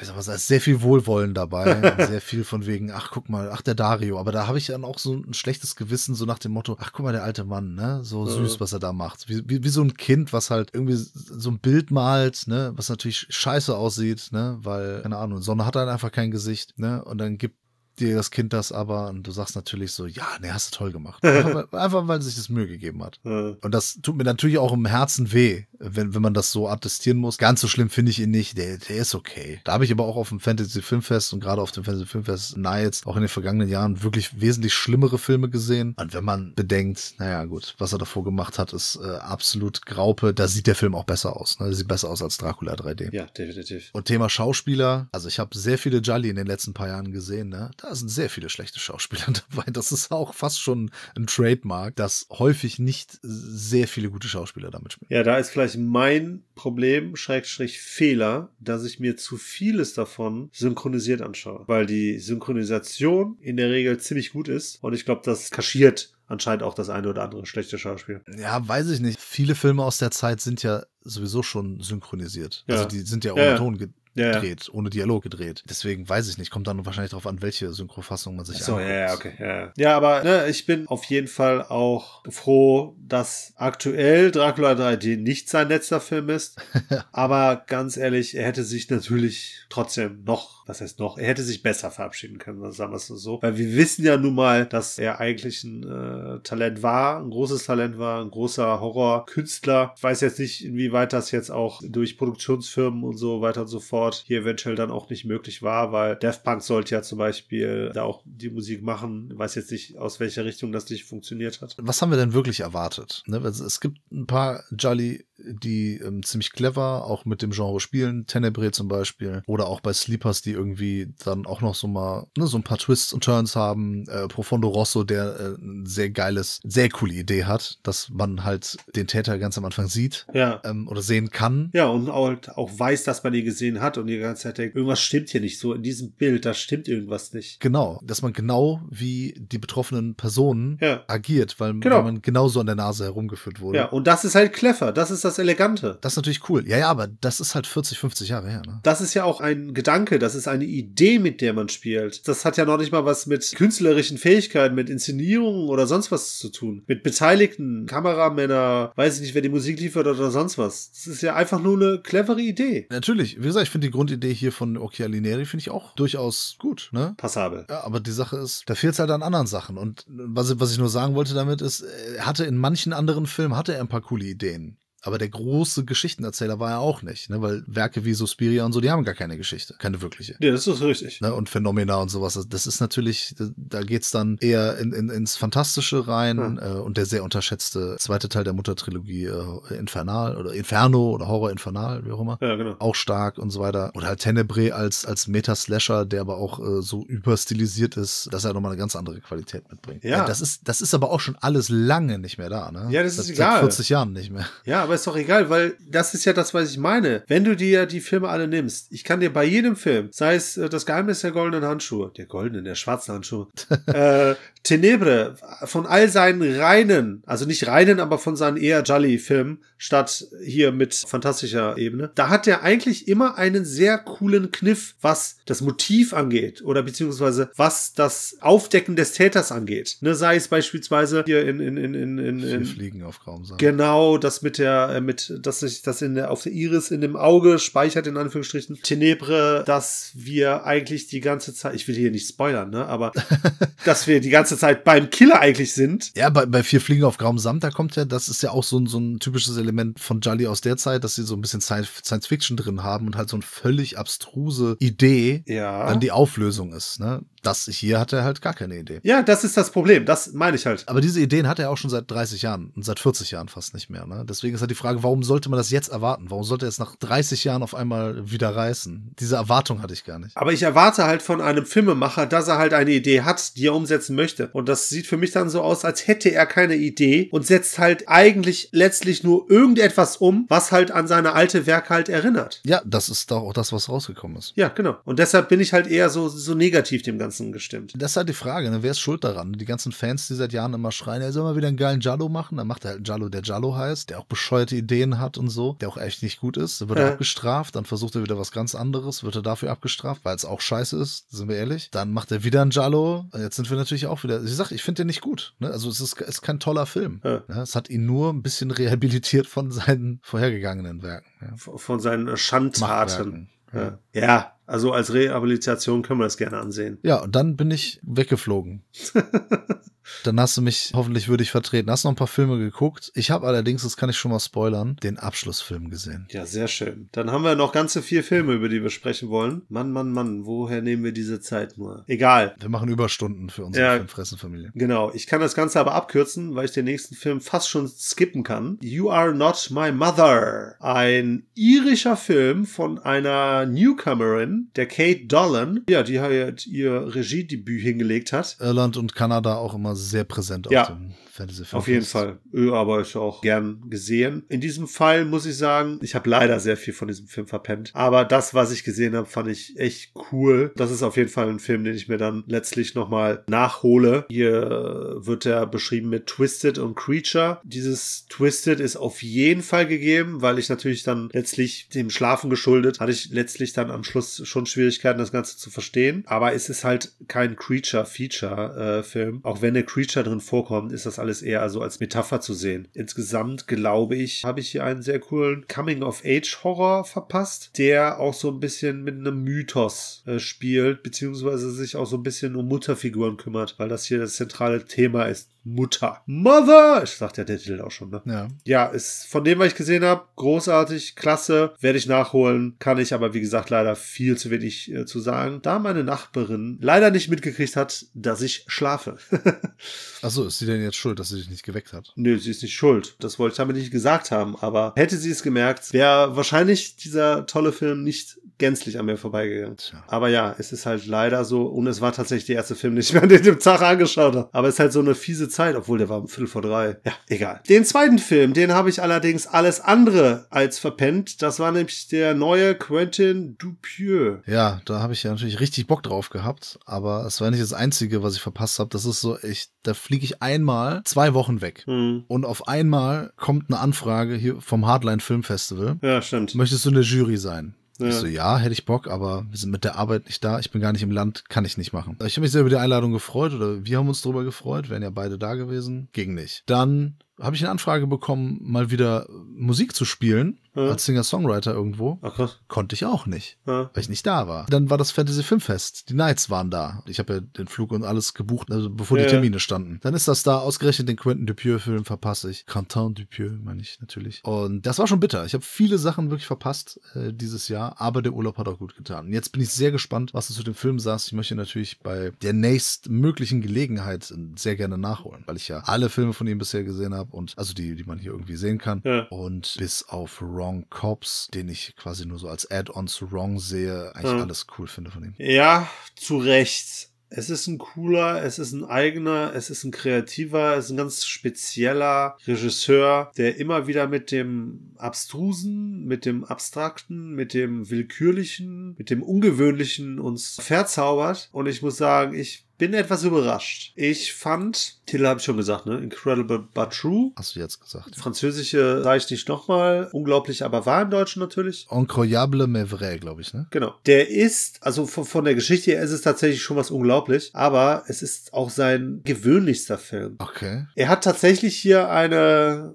[0.00, 1.96] wie soll man sagen, es ist sehr viel Wohlwollen dabei.
[2.06, 4.18] sehr viel von wegen, ach guck mal, ach der Dario.
[4.18, 6.92] Aber da habe ich dann auch so ein schlechtes Gewissen, so nach dem Motto, ach
[6.92, 8.00] guck mal, der alte Mann, ne?
[8.04, 8.32] So Ja.
[8.32, 9.28] süß, was er da macht.
[9.28, 12.72] Wie, wie, wie so ein Kind, was halt irgendwie so ein Bild malt, ne?
[12.76, 14.58] Was natürlich scheiße aussieht, ne?
[14.62, 17.04] Weil, keine Ahnung, Sonne hat halt einfach kein Gesicht, ne?
[17.04, 17.56] Und dann gibt
[17.98, 20.92] dir das Kind das aber und du sagst natürlich so, ja, ne, hast du toll
[20.92, 21.20] gemacht.
[21.24, 23.18] Einfach, weil, einfach weil sich das Mühe gegeben hat.
[23.24, 23.56] Ja.
[23.60, 27.18] Und das tut mir natürlich auch im Herzen weh, wenn, wenn man das so attestieren
[27.18, 27.38] muss.
[27.38, 28.58] Ganz so schlimm finde ich ihn nicht.
[28.58, 29.60] Der, der ist okay.
[29.64, 32.56] Da habe ich aber auch auf dem Fantasy Filmfest und gerade auf dem Fantasy Filmfest
[32.56, 35.94] Nights auch in den vergangenen Jahren wirklich wesentlich schlimmere Filme gesehen.
[35.98, 40.34] Und wenn man bedenkt, naja gut, was er davor gemacht hat, ist äh, absolut Graupe.
[40.34, 41.58] Da sieht der Film auch besser aus.
[41.60, 41.72] Ne?
[41.72, 43.14] Sieht besser aus als Dracula 3D.
[43.14, 43.90] ja, definitiv.
[43.92, 47.48] Und Thema Schauspieler, also ich habe sehr viele Jolly in den letzten paar Jahren gesehen,
[47.48, 47.70] ne?
[47.76, 49.70] Da sind sehr viele schlechte Schauspieler dabei.
[49.70, 54.94] Das ist auch fast schon ein Trademark, dass häufig nicht sehr viele gute Schauspieler damit
[54.94, 55.12] spielen.
[55.12, 61.22] Ja, da ist vielleicht mein Problem, Schrägstrich Fehler, dass ich mir zu vieles davon synchronisiert
[61.22, 61.64] anschaue.
[61.66, 66.62] Weil die Synchronisation in der Regel ziemlich gut ist und ich glaube, das kaschiert anscheinend
[66.62, 68.20] auch das eine oder andere schlechte Schauspiel.
[68.38, 69.18] Ja, weiß ich nicht.
[69.18, 72.64] Viele Filme aus der Zeit sind ja sowieso schon synchronisiert.
[72.68, 72.76] Ja.
[72.76, 73.56] Also die sind ja ohne ja.
[73.56, 73.78] Ton
[74.18, 74.54] Ja, ja.
[74.72, 75.62] ohne Dialog gedreht.
[75.68, 76.50] Deswegen weiß ich nicht.
[76.50, 78.90] Kommt dann wahrscheinlich darauf an, welche Synchrofassung man sich So, anguckt.
[78.90, 79.32] ja, okay.
[79.38, 79.72] Ja.
[79.76, 85.48] ja aber ne, ich bin auf jeden Fall auch froh, dass aktuell Dracula 3D nicht
[85.48, 86.60] sein letzter Film ist.
[87.12, 91.62] aber ganz ehrlich, er hätte sich natürlich trotzdem noch, was heißt noch, er hätte sich
[91.62, 93.38] besser verabschieden können, sagen wir es so.
[93.42, 97.64] Weil wir wissen ja nun mal, dass er eigentlich ein äh, Talent war, ein großes
[97.64, 99.94] Talent war, ein großer Horrorkünstler.
[99.96, 103.80] Ich weiß jetzt nicht, inwieweit das jetzt auch durch Produktionsfirmen und so weiter und so
[103.80, 107.90] fort hier eventuell dann auch nicht möglich war, weil Daft Punk sollte ja zum Beispiel
[107.94, 109.28] da auch die Musik machen.
[109.32, 111.76] Ich weiß jetzt nicht, aus welcher Richtung das nicht funktioniert hat.
[111.78, 113.22] Was haben wir denn wirklich erwartet?
[113.26, 113.38] Ne?
[113.38, 118.70] Es gibt ein paar Jolly, die ähm, ziemlich clever auch mit dem Genre spielen, Tenebrae
[118.70, 122.56] zum Beispiel, oder auch bei Sleepers, die irgendwie dann auch noch so mal ne, so
[122.56, 124.06] ein paar Twists und Turns haben.
[124.08, 128.76] Äh, Profondo Rosso, der äh, ein sehr geiles, sehr coole Idee hat, dass man halt
[128.96, 130.60] den Täter ganz am Anfang sieht Ja.
[130.64, 131.70] ähm, oder sehen kann.
[131.72, 134.74] Ja, und auch, auch weiß, dass man ihn gesehen hat und die ganze Zeit denkt,
[134.76, 135.72] irgendwas stimmt hier nicht so.
[135.74, 137.60] In diesem Bild, da stimmt irgendwas nicht.
[137.60, 141.04] Genau, dass man genau wie die betroffenen Personen Ja.
[141.06, 141.96] agiert, weil, Genau.
[141.96, 143.78] weil man genauso an der Nase herumgeführt wurde.
[143.78, 144.92] Ja, und das ist halt clever.
[144.92, 145.98] Das ist das Elegante.
[146.00, 146.66] Das ist natürlich cool.
[146.66, 148.80] Ja, ja, aber das ist halt 40, 50 Jahre her, ne?
[148.84, 152.26] Das ist ja auch ein Gedanke, das ist eine Idee, mit der man spielt.
[152.26, 156.38] Das hat ja noch nicht mal was mit künstlerischen Fähigkeiten, mit Inszenierungen oder sonst was
[156.38, 156.84] zu tun.
[156.86, 160.90] Mit Beteiligten, Kameramänner, weiß ich nicht, wer die Musik liefert oder sonst was.
[160.92, 162.86] Das ist ja einfach nur eine clevere Idee.
[162.90, 166.90] Natürlich, wie gesagt, ich finde die Grundidee hier von Occhialineri finde ich auch durchaus gut,
[166.92, 167.14] ne?
[167.16, 167.66] Passabel.
[167.68, 169.76] Ja, aber die Sache ist, da fehlt es halt an anderen Sachen.
[169.76, 173.56] Und was, was ich nur sagen wollte damit ist, er hatte in manchen anderen Filmen
[173.56, 174.78] hatte er ein paar coole Ideen.
[175.02, 177.40] Aber der große Geschichtenerzähler war er auch nicht, ne?
[177.40, 180.36] weil Werke wie Suspiria und so, die haben gar keine Geschichte, keine wirkliche.
[180.40, 181.20] Ja, das ist richtig.
[181.20, 181.32] Ne?
[181.32, 186.08] Und Phänomena und sowas, das ist natürlich, da geht's dann eher in, in, ins Fantastische
[186.08, 191.28] rein äh, und der sehr unterschätzte zweite Teil der Muttertrilogie äh, Infernal oder Inferno oder
[191.28, 192.38] Horror Infernal, wie auch immer.
[192.40, 192.74] Ja, genau.
[192.80, 193.92] Auch stark und so weiter.
[193.94, 198.52] Oder halt Tenebrae als, als Meta-Slasher, der aber auch äh, so überstilisiert ist, dass er
[198.52, 200.02] nochmal eine ganz andere Qualität mitbringt.
[200.02, 200.24] Ja.
[200.24, 202.72] Äh, das, ist, das ist aber auch schon alles lange nicht mehr da.
[202.72, 202.88] Ne?
[202.90, 203.52] Ja, das ist seit, egal.
[203.52, 204.46] Seit 40 Jahren nicht mehr.
[204.64, 207.22] Ja, aber ist doch egal, weil das ist ja das, was ich meine.
[207.26, 210.56] Wenn du dir die Filme alle nimmst, ich kann dir bei jedem Film, sei es
[210.56, 213.48] äh, das Geheimnis der goldenen Handschuhe, der goldenen, der schwarzen Handschuhe,
[213.86, 214.34] äh,
[214.68, 220.72] Tenebre, von all seinen reinen, also nicht reinen, aber von seinen eher Jolly-Filmen, statt hier
[220.72, 226.12] mit fantastischer Ebene, da hat er eigentlich immer einen sehr coolen Kniff, was das Motiv
[226.12, 229.96] angeht oder beziehungsweise was das Aufdecken des Täters angeht.
[230.00, 233.58] Ne, sei es beispielsweise hier in, in, in, in, in, in Fliegen auf Graum sagen.
[233.58, 237.00] Genau, das mit der, äh, mit, dass sich das in der, auf der Iris in
[237.00, 238.82] dem Auge speichert, in Anführungsstrichen.
[238.82, 243.12] Tenebre, dass wir eigentlich die ganze Zeit, ich will hier nicht spoilern, ne, aber
[243.84, 246.12] dass wir die ganze Zeit beim Killer eigentlich sind.
[246.16, 248.64] Ja, bei, bei Vier Fliegen auf grauem Samt, da kommt ja, das ist ja auch
[248.64, 251.40] so ein, so ein typisches Element von Jolly aus der Zeit, dass sie so ein
[251.40, 255.86] bisschen Science Science Fiction drin haben und halt so eine völlig abstruse Idee Ja.
[255.86, 257.00] dann die Auflösung ist.
[257.00, 257.22] Ne?
[257.42, 259.00] Das hier hat er halt gar keine Idee.
[259.02, 260.04] Ja, das ist das Problem.
[260.04, 260.84] Das meine ich halt.
[260.88, 263.74] Aber diese Ideen hat er auch schon seit 30 Jahren und seit 40 Jahren fast
[263.74, 264.06] nicht mehr.
[264.06, 264.24] Ne?
[264.28, 266.26] Deswegen ist halt die Frage, warum sollte man das jetzt erwarten?
[266.28, 269.12] Warum sollte er es nach 30 Jahren auf einmal wieder reißen?
[269.18, 270.36] Diese Erwartung hatte ich gar nicht.
[270.36, 273.74] Aber ich erwarte halt von einem Filmemacher, dass er halt eine Idee hat, die er
[273.74, 274.48] umsetzen möchte.
[274.52, 277.78] Und das sieht für mich dann so aus, als hätte er keine Idee und setzt
[277.78, 282.60] halt eigentlich letztlich nur irgendetwas um, was halt an seine alte Werke halt erinnert.
[282.64, 284.52] Ja, das ist doch auch das, was rausgekommen ist.
[284.56, 284.96] Ja, genau.
[285.04, 287.92] Und deshalb bin ich halt eher so, so negativ dem Ganzen gestimmt.
[287.96, 288.82] Das ist halt die Frage, ne?
[288.82, 289.52] wer ist schuld daran?
[289.52, 292.28] Die ganzen Fans, die seit Jahren immer schreien, er soll mal wieder einen geilen Jallo
[292.28, 292.56] machen.
[292.56, 295.50] Dann macht er halt einen Jallo, der Jallo heißt, der auch bescheuerte Ideen hat und
[295.50, 296.80] so, der auch echt nicht gut ist.
[296.80, 297.06] Dann wird Ja.
[297.06, 300.44] er abgestraft, dann versucht er wieder was ganz anderes, wird er dafür abgestraft, weil es
[300.44, 301.90] auch scheiße ist, sind wir ehrlich.
[301.90, 303.26] Dann macht er wieder einen Jallo.
[303.36, 305.54] Jetzt sind wir natürlich auch wieder, ich sag, ich finde den nicht gut.
[305.58, 305.70] Ne?
[305.70, 307.20] Also es ist, ist kein toller Film.
[307.24, 307.42] Ja.
[307.48, 307.60] Ne?
[307.62, 311.28] Es hat ihn nur ein bisschen rehabilitiert von seinen vorhergegangenen Werken.
[311.40, 311.48] Ja.
[311.56, 313.48] Von seinen Schandtaten.
[313.72, 313.98] Ja.
[314.12, 316.98] ja, also als Rehabilitation können wir das gerne ansehen.
[317.02, 318.82] Ja, und dann bin ich weggeflogen.
[320.24, 321.90] dann hast du mich hoffentlich würdig vertreten.
[321.90, 323.10] Hast noch ein paar Filme geguckt.
[323.14, 326.26] Ich habe allerdings, das kann ich schon mal spoilern, den Abschlussfilm gesehen.
[326.30, 327.08] Ja, sehr schön.
[327.12, 329.62] Dann haben wir noch ganze vier Filme, über die wir sprechen wollen.
[329.68, 332.04] Mann, Mann, Mann, woher nehmen wir diese Zeit nur?
[332.06, 332.54] Egal.
[332.58, 333.94] Wir machen Überstunden für unsere Ja.
[333.96, 334.70] Filmfressenfamilie.
[334.74, 338.42] Genau, ich kann das Ganze aber abkürzen, weil ich den nächsten Film fast schon skippen
[338.42, 338.78] kann.
[338.80, 340.74] You Are Not My Mother.
[340.80, 345.84] Ein irischer Film von einer Newcomerin, der Kate Dolan.
[345.88, 348.56] Ja, die halt ihr Regiedebüt hingelegt hat.
[348.60, 350.98] Irland und Kanada auch immer sehr präsent Ja.
[351.40, 351.78] Auf dem Fantasy-Film.
[351.78, 352.38] Auf jeden Fall.
[352.52, 354.44] Ö, aber ich auch gern gesehen.
[354.48, 357.90] In diesem Fall muss ich sagen, ich habe leider sehr viel von diesem Film verpennt.
[357.94, 360.72] Aber das, was ich gesehen habe, fand ich echt cool.
[360.76, 364.26] Das ist auf jeden Fall ein Film, den ich mir dann letztlich nochmal nachhole.
[364.28, 367.60] Hier wird er beschrieben mit Twisted und Creature.
[367.64, 373.00] Dieses Twisted ist auf jeden Fall gegeben, weil ich natürlich dann letztlich dem Schlafen geschuldet,
[373.00, 376.24] hatte ich letztlich dann am Schluss schon Schwierigkeiten, das Ganze zu verstehen.
[376.26, 379.40] Aber es ist halt kein Creature-Feature-Film.
[379.42, 382.88] Auch wenn der Creature drin vorkommt, ist das alles eher also als Metapher zu sehen.
[382.92, 388.60] Insgesamt glaube ich, habe ich hier einen sehr coolen Coming-of-Age-Horror verpasst, der auch so ein
[388.60, 393.78] bisschen mit einem Mythos äh, spielt, beziehungsweise sich auch so ein bisschen um Mutterfiguren kümmert,
[393.78, 395.50] weil das hier das zentrale Thema ist.
[395.64, 396.22] Mutter.
[396.26, 397.02] Mother!
[397.04, 398.22] Ich sagt ja der Titel auch schon, ne?
[398.24, 398.48] Ja.
[398.64, 403.12] Ja, ist von dem, was ich gesehen habe, großartig, klasse, werde ich nachholen, kann ich
[403.12, 407.28] aber wie gesagt leider viel zu wenig äh, zu sagen, da meine Nachbarin leider nicht
[407.28, 409.18] mitgekriegt hat, dass ich schlafe.
[410.22, 412.12] Achso, ist sie denn jetzt schuld, dass sie dich nicht geweckt hat?
[412.16, 413.16] Nö, sie ist nicht schuld.
[413.20, 417.46] Das wollte ich damit nicht gesagt haben, aber hätte sie es gemerkt, wäre wahrscheinlich dieser
[417.46, 419.76] tolle Film nicht gänzlich an mir vorbeigegangen.
[419.76, 420.02] Tja.
[420.08, 423.00] Aber ja, es ist halt leider so, und es war tatsächlich der erste Film, den
[423.00, 424.48] ich mir an dem Tag angeschaut habe.
[424.52, 426.96] Aber es ist halt so eine fiese Zeit, obwohl der war um Viertel vor drei.
[427.04, 427.60] Ja, egal.
[427.68, 431.42] Den zweiten Film, den habe ich allerdings alles andere als verpennt.
[431.42, 434.42] Das war nämlich der neue Quentin Dupieux.
[434.46, 437.72] Ja, da habe ich ja natürlich richtig Bock drauf gehabt, aber es war nicht das
[437.72, 438.90] Einzige, was ich verpasst habe.
[438.90, 441.82] Das ist so, ich, da fliege ich einmal zwei Wochen weg.
[441.86, 442.24] Hm.
[442.28, 445.96] Und auf einmal kommt eine Anfrage hier vom Hardline Film Festival.
[446.02, 446.54] Ja, stimmt.
[446.54, 447.74] Möchtest du in der Jury sein?
[447.98, 448.08] Ja.
[448.08, 450.58] Ich so, ja, hätte ich Bock, aber wir sind mit der Arbeit nicht da.
[450.60, 452.16] Ich bin gar nicht im Land, kann ich nicht machen.
[452.24, 455.02] Ich habe mich sehr über die Einladung gefreut oder wir haben uns darüber gefreut, wären
[455.02, 456.08] ja beide da gewesen.
[456.12, 456.62] Ging nicht.
[456.66, 460.90] Dann habe ich eine Anfrage bekommen, mal wieder Musik zu spielen Ja.
[460.90, 462.18] als Singer-Songwriter irgendwo.
[462.22, 462.58] Ach krass.
[462.68, 463.90] Konnte ich auch nicht, Ja.
[463.92, 464.66] weil ich nicht da war.
[464.70, 466.08] Dann war das Fantasy Filmfest.
[466.08, 467.02] Die Nights waren da.
[467.06, 469.24] Ich habe ja den Flug und alles gebucht, also bevor Ja.
[469.24, 469.98] die Termine standen.
[470.02, 470.58] Dann ist das da.
[470.58, 472.66] Ausgerechnet den Quentin Dupieux-Film verpasse ich.
[472.66, 474.44] Quentin Dupieux meine ich natürlich.
[474.44, 475.44] Und das war schon bitter.
[475.46, 478.96] Ich habe viele Sachen wirklich verpasst äh, dieses Jahr, aber der Urlaub hat auch gut
[478.96, 479.26] getan.
[479.26, 481.28] Und jetzt bin ich sehr gespannt, was du zu dem Film sagst.
[481.28, 486.32] Ich möchte natürlich bei der nächstmöglichen Gelegenheit sehr gerne nachholen, weil ich ja alle Filme
[486.32, 489.02] von ihm bisher gesehen habe und also die, die man hier irgendwie sehen kann.
[489.04, 489.22] Ja.
[489.30, 494.14] Und bis auf Wrong Cops, den ich quasi nur so als Add-on zu Wrong sehe,
[494.14, 494.42] eigentlich Ja.
[494.42, 495.34] alles cool finde von ihm.
[495.38, 497.10] Ja, zu Recht.
[497.30, 500.96] Es ist ein cooler, es ist ein eigener, es ist ein kreativer, es ist ein
[500.96, 508.94] ganz spezieller Regisseur, der immer wieder mit dem Abstrusen, mit dem Abstrakten, mit dem Willkürlichen,
[508.96, 511.50] mit dem Ungewöhnlichen uns verzaubert.
[511.52, 513.92] Und ich muss sagen, ich bin etwas überrascht.
[513.96, 515.98] Ich fand, Titel habe ich schon gesagt, ne?
[515.98, 517.32] Incredible but True.
[517.36, 518.16] Hast du jetzt gesagt.
[518.16, 520.08] Französische sage ich nicht nochmal.
[520.12, 521.86] Unglaublich, aber wahr im Deutschen natürlich.
[521.90, 523.66] Incroyable mais vrai, glaube ich, ne?
[523.70, 523.94] Genau.
[524.06, 528.04] Der ist, also von, von der Geschichte her ist es tatsächlich schon was unglaublich, aber
[528.06, 530.36] es ist auch sein gewöhnlichster Film.
[530.38, 530.86] Okay.
[530.94, 532.94] Er hat tatsächlich hier eine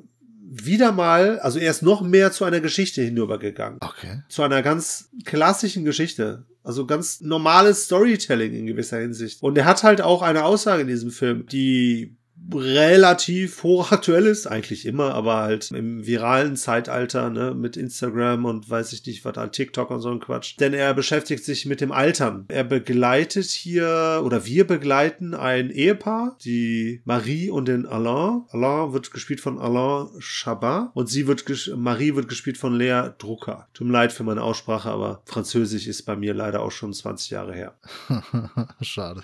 [0.56, 3.80] wieder mal, also er ist noch mehr zu einer Geschichte hinübergegangen.
[3.82, 4.22] Okay.
[4.30, 6.46] Zu einer ganz klassischen Geschichte.
[6.64, 9.44] Also ganz normales Storytelling in gewisser Hinsicht.
[9.44, 12.16] Und er hat halt auch eine Aussage in diesem Film, die
[12.52, 18.94] relativ hochaktuell ist, eigentlich immer, aber halt im viralen Zeitalter, ne, mit Instagram und weiß
[18.94, 20.56] ich nicht, was an TikTok und so ein Quatsch.
[20.60, 22.46] Denn er beschäftigt sich mit dem Altern.
[22.50, 28.44] Er begleitet hier, oder wir begleiten ein Ehepaar, die Marie und den Alain.
[28.50, 33.68] Alain wird gespielt von Alain Chabat und sie wird, Marie wird gespielt von Lea Drucker.
[33.74, 37.32] Tut mir leid für meine Aussprache, aber Französisch ist bei mir leider auch schon 20
[37.32, 37.76] Jahre her.
[38.82, 39.24] Schade.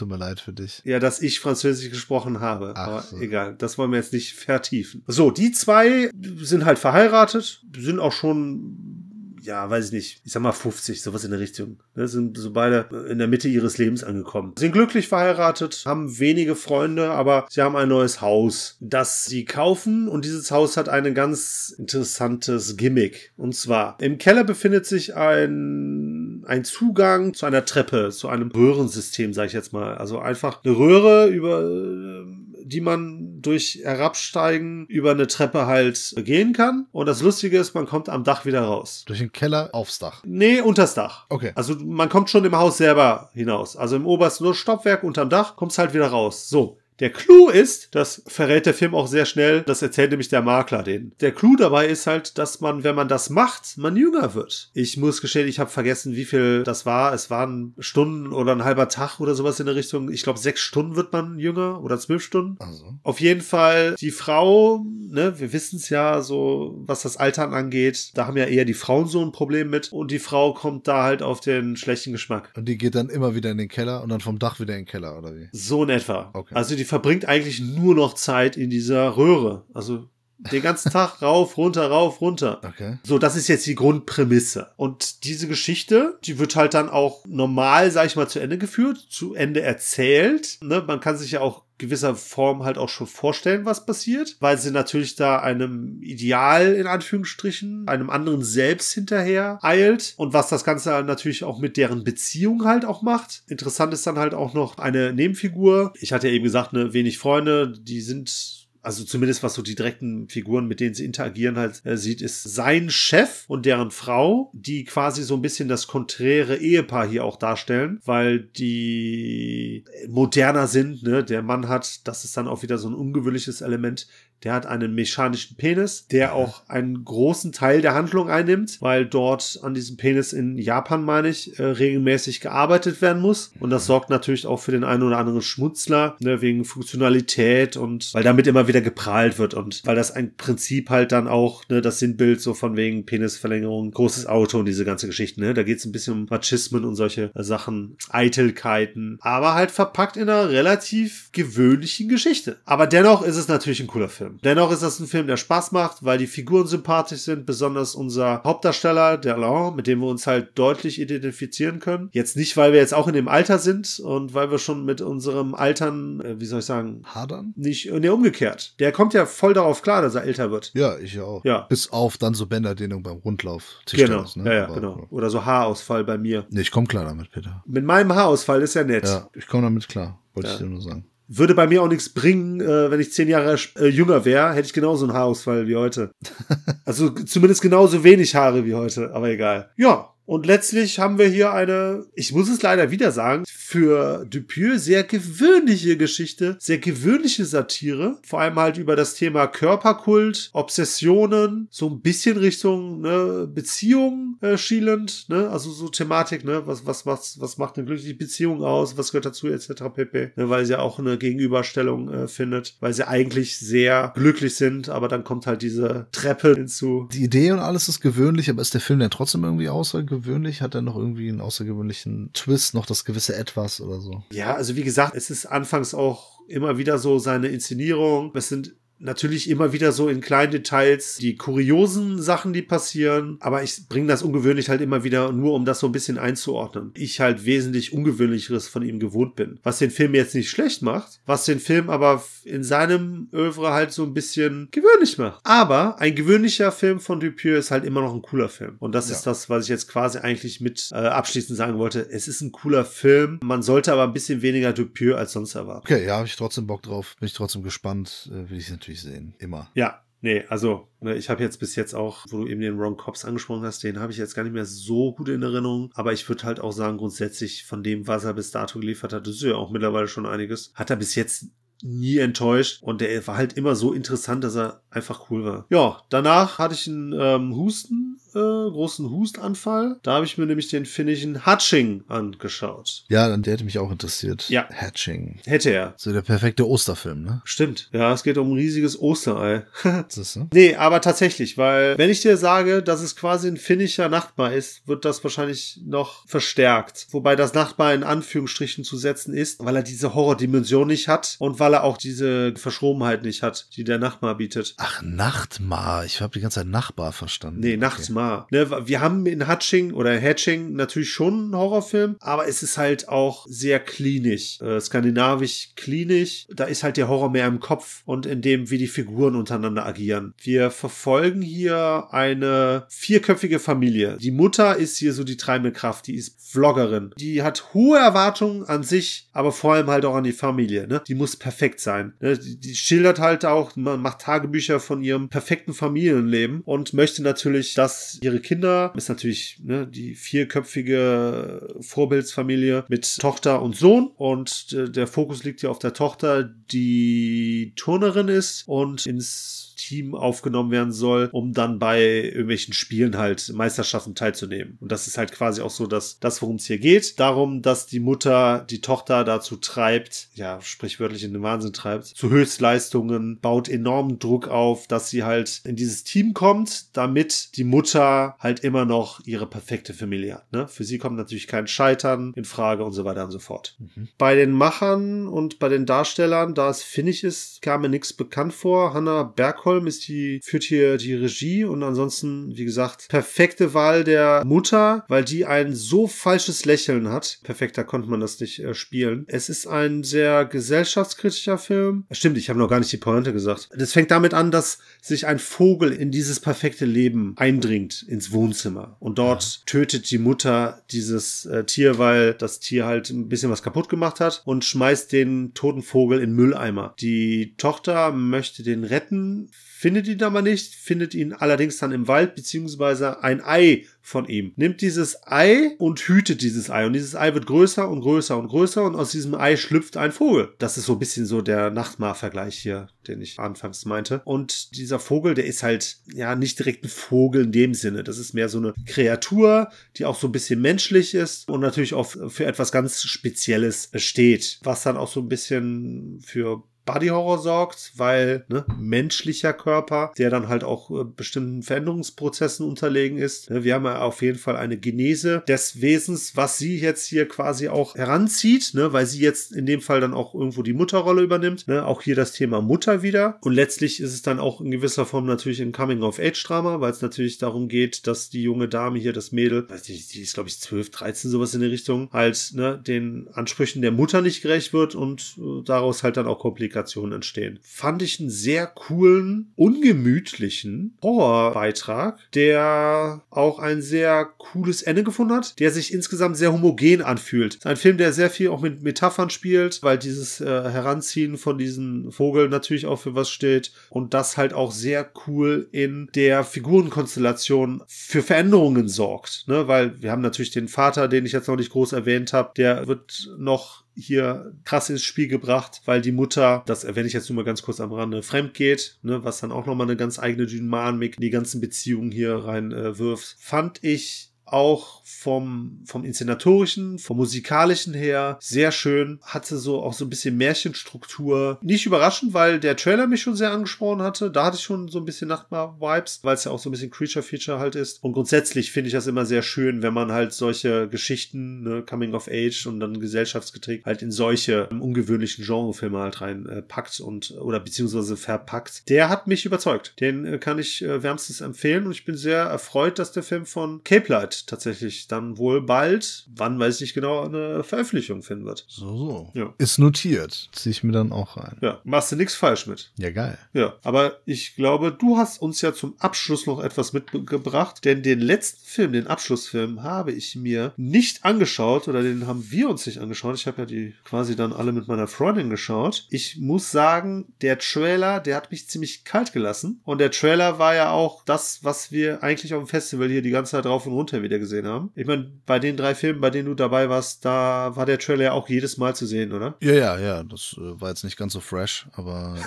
[0.00, 0.80] Tut mir leid für dich.
[0.86, 2.72] Ja, dass ich Französisch gesprochen habe.
[2.74, 3.18] Ach aber so.
[3.18, 5.04] egal, das wollen wir jetzt nicht vertiefen.
[5.06, 8.99] So, die zwei sind halt verheiratet, sind auch schon,
[9.42, 11.82] ja, weiß ich nicht, ich sag mal 50, sowas in der Richtung.
[11.94, 14.54] Ne, sind so beide in der Mitte ihres Lebens angekommen.
[14.58, 20.08] Sind glücklich verheiratet, haben wenige Freunde, aber sie haben ein neues Haus, das sie kaufen
[20.08, 23.32] und dieses Haus hat ein ganz interessantes Gimmick.
[23.36, 29.32] Und zwar, im Keller befindet sich ein, ein Zugang zu einer Treppe, zu einem Röhrensystem,
[29.32, 29.96] sage ich jetzt mal.
[29.96, 32.24] Also einfach eine Röhre, über äh,
[32.64, 36.86] die man durch Herabsteigen über eine Treppe halt gehen kann.
[36.92, 39.04] Und das Lustige ist, man kommt am Dach wieder raus.
[39.06, 40.22] Durch den Keller aufs Dach.
[40.24, 41.26] Nee, unters Dach.
[41.28, 41.52] Okay.
[41.54, 43.76] Also man kommt schon im Haus selber hinaus.
[43.76, 46.48] Also im obersten Stockwerk unterm Dach kommt's halt wieder raus.
[46.48, 46.78] So.
[47.00, 50.82] Der Clou ist, das verrät der Film auch sehr schnell, das erzählt nämlich der Makler
[50.82, 51.12] denen.
[51.20, 54.70] Der Clou dabei ist halt, dass man, wenn man das macht, man jünger wird.
[54.74, 57.14] Ich muss gestehen, ich habe vergessen, wie viel das war.
[57.14, 60.10] Es waren Stunden oder ein halber Tag oder sowas in der Richtung.
[60.10, 62.56] Ich glaube, sechs Stunden wird man jünger oder zwölf Stunden.
[62.58, 62.98] Also.
[63.02, 68.10] Auf jeden Fall die Frau, ne, wir wissen es ja so, was das Altern angeht,
[68.14, 71.02] da haben ja eher die Frauen so ein Problem mit und die Frau kommt da
[71.02, 72.52] halt auf den schlechten Geschmack.
[72.56, 74.80] Und die geht dann immer wieder in den Keller und dann vom Dach wieder in
[74.80, 75.48] den Keller, oder wie?
[75.52, 76.30] So in etwa.
[76.34, 76.54] Okay.
[76.54, 79.64] Also die verbringt eigentlich nur noch Zeit in dieser Röhre.
[79.72, 82.60] Also den ganzen Tag rauf, runter, rauf, runter.
[82.64, 82.98] Okay.
[83.04, 84.72] So, das ist jetzt die Grundprämisse.
[84.76, 88.98] Und diese Geschichte, die wird halt dann auch normal, sag ich mal, zu Ende geführt,
[89.08, 90.58] zu Ende erzählt.
[90.62, 90.82] Ne?
[90.84, 94.70] Man kann sich ja auch gewisser Form halt auch schon vorstellen, was passiert, weil sie
[94.70, 100.92] natürlich da einem Ideal in Anführungsstrichen, einem anderen Selbst hinterher eilt und was das Ganze
[100.92, 103.42] halt natürlich auch mit deren Beziehung halt auch macht.
[103.48, 105.92] Interessant ist dann halt auch noch eine Nebenfigur.
[105.98, 109.74] Ich hatte ja eben gesagt, ne, wenig Freunde, die sind also zumindest was so die
[109.74, 114.50] direkten Figuren, mit denen sie interagieren halt äh, sieht, ist sein Chef und deren Frau,
[114.54, 121.02] die quasi so ein bisschen das konträre Ehepaar hier auch darstellen, weil die moderner sind,
[121.02, 121.22] ne?
[121.22, 124.06] Der Mann hat, das ist dann auch wieder so ein ungewöhnliches Element,
[124.44, 129.60] der hat einen mechanischen Penis, der auch einen großen Teil der Handlung einnimmt, weil dort
[129.62, 133.52] an diesem Penis in Japan, meine ich, äh, regelmäßig gearbeitet werden muss.
[133.60, 138.14] Und das sorgt natürlich auch für den einen oder anderen Schmutzler, ne, wegen Funktionalität und
[138.14, 141.80] weil damit immer wieder geprahlt wird und weil das ein Prinzip halt dann auch, ne,
[141.80, 145.78] das Sinnbild so von wegen Penisverlängerung, großes Auto und diese ganze Geschichte, ne, da geht
[145.78, 150.50] es ein bisschen um Machismen und solche äh, Sachen, Eitelkeiten, aber halt verpackt in einer
[150.50, 152.58] relativ gewöhnlichen Geschichte.
[152.64, 154.29] Aber dennoch ist es natürlich ein cooler Film.
[154.44, 158.42] Dennoch ist das ein Film, der Spaß macht, weil die Figuren sympathisch sind, besonders unser
[158.44, 162.08] Hauptdarsteller, der Alain, mit dem wir uns halt deutlich identifizieren können.
[162.12, 165.00] Jetzt nicht, weil wir jetzt auch in dem Alter sind und weil wir schon mit
[165.00, 167.52] unserem Altern, äh, wie soll ich sagen, Hadern?
[167.56, 168.78] nicht, ne, umgekehrt.
[168.80, 170.70] Der kommt ja voll darauf klar, dass er älter wird.
[170.74, 171.44] Ja, ich auch.
[171.44, 171.60] Ja.
[171.68, 173.80] Bis auf dann so Bänderdehnung beim Rundlauf.
[173.90, 174.44] Genau, ne?
[174.46, 175.06] ja, ja, Aber- genau.
[175.10, 176.46] Oder so Haarausfall bei mir.
[176.50, 177.62] Nee, ich komme klar damit, Peter.
[177.66, 179.04] Mit meinem Haarausfall ist ja nett.
[179.04, 180.18] Ja, ich komme damit klar.
[180.34, 180.54] Wollte Ja.
[180.54, 181.04] ich dir nur sagen.
[181.32, 184.66] Würde bei mir auch nichts bringen, äh, wenn ich zehn Jahre äh, jünger wäre, hätte
[184.66, 186.10] ich genauso einen Haarausfall wie heute.
[186.84, 189.70] also zumindest genauso wenig Haare wie heute, aber egal.
[189.76, 194.78] Ja, und letztlich haben wir hier eine, ich muss es leider wieder sagen, für Dupieux
[194.78, 198.18] sehr gewöhnliche Geschichte, sehr gewöhnliche Satire.
[198.24, 204.56] Vor allem halt über das Thema Körperkult, Obsessionen, so ein bisschen Richtung ne, Beziehung äh,
[204.56, 205.48] schielend, ne?
[205.50, 206.62] Also so Thematik, ne?
[206.64, 208.96] Was, was, was, was macht eine glückliche Beziehung aus?
[208.96, 209.84] Was gehört dazu, etc.
[209.94, 210.32] pp.
[210.36, 210.48] Ne?
[210.48, 215.22] Weil sie auch eine Gegenüberstellung äh, findet, weil sie eigentlich sehr glücklich sind, aber dann
[215.24, 217.08] kommt halt diese Treppe hinzu.
[217.12, 220.19] Die Idee und alles ist gewöhnlich, aber ist der Film denn trotzdem irgendwie außergewöhnlich?
[220.20, 220.62] Außergewöhnlich?
[220.62, 224.22] Hat er noch irgendwie einen außergewöhnlichen Twist, noch das gewisse Etwas oder so?
[224.32, 228.32] Ja, also wie gesagt, es ist anfangs auch immer wieder so seine Inszenierung.
[228.34, 233.62] Es sind natürlich immer wieder so in kleinen Details die kuriosen Sachen, die passieren, aber
[233.62, 236.92] ich bringe das ungewöhnlich halt immer wieder nur, um das so ein bisschen einzuordnen.
[236.94, 239.58] Ich halt wesentlich ungewöhnlicheres von ihm gewohnt bin.
[239.62, 243.92] Was den Film jetzt nicht schlecht macht, was den Film aber in seinem Övre halt
[243.92, 245.40] so ein bisschen gewöhnlich macht.
[245.44, 248.76] Aber ein gewöhnlicher Film von Dupieux ist halt immer noch ein cooler Film.
[248.78, 249.16] Und das ja.
[249.16, 252.06] ist das, was ich jetzt quasi eigentlich mit äh, abschließend sagen wollte.
[252.10, 253.40] Es ist ein cooler Film.
[253.42, 255.86] Man sollte aber ein bisschen weniger Dupieux als sonst erwarten.
[255.86, 257.16] Okay, ja, habe ich trotzdem Bock drauf.
[257.18, 258.30] Bin ich trotzdem gespannt.
[258.32, 259.34] Äh, will ich natürlich natürlich sehen.
[259.38, 259.70] Immer.
[259.74, 262.98] Ja, Nee, also ne, ich habe jetzt bis jetzt auch, wo du eben den Ron
[262.98, 265.90] Cops angesprochen hast, den habe ich jetzt gar nicht mehr so gut in Erinnerung.
[265.94, 269.26] Aber ich würde halt auch sagen, grundsätzlich von dem, was er bis dato geliefert hat,
[269.26, 271.46] das ist ja auch mittlerweile schon einiges, hat er bis jetzt
[271.82, 275.64] nie enttäuscht und der war halt immer so interessant, dass er einfach cool war.
[275.70, 279.98] Ja, danach hatte ich einen ähm, Husten, äh, großen Hustanfall.
[280.02, 283.04] Da habe ich mir nämlich den finnischen Hatching angeschaut.
[283.08, 284.48] Ja, der hätte mich auch interessiert.
[284.48, 284.68] Ja.
[284.70, 285.40] Hatching.
[285.44, 285.94] Hätte er.
[285.96, 287.42] So der perfekte Osterfilm, ne?
[287.44, 287.88] Stimmt.
[287.92, 289.64] Ja, es geht um ein riesiges Osterei.
[289.82, 290.48] das ne?
[290.52, 294.86] Nee, aber tatsächlich, weil wenn ich dir sage, dass es quasi ein finnischer Nachbar ist,
[294.86, 297.08] wird das wahrscheinlich noch verstärkt.
[297.10, 301.58] Wobei das Nachbar in Anführungsstrichen zu setzen ist, weil er diese Horrordimension nicht hat und
[301.58, 304.74] weil er auch diese Verschrobenheit nicht hat, die der Nachbar bietet.
[304.78, 306.04] Ach, Nachtmar.
[306.04, 307.60] Ich habe die ganze Zeit Nachbar verstanden.
[307.60, 308.19] Nee, Nachtmar.
[308.20, 308.44] Okay.
[308.50, 313.08] Ne, wir haben in Hatching oder Hatching natürlich schon einen Horrorfilm, aber es ist halt
[313.08, 314.60] auch sehr klinisch.
[314.60, 316.46] Äh, skandinavisch klinisch.
[316.50, 319.86] Da ist halt der Horror mehr im Kopf und in dem, wie die Figuren untereinander
[319.86, 320.34] agieren.
[320.42, 324.16] Wir verfolgen hier eine vierköpfige Familie.
[324.20, 326.06] Die Mutter ist hier so die treibende Kraft.
[326.06, 327.14] Die ist Vloggerin.
[327.16, 330.88] Die hat hohe Erwartungen an sich, aber vor allem halt auch an die Familie.
[330.88, 331.00] Ne?
[331.06, 332.14] Die muss perfekt sein.
[332.20, 332.36] Ne?
[332.36, 337.74] Die, die schildert halt auch, man macht Tagebücher von ihrem perfekten Familienleben und möchte natürlich,
[337.74, 344.10] dass ihre Kinder, ist natürlich ne, die vierköpfige Vorbildsfamilie mit Tochter und Sohn.
[344.16, 350.14] Und äh, der Fokus liegt hier auf der Tochter, die Turnerin ist und ins Team
[350.14, 354.78] aufgenommen werden soll, um dann bei irgendwelchen Spielen halt Meisterschaften teilzunehmen.
[354.80, 357.18] Und das ist halt quasi auch so dass das, worum es hier geht.
[357.18, 362.30] Darum, dass die Mutter die Tochter dazu treibt, ja, sprichwörtlich in den Wahnsinn treibt, zu
[362.30, 368.36] Höchstleistungen, baut enormen Druck auf, dass sie halt in dieses Team kommt, damit die Mutter
[368.38, 370.52] halt immer noch ihre perfekte Familie hat.
[370.52, 370.68] Ne?
[370.68, 373.76] Für sie kommt natürlich kein Scheitern in Frage und so weiter und so fort.
[373.80, 374.08] Mhm.
[374.18, 378.54] Bei den Machern und bei den Darstellern, da es finnig ist, kam mir nichts bekannt
[378.54, 378.94] vor.
[378.94, 384.04] Hannah Bergholm Stockholm ist die, führt hier die Regie und ansonsten, wie gesagt, perfekte Wahl
[384.04, 387.38] der Mutter, weil die ein so falsches Lächeln hat.
[387.42, 389.24] Perfekter konnte man das nicht äh, spielen.
[389.28, 392.04] Es ist ein sehr gesellschaftskritischer Film.
[392.10, 393.68] Stimmt, ich habe noch gar nicht die Pointe gesagt.
[393.74, 398.96] Das fängt damit an, dass sich ein Vogel in dieses perfekte Leben eindringt ins Wohnzimmer
[399.00, 403.62] und dort tötet die Mutter dieses äh, Tier, weil das Tier halt ein bisschen was
[403.62, 406.94] kaputt gemacht hat und schmeißt den toten Vogel in Mülleimer.
[407.00, 409.50] Die Tochter möchte den retten,
[409.80, 414.52] findet ihn aber nicht, findet ihn allerdings dann im Wald, beziehungsweise ein Ei von ihm.
[414.56, 416.84] Nimmt dieses Ei und hütet dieses Ei.
[416.84, 420.12] Und dieses Ei wird größer und größer und größer und aus diesem Ei schlüpft ein
[420.12, 420.52] Vogel.
[420.58, 424.20] Das ist so ein bisschen so der Nachtmar-Vergleich hier, den ich anfangs meinte.
[424.26, 428.04] Und dieser Vogel, der ist halt ja nicht direkt ein Vogel in dem Sinne.
[428.04, 431.94] Das ist mehr so eine Kreatur, die auch so ein bisschen menschlich ist und natürlich
[431.94, 434.60] auch für etwas ganz Spezielles steht.
[434.62, 440.30] Was dann auch so ein bisschen für Body Horror sorgt, weil ne, menschlicher Körper, der
[440.30, 443.50] dann halt auch äh, bestimmten Veränderungsprozessen unterlegen ist.
[443.50, 447.28] Ne, wir haben ja auf jeden Fall eine Genese des Wesens, was sie jetzt hier
[447.28, 451.22] quasi auch heranzieht, ne, weil sie jetzt in dem Fall dann auch irgendwo die Mutterrolle
[451.22, 451.68] übernimmt.
[451.68, 453.38] Ne, auch hier das Thema Mutter wieder.
[453.40, 457.38] Und letztlich ist es dann auch in gewisser Form natürlich ein Coming-of-Age-Drama, weil es natürlich
[457.38, 460.58] darum geht, dass die junge Dame hier, das Mädel, weiß nicht, die ist glaube ich
[460.60, 464.94] 12, 13, sowas in der Richtung, halt ne, den Ansprüchen der Mutter nicht gerecht wird
[464.94, 467.58] und äh, daraus halt dann auch kompliziert Komplikationen entstehen.
[467.62, 475.58] Fand ich einen sehr coolen, ungemütlichen Horrorbeitrag, der auch ein sehr cooles Ende gefunden hat,
[475.58, 477.58] der sich insgesamt sehr homogen anfühlt.
[477.66, 482.12] Ein Film, der sehr viel auch mit Metaphern spielt, weil dieses äh, Heranziehen von diesen
[482.12, 487.82] Vogel natürlich auch für was steht und das halt auch sehr cool in der Figurenkonstellation
[487.88, 489.66] für Veränderungen sorgt, ne?
[489.66, 492.86] weil wir haben natürlich den Vater, den ich jetzt noch nicht groß erwähnt habe, der
[492.86, 497.36] wird noch hier krass ins Spiel gebracht, weil die Mutter, das erwähne ich jetzt nur
[497.36, 500.46] mal ganz kurz am Rande, fremd geht, ne, was dann auch nochmal eine ganz eigene
[500.46, 503.36] Dynamik in die ganzen Beziehungen hier rein äh, wirft.
[503.38, 509.18] Fand ich auch vom, vom inszenatorischen, vom musikalischen her sehr schön.
[509.22, 511.58] Hatte so auch so ein bisschen Märchenstruktur.
[511.62, 514.30] Nicht überraschend, weil der Trailer mich schon sehr angesprochen hatte.
[514.30, 516.90] Da hatte ich schon so ein bisschen Nachtmar-Vibes, weil es ja auch so ein bisschen
[516.90, 518.02] Creature-Feature halt ist.
[518.02, 522.14] Und grundsätzlich finde ich das immer sehr schön, wenn man halt solche Geschichten, ne, Coming
[522.14, 527.32] of Age und dann gesellschaftsgeträgt, halt in solche um, ungewöhnlichen Genrefilme halt reinpackt äh, und
[527.32, 528.88] oder beziehungsweise verpackt.
[528.88, 529.94] Der hat mich überzeugt.
[530.00, 533.46] Den äh, kann ich äh, wärmstens empfehlen und ich bin sehr erfreut, dass der Film
[533.46, 538.46] von Cape Light tatsächlich dann wohl bald, wann weiß ich nicht genau, eine Veröffentlichung finden
[538.46, 538.64] wird.
[538.68, 539.30] So, so.
[539.34, 539.54] Ja.
[539.58, 540.50] Ist notiert.
[540.52, 541.56] Ziehe ich mir dann auch rein.
[541.60, 542.92] Ja, machst du nichts falsch mit.
[542.96, 543.38] Ja, geil.
[543.52, 548.20] Ja, aber ich glaube, du hast uns ja zum Abschluss noch etwas mitgebracht, denn den
[548.20, 552.98] letzten Film, den Abschlussfilm, habe ich mir nicht angeschaut oder den haben wir uns nicht
[552.98, 553.36] angeschaut.
[553.36, 556.06] Ich habe ja die quasi dann alle mit meiner Freundin geschaut.
[556.10, 560.74] Ich muss sagen, der Trailer, der hat mich ziemlich kalt gelassen und der Trailer war
[560.74, 563.92] ja auch das, was wir eigentlich auf dem Festival hier die ganze Zeit drauf und
[563.92, 564.90] runter wieder gesehen haben.
[564.94, 568.24] Ich meine, bei den drei Filmen, bei denen du dabei warst, da war der Trailer
[568.24, 569.56] ja auch jedes Mal zu sehen, oder?
[569.60, 570.22] Ja, ja, ja.
[570.22, 572.36] Das äh, war jetzt nicht ganz so fresh, aber.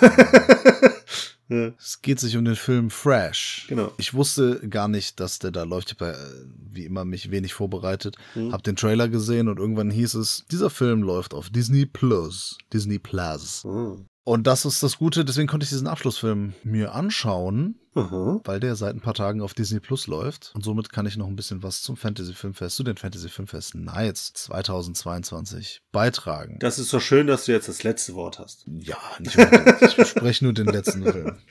[1.50, 3.66] Äh, es geht sich um den Film Fresh.
[3.68, 3.92] Genau.
[3.98, 5.92] Ich wusste gar nicht, dass der da läuft.
[5.92, 8.16] Ich habe äh, wie immer mich wenig vorbereitet.
[8.34, 8.50] Mhm.
[8.50, 12.56] Hab den Trailer gesehen und irgendwann hieß es, dieser Film läuft auf Disney Plus.
[12.72, 13.62] Disney Plus.
[13.64, 14.06] Mhm.
[14.24, 18.40] Und das ist das Gute, deswegen konnte ich diesen Abschlussfilm mir anschauen, mhm.
[18.44, 20.50] weil der seit ein paar Tagen auf Disney Plus läuft.
[20.54, 23.74] Und somit kann ich noch ein bisschen was zum Fantasy Filmfest, zu den Fantasy Filmfest
[23.74, 26.58] Nights 2022 beitragen.
[26.58, 28.64] Das ist doch schön, dass du jetzt das letzte Wort hast.
[28.66, 29.82] Ja, nicht unbedingt.
[29.82, 31.36] ich bespreche nur den letzten Film.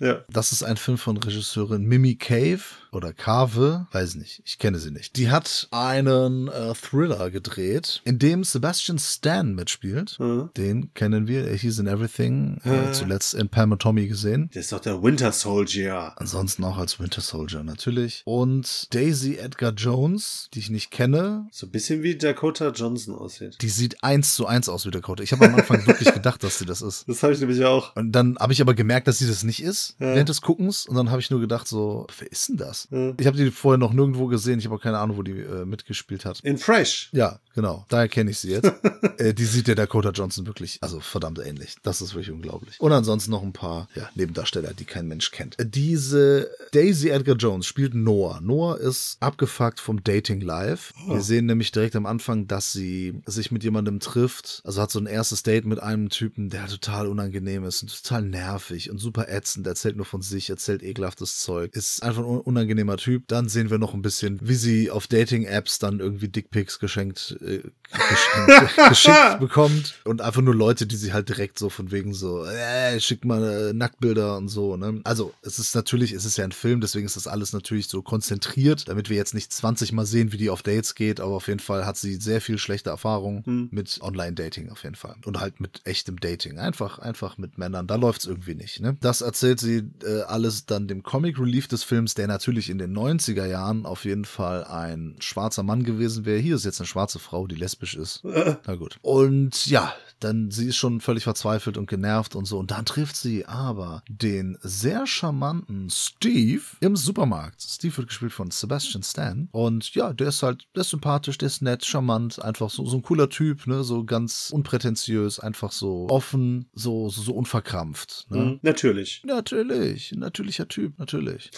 [0.00, 0.24] Ja.
[0.28, 2.60] Das ist ein Film von Regisseurin Mimi Cave
[2.92, 5.16] oder Cave, weiß nicht, ich kenne sie nicht.
[5.16, 10.18] Die hat einen äh, Thriller gedreht, in dem Sebastian Stan mitspielt.
[10.18, 10.50] Mhm.
[10.56, 14.50] Den kennen wir, hieß in Everything, äh, zuletzt in Pam und Tommy gesehen.
[14.54, 16.14] Der ist doch der Winter Soldier.
[16.16, 18.22] Ansonsten auch als Winter Soldier natürlich.
[18.24, 21.46] Und Daisy Edgar Jones, die ich nicht kenne.
[21.52, 23.58] So ein bisschen wie Dakota Johnson aussieht.
[23.60, 25.22] Die sieht eins zu eins aus wie Dakota.
[25.22, 27.08] Ich habe am Anfang wirklich gedacht, dass sie das ist.
[27.08, 27.94] Das habe ich nämlich auch.
[27.96, 30.14] Und dann habe ich aber gemerkt, dass sie das nicht ist, ja.
[30.14, 30.86] während des Guckens.
[30.86, 32.88] Und dann habe ich nur gedacht so, wer ist denn das?
[32.90, 33.12] Ja.
[33.18, 34.58] Ich habe die vorher noch nirgendwo gesehen.
[34.58, 36.40] Ich habe auch keine Ahnung, wo die äh, mitgespielt hat.
[36.40, 37.10] In Fresh.
[37.12, 37.84] Ja, genau.
[37.88, 38.72] Daher kenne ich sie jetzt.
[39.18, 41.76] äh, die sieht der Dakota Johnson wirklich, also verdammt ähnlich.
[41.82, 42.80] Das ist wirklich unglaublich.
[42.80, 45.58] Und ansonsten noch ein paar ja, Nebendarsteller, die kein Mensch kennt.
[45.58, 48.40] Äh, diese Daisy Edgar Jones spielt Noah.
[48.40, 50.92] Noah ist abgefuckt vom Dating Live.
[51.06, 51.14] Oh.
[51.14, 54.62] Wir sehen nämlich direkt am Anfang, dass sie sich mit jemandem trifft.
[54.64, 58.22] Also hat so ein erstes Date mit einem Typen, der total unangenehm ist und total
[58.22, 59.66] nervig und super ätzend.
[59.80, 61.74] Erzählt nur von sich, erzählt ekelhaftes Zeug.
[61.74, 63.26] Ist einfach ein unangenehmer Typ.
[63.28, 67.62] Dann sehen wir noch ein bisschen, wie sie auf Dating-Apps dann irgendwie Dickpics geschenkt, äh,
[67.90, 69.94] geschenkt geschickt bekommt.
[70.04, 73.70] Und einfach nur Leute, die sie halt direkt so von wegen so, äh, schickt mal
[73.70, 74.76] äh, Nacktbilder und so.
[74.76, 75.00] Ne?
[75.04, 78.02] Also es ist natürlich, es ist ja ein Film, deswegen ist das alles natürlich so
[78.02, 81.48] konzentriert, damit wir jetzt nicht 20 Mal sehen, wie die auf Dates geht, aber auf
[81.48, 83.68] jeden Fall hat sie sehr viel schlechte Erfahrungen hm.
[83.70, 85.16] mit Online-Dating auf jeden Fall.
[85.24, 86.58] Und halt mit echtem Dating.
[86.58, 87.86] Einfach, einfach mit Männern.
[87.86, 88.80] Da läuft es irgendwie nicht.
[88.80, 88.98] Ne?
[89.00, 92.96] Das erzählt sie äh, alles dann dem Comic Relief des Films, der natürlich in den
[92.96, 96.38] 90er Jahren auf jeden Fall ein schwarzer Mann gewesen wäre.
[96.38, 98.24] Hier ist jetzt eine schwarze Frau, die lesbisch ist.
[98.24, 98.56] Äh.
[98.66, 98.98] Na gut.
[99.02, 102.58] Und ja, dann sie ist schon völlig verzweifelt und genervt und so.
[102.58, 107.62] Und dann trifft sie aber den sehr charmanten Steve im Supermarkt.
[107.62, 109.48] Steve wird gespielt von Sebastian Stan.
[109.52, 112.96] Und ja, der ist halt, der ist sympathisch, der ist nett, charmant, einfach so, so
[112.98, 118.26] ein cooler Typ, ne, so ganz unprätentiös, einfach so offen, so, so, so unverkrampft.
[118.30, 118.38] Ne?
[118.38, 119.22] Mhm, natürlich.
[119.24, 121.50] Natürlich, natürlicher Typ, natürlich.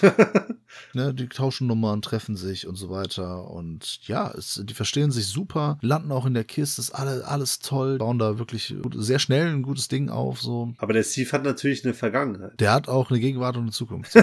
[0.94, 3.50] ne, die tauschen Nummern, treffen sich und so weiter.
[3.50, 7.58] Und ja, es, die verstehen sich super, landen auch in der Kiste, ist alle, alles
[7.58, 10.40] toll, bauen da wirklich sehr schnell ein gutes Ding auf.
[10.40, 10.74] So.
[10.78, 12.60] Aber der Steve hat natürlich eine Vergangenheit.
[12.60, 14.12] Der hat auch eine Gegenwart und eine Zukunft.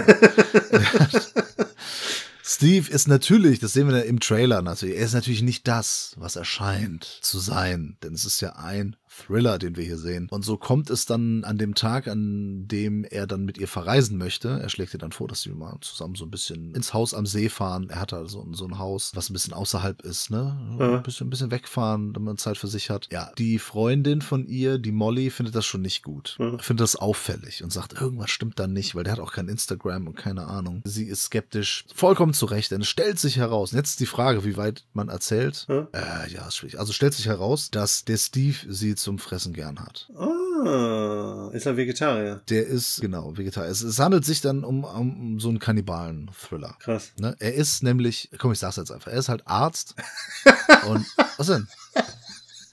[2.52, 6.34] Steve ist natürlich, das sehen wir im Trailer natürlich, er ist natürlich nicht das, was
[6.34, 7.96] er scheint zu sein.
[8.02, 10.28] Denn es ist ja ein Thriller, den wir hier sehen.
[10.30, 14.18] Und so kommt es dann an dem Tag, an dem er dann mit ihr verreisen
[14.18, 14.48] möchte.
[14.48, 17.26] Er schlägt ihr dann vor, dass sie mal zusammen so ein bisschen ins Haus am
[17.26, 17.88] See fahren.
[17.90, 20.76] Er hat also so ein Haus, was ein bisschen außerhalb ist, ne?
[20.78, 20.96] Ja.
[20.96, 23.08] Ein bisschen, ein bisschen wegfahren, damit man Zeit für sich hat.
[23.10, 26.36] Ja, die Freundin von ihr, die Molly, findet das schon nicht gut.
[26.38, 26.58] Ja.
[26.58, 30.06] Findet das auffällig und sagt, irgendwas stimmt da nicht, weil der hat auch kein Instagram
[30.06, 30.82] und keine Ahnung.
[30.84, 31.84] Sie ist skeptisch.
[31.94, 33.72] Vollkommen zu Recht, denn es stellt sich heraus.
[33.72, 35.66] Und jetzt ist die Frage, wie weit man erzählt.
[35.68, 35.88] Ja.
[35.92, 36.78] Äh, ja, ist schwierig.
[36.78, 40.08] Also stellt sich heraus, dass der Steve sie zum Fressen gern hat.
[40.16, 42.42] Ah, ist er Vegetarier.
[42.48, 43.68] Der ist, genau, Vegetarier.
[43.68, 46.76] Es, es handelt sich dann um, um, so einen Kannibalen-Thriller.
[46.78, 47.10] Krass.
[47.18, 47.34] Ne?
[47.40, 49.96] Er ist nämlich, komm, ich sag's jetzt einfach, er ist halt Arzt
[50.88, 51.04] und,
[51.38, 51.66] was denn?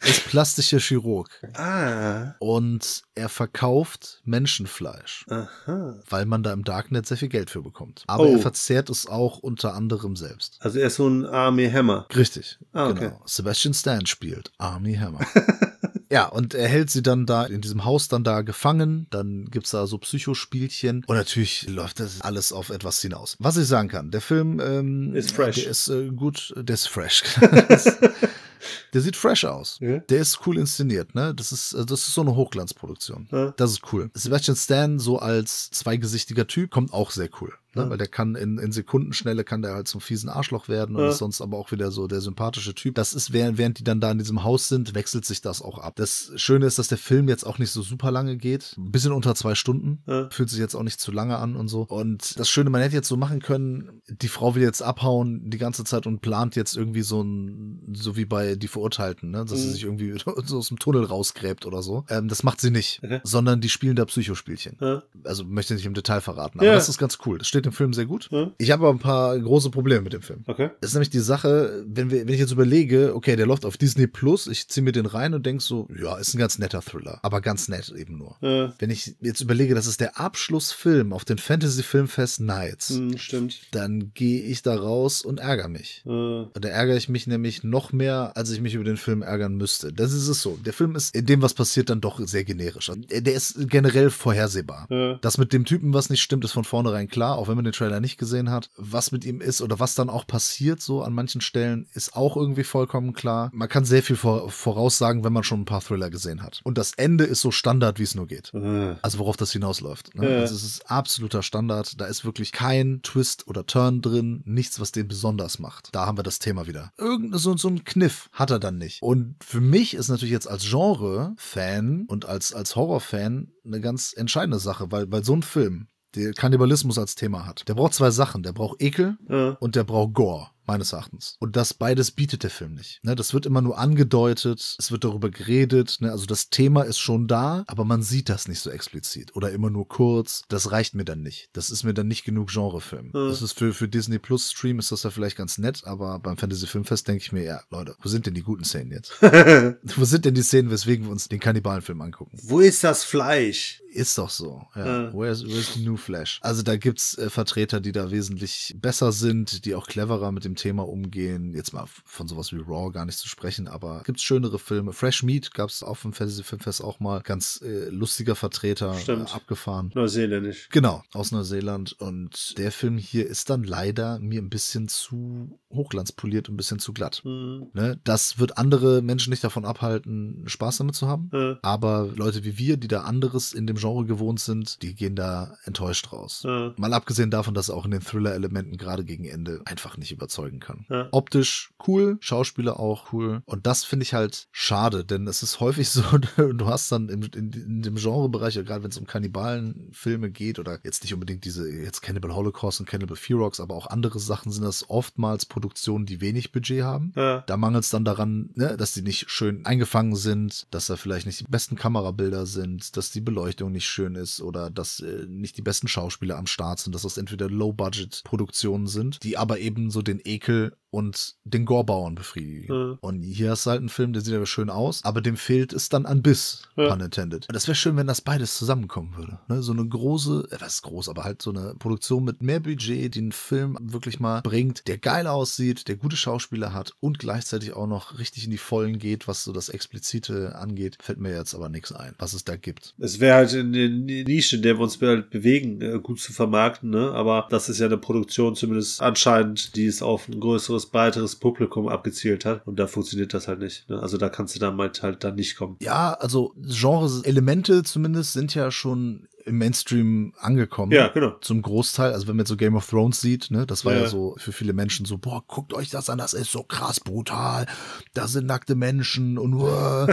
[0.02, 5.96] Er ist plastischer Chirurg Ah, und er verkauft Menschenfleisch, aha.
[6.08, 8.04] weil man da im Darknet sehr viel Geld für bekommt.
[8.06, 8.34] Aber Oh.
[8.34, 10.58] er verzehrt es auch unter anderem selbst.
[10.60, 12.06] Also er ist so ein Army Hammer.
[12.16, 13.06] Richtig, Ah, okay.
[13.06, 13.22] genau.
[13.26, 15.22] Sebastian Stan spielt Army Hammer.
[16.10, 19.08] ja, und er hält sie dann da in diesem Haus dann da gefangen.
[19.10, 21.04] Dann gibt's da so Psychospielchen.
[21.06, 23.36] Und natürlich läuft das alles auf etwas hinaus.
[23.40, 25.56] Was ich sagen kann, der Film ähm, Ist fresh.
[25.56, 27.24] Der ist äh, gut, der ist fresh.
[28.94, 29.78] der sieht fresh aus.
[29.82, 30.00] Ja.
[30.00, 31.34] Der ist cool inszeniert, ne?
[31.36, 33.28] Das ist, äh, das ist so eine Hochglanzproduktion.
[33.32, 33.54] Ja.
[33.58, 34.10] Das ist cool.
[34.14, 37.54] Sebastian Stan so als zweigesichtiger Typ kommt auch sehr cool.
[37.78, 37.84] Ne?
[37.84, 37.90] Ja.
[37.90, 41.10] Weil der kann in, in Sekundenschnelle kann der halt zum fiesen Arschloch werden und Ja.
[41.10, 42.96] ist sonst aber auch wieder so der sympathische Typ.
[42.96, 45.78] Das ist, während, während die dann da in diesem Haus sind, wechselt sich das auch
[45.80, 45.96] ab.
[45.96, 48.76] Das Schöne ist, dass der Film jetzt auch nicht so super lange geht.
[48.78, 50.00] Ein bisschen unter zwei Stunden.
[50.08, 50.30] Ja.
[50.30, 51.82] Fühlt sich jetzt auch nicht zu lange an und so.
[51.84, 55.58] Und das Schöne, man hätte jetzt so machen können, die Frau will jetzt abhauen die
[55.58, 59.46] ganze Zeit und plant jetzt irgendwie so ein, so wie bei Die Verurteilten, ne?
[59.46, 59.72] dass sie Mhm.
[59.72, 60.16] sich irgendwie
[60.46, 62.06] so aus dem Tunnel rausgräbt oder so.
[62.10, 63.20] Ähm, das macht sie nicht, Okay.
[63.24, 64.78] sondern die spielen da Psychospielchen.
[65.24, 67.38] Also möchte nicht im Detail verraten, aber das ist ganz cool.
[67.38, 68.28] Das steht im Film sehr gut.
[68.32, 68.52] Ja.
[68.58, 70.44] Ich habe aber ein paar große Probleme mit dem Film.
[70.48, 70.72] Okay.
[70.82, 73.78] Das ist nämlich die Sache, wenn, wir, wenn ich jetzt überlege, okay, der läuft auf
[73.78, 76.82] Disney Plus, ich ziehe mir den rein und denk so, ja, ist ein ganz netter
[76.82, 78.36] Thriller, aber ganz nett eben nur.
[78.42, 78.74] Ja.
[78.80, 83.62] Wenn ich jetzt überlege, das ist der Abschlussfilm auf den Fantasy Filmfest Nights, Hm, stimmt.
[83.72, 86.02] dann gehe ich da raus und ärgere mich.
[86.06, 86.12] Ja.
[86.14, 89.56] Und da ärgere ich mich nämlich noch mehr, als ich mich über den Film ärgern
[89.56, 89.92] müsste.
[89.92, 90.58] Das ist es so.
[90.66, 92.90] Der Film ist in dem, was passiert, dann doch sehr generisch.
[93.12, 94.88] Der ist generell vorhersehbar.
[95.22, 97.74] Das mit dem Typen, was nicht stimmt, ist von vornherein klar, auch wenn man den
[97.74, 98.70] Trailer nicht gesehen hat.
[98.76, 102.36] Was mit ihm ist oder was dann auch passiert, so an manchen Stellen, ist auch
[102.36, 103.50] irgendwie vollkommen klar.
[103.54, 106.60] Man kann sehr viel vor, voraussagen, wenn man schon ein paar Thriller gesehen hat.
[106.64, 108.52] Und das Ende ist so Standard, wie es nur geht.
[108.54, 108.98] Ja.
[109.02, 110.16] Also worauf das hinausläuft.
[110.16, 110.30] Ne?
[110.30, 110.40] Ja.
[110.40, 112.00] Also es ist absoluter Standard.
[112.00, 115.90] Da ist wirklich kein Twist oder Turn drin, nichts, was den besonders macht.
[115.94, 116.92] Da haben wir das Thema wieder.
[116.98, 119.02] Irgend so, so ein Kniff hat er dann nicht.
[119.02, 124.60] Und für mich ist natürlich jetzt als Genre-Fan und als, als Horror-Fan eine ganz entscheidende
[124.60, 128.44] Sache, weil, weil so ein Film, der Kannibalismus als Thema hat, der braucht zwei Sachen.
[128.44, 129.50] Der braucht Ekel Ja.
[129.60, 130.48] und der braucht Gore.
[130.70, 131.38] Meines Erachtens.
[131.40, 133.00] Und das beides bietet der Film nicht.
[133.02, 137.00] Ne, das wird immer nur angedeutet, es wird darüber geredet, ne, also das Thema ist
[137.00, 139.34] schon da, aber man sieht das nicht so explizit.
[139.34, 140.44] Oder immer nur kurz.
[140.50, 141.48] Das reicht mir dann nicht.
[141.54, 143.12] Das ist mir dann nicht genug Genrefilm.
[143.14, 143.30] Ja.
[143.30, 146.36] Das ist für, für Disney Plus Stream ist das ja vielleicht ganz nett, aber beim
[146.36, 149.14] Fantasy Filmfest denke ich mir, ja, Leute, wo sind denn die guten Szenen jetzt?
[149.22, 152.38] wo sind denn die Szenen, weswegen wir uns den Kannibalenfilm angucken?
[152.44, 153.82] Wo ist das Fleisch?
[153.98, 154.62] Ist doch so.
[154.76, 154.86] Ja.
[154.86, 155.14] Ja.
[155.14, 156.40] Where's, where's the new Flash?
[156.44, 160.56] Also da gibt's äh, Vertreter, die da wesentlich besser sind, die auch cleverer mit dem
[160.56, 161.56] Thema umgehen.
[161.56, 164.94] Jetzt mal von sowas wie Raw gar nicht zu sprechen, aber gibt's schönere Filme.
[164.94, 167.22] Fresh Meat gab's auf dem Fantasy Filmfest auch mal.
[167.22, 169.34] Ganz äh, lustiger Vertreter, äh, Stimmt.
[169.34, 169.90] abgefahren.
[169.96, 170.70] Neuseeländisch.
[170.70, 171.94] Genau, aus Neuseeland.
[171.94, 176.80] Und der Film hier ist dann leider mir ein bisschen zu hochglanzpoliert und ein bisschen
[176.80, 177.22] zu glatt.
[177.24, 177.68] Hm.
[177.74, 178.00] Ne?
[178.04, 181.30] Das wird andere Menschen nicht davon abhalten, Spaß damit zu haben.
[181.34, 181.58] Ja.
[181.62, 185.56] Aber Leute wie wir, die da anderes in dem Genre gewohnt sind, die gehen da
[185.66, 186.44] enttäuscht raus.
[186.44, 186.74] Ja.
[186.78, 190.60] Mal abgesehen davon, dass er auch in den Thriller-Elementen gerade gegen Ende einfach nicht überzeugen
[190.60, 190.86] kann.
[191.12, 193.42] Optisch cool, Schauspieler auch cool.
[193.46, 196.04] Und das finde ich halt schade, denn es ist häufig so,
[196.38, 200.80] du hast dann im, in, in dem Genrebereich, gerade wenn es um Kannibalenfilme geht oder
[200.84, 204.64] jetzt nicht unbedingt diese, jetzt Cannibal Holocaust und Cannibal Ferox, aber auch andere Sachen sind
[204.64, 207.14] das oftmals Produktionen, die wenig Budget haben.
[207.16, 207.44] Ja.
[207.48, 211.26] Da mangelt es dann daran, ne, dass die nicht schön eingefangen sind, dass da vielleicht
[211.26, 215.58] nicht die besten Kamerabilder sind, dass die Beleuchtung nicht schön ist oder dass äh, nicht
[215.58, 220.04] die besten Schauspieler am Start sind, dass das entweder Low-Budget-Produktionen sind, die aber eben so
[220.04, 222.74] den Ekel und den Gorbauern befriedigen.
[222.74, 222.98] Ja.
[223.02, 225.72] Und hier hast du halt einen Film, der sieht aber schön aus, aber dem fehlt
[225.74, 226.90] es dann an Biss, Ja.
[226.90, 227.46] pun intended.
[227.48, 229.38] Und das wäre schön, wenn das beides zusammenkommen würde.
[229.48, 229.62] Ne?
[229.62, 233.14] So eine große, äh, was ist groß, aber halt so eine Produktion mit mehr Budget,
[233.14, 237.74] die einen Film wirklich mal bringt, der geil aussieht, der gute Schauspieler hat und gleichzeitig
[237.74, 240.98] auch noch richtig in die Vollen geht, was so das Explizite angeht.
[241.00, 242.96] Fällt mir jetzt aber nichts ein, was es da gibt.
[242.98, 246.34] Es wäre halt in der Nische, in der wir uns halt bewegen, äh, gut zu
[246.34, 247.12] vermarkten, ne?
[247.12, 251.88] Aber das ist ja eine Produktion zumindest anscheinend, die es auf ein größeres, breiteres Publikum
[251.88, 252.66] abgezielt hat.
[252.66, 253.90] Und da funktioniert das halt nicht.
[253.90, 254.00] Ne?
[254.02, 255.78] Also da kannst du dann halt, halt dann nicht kommen.
[255.82, 260.92] Ja, also Genre-Elemente zumindest sind ja schon im Mainstream angekommen.
[260.92, 261.36] Ja, genau.
[261.42, 262.12] Zum Großteil.
[262.14, 264.02] Also wenn man jetzt so Game of Thrones sieht, ne, das war ja.
[264.02, 264.08] Ja.
[264.08, 267.66] so für viele Menschen so, boah, guckt euch das an, das ist so krass brutal.
[268.14, 270.08] Da sind nackte Menschen und uh.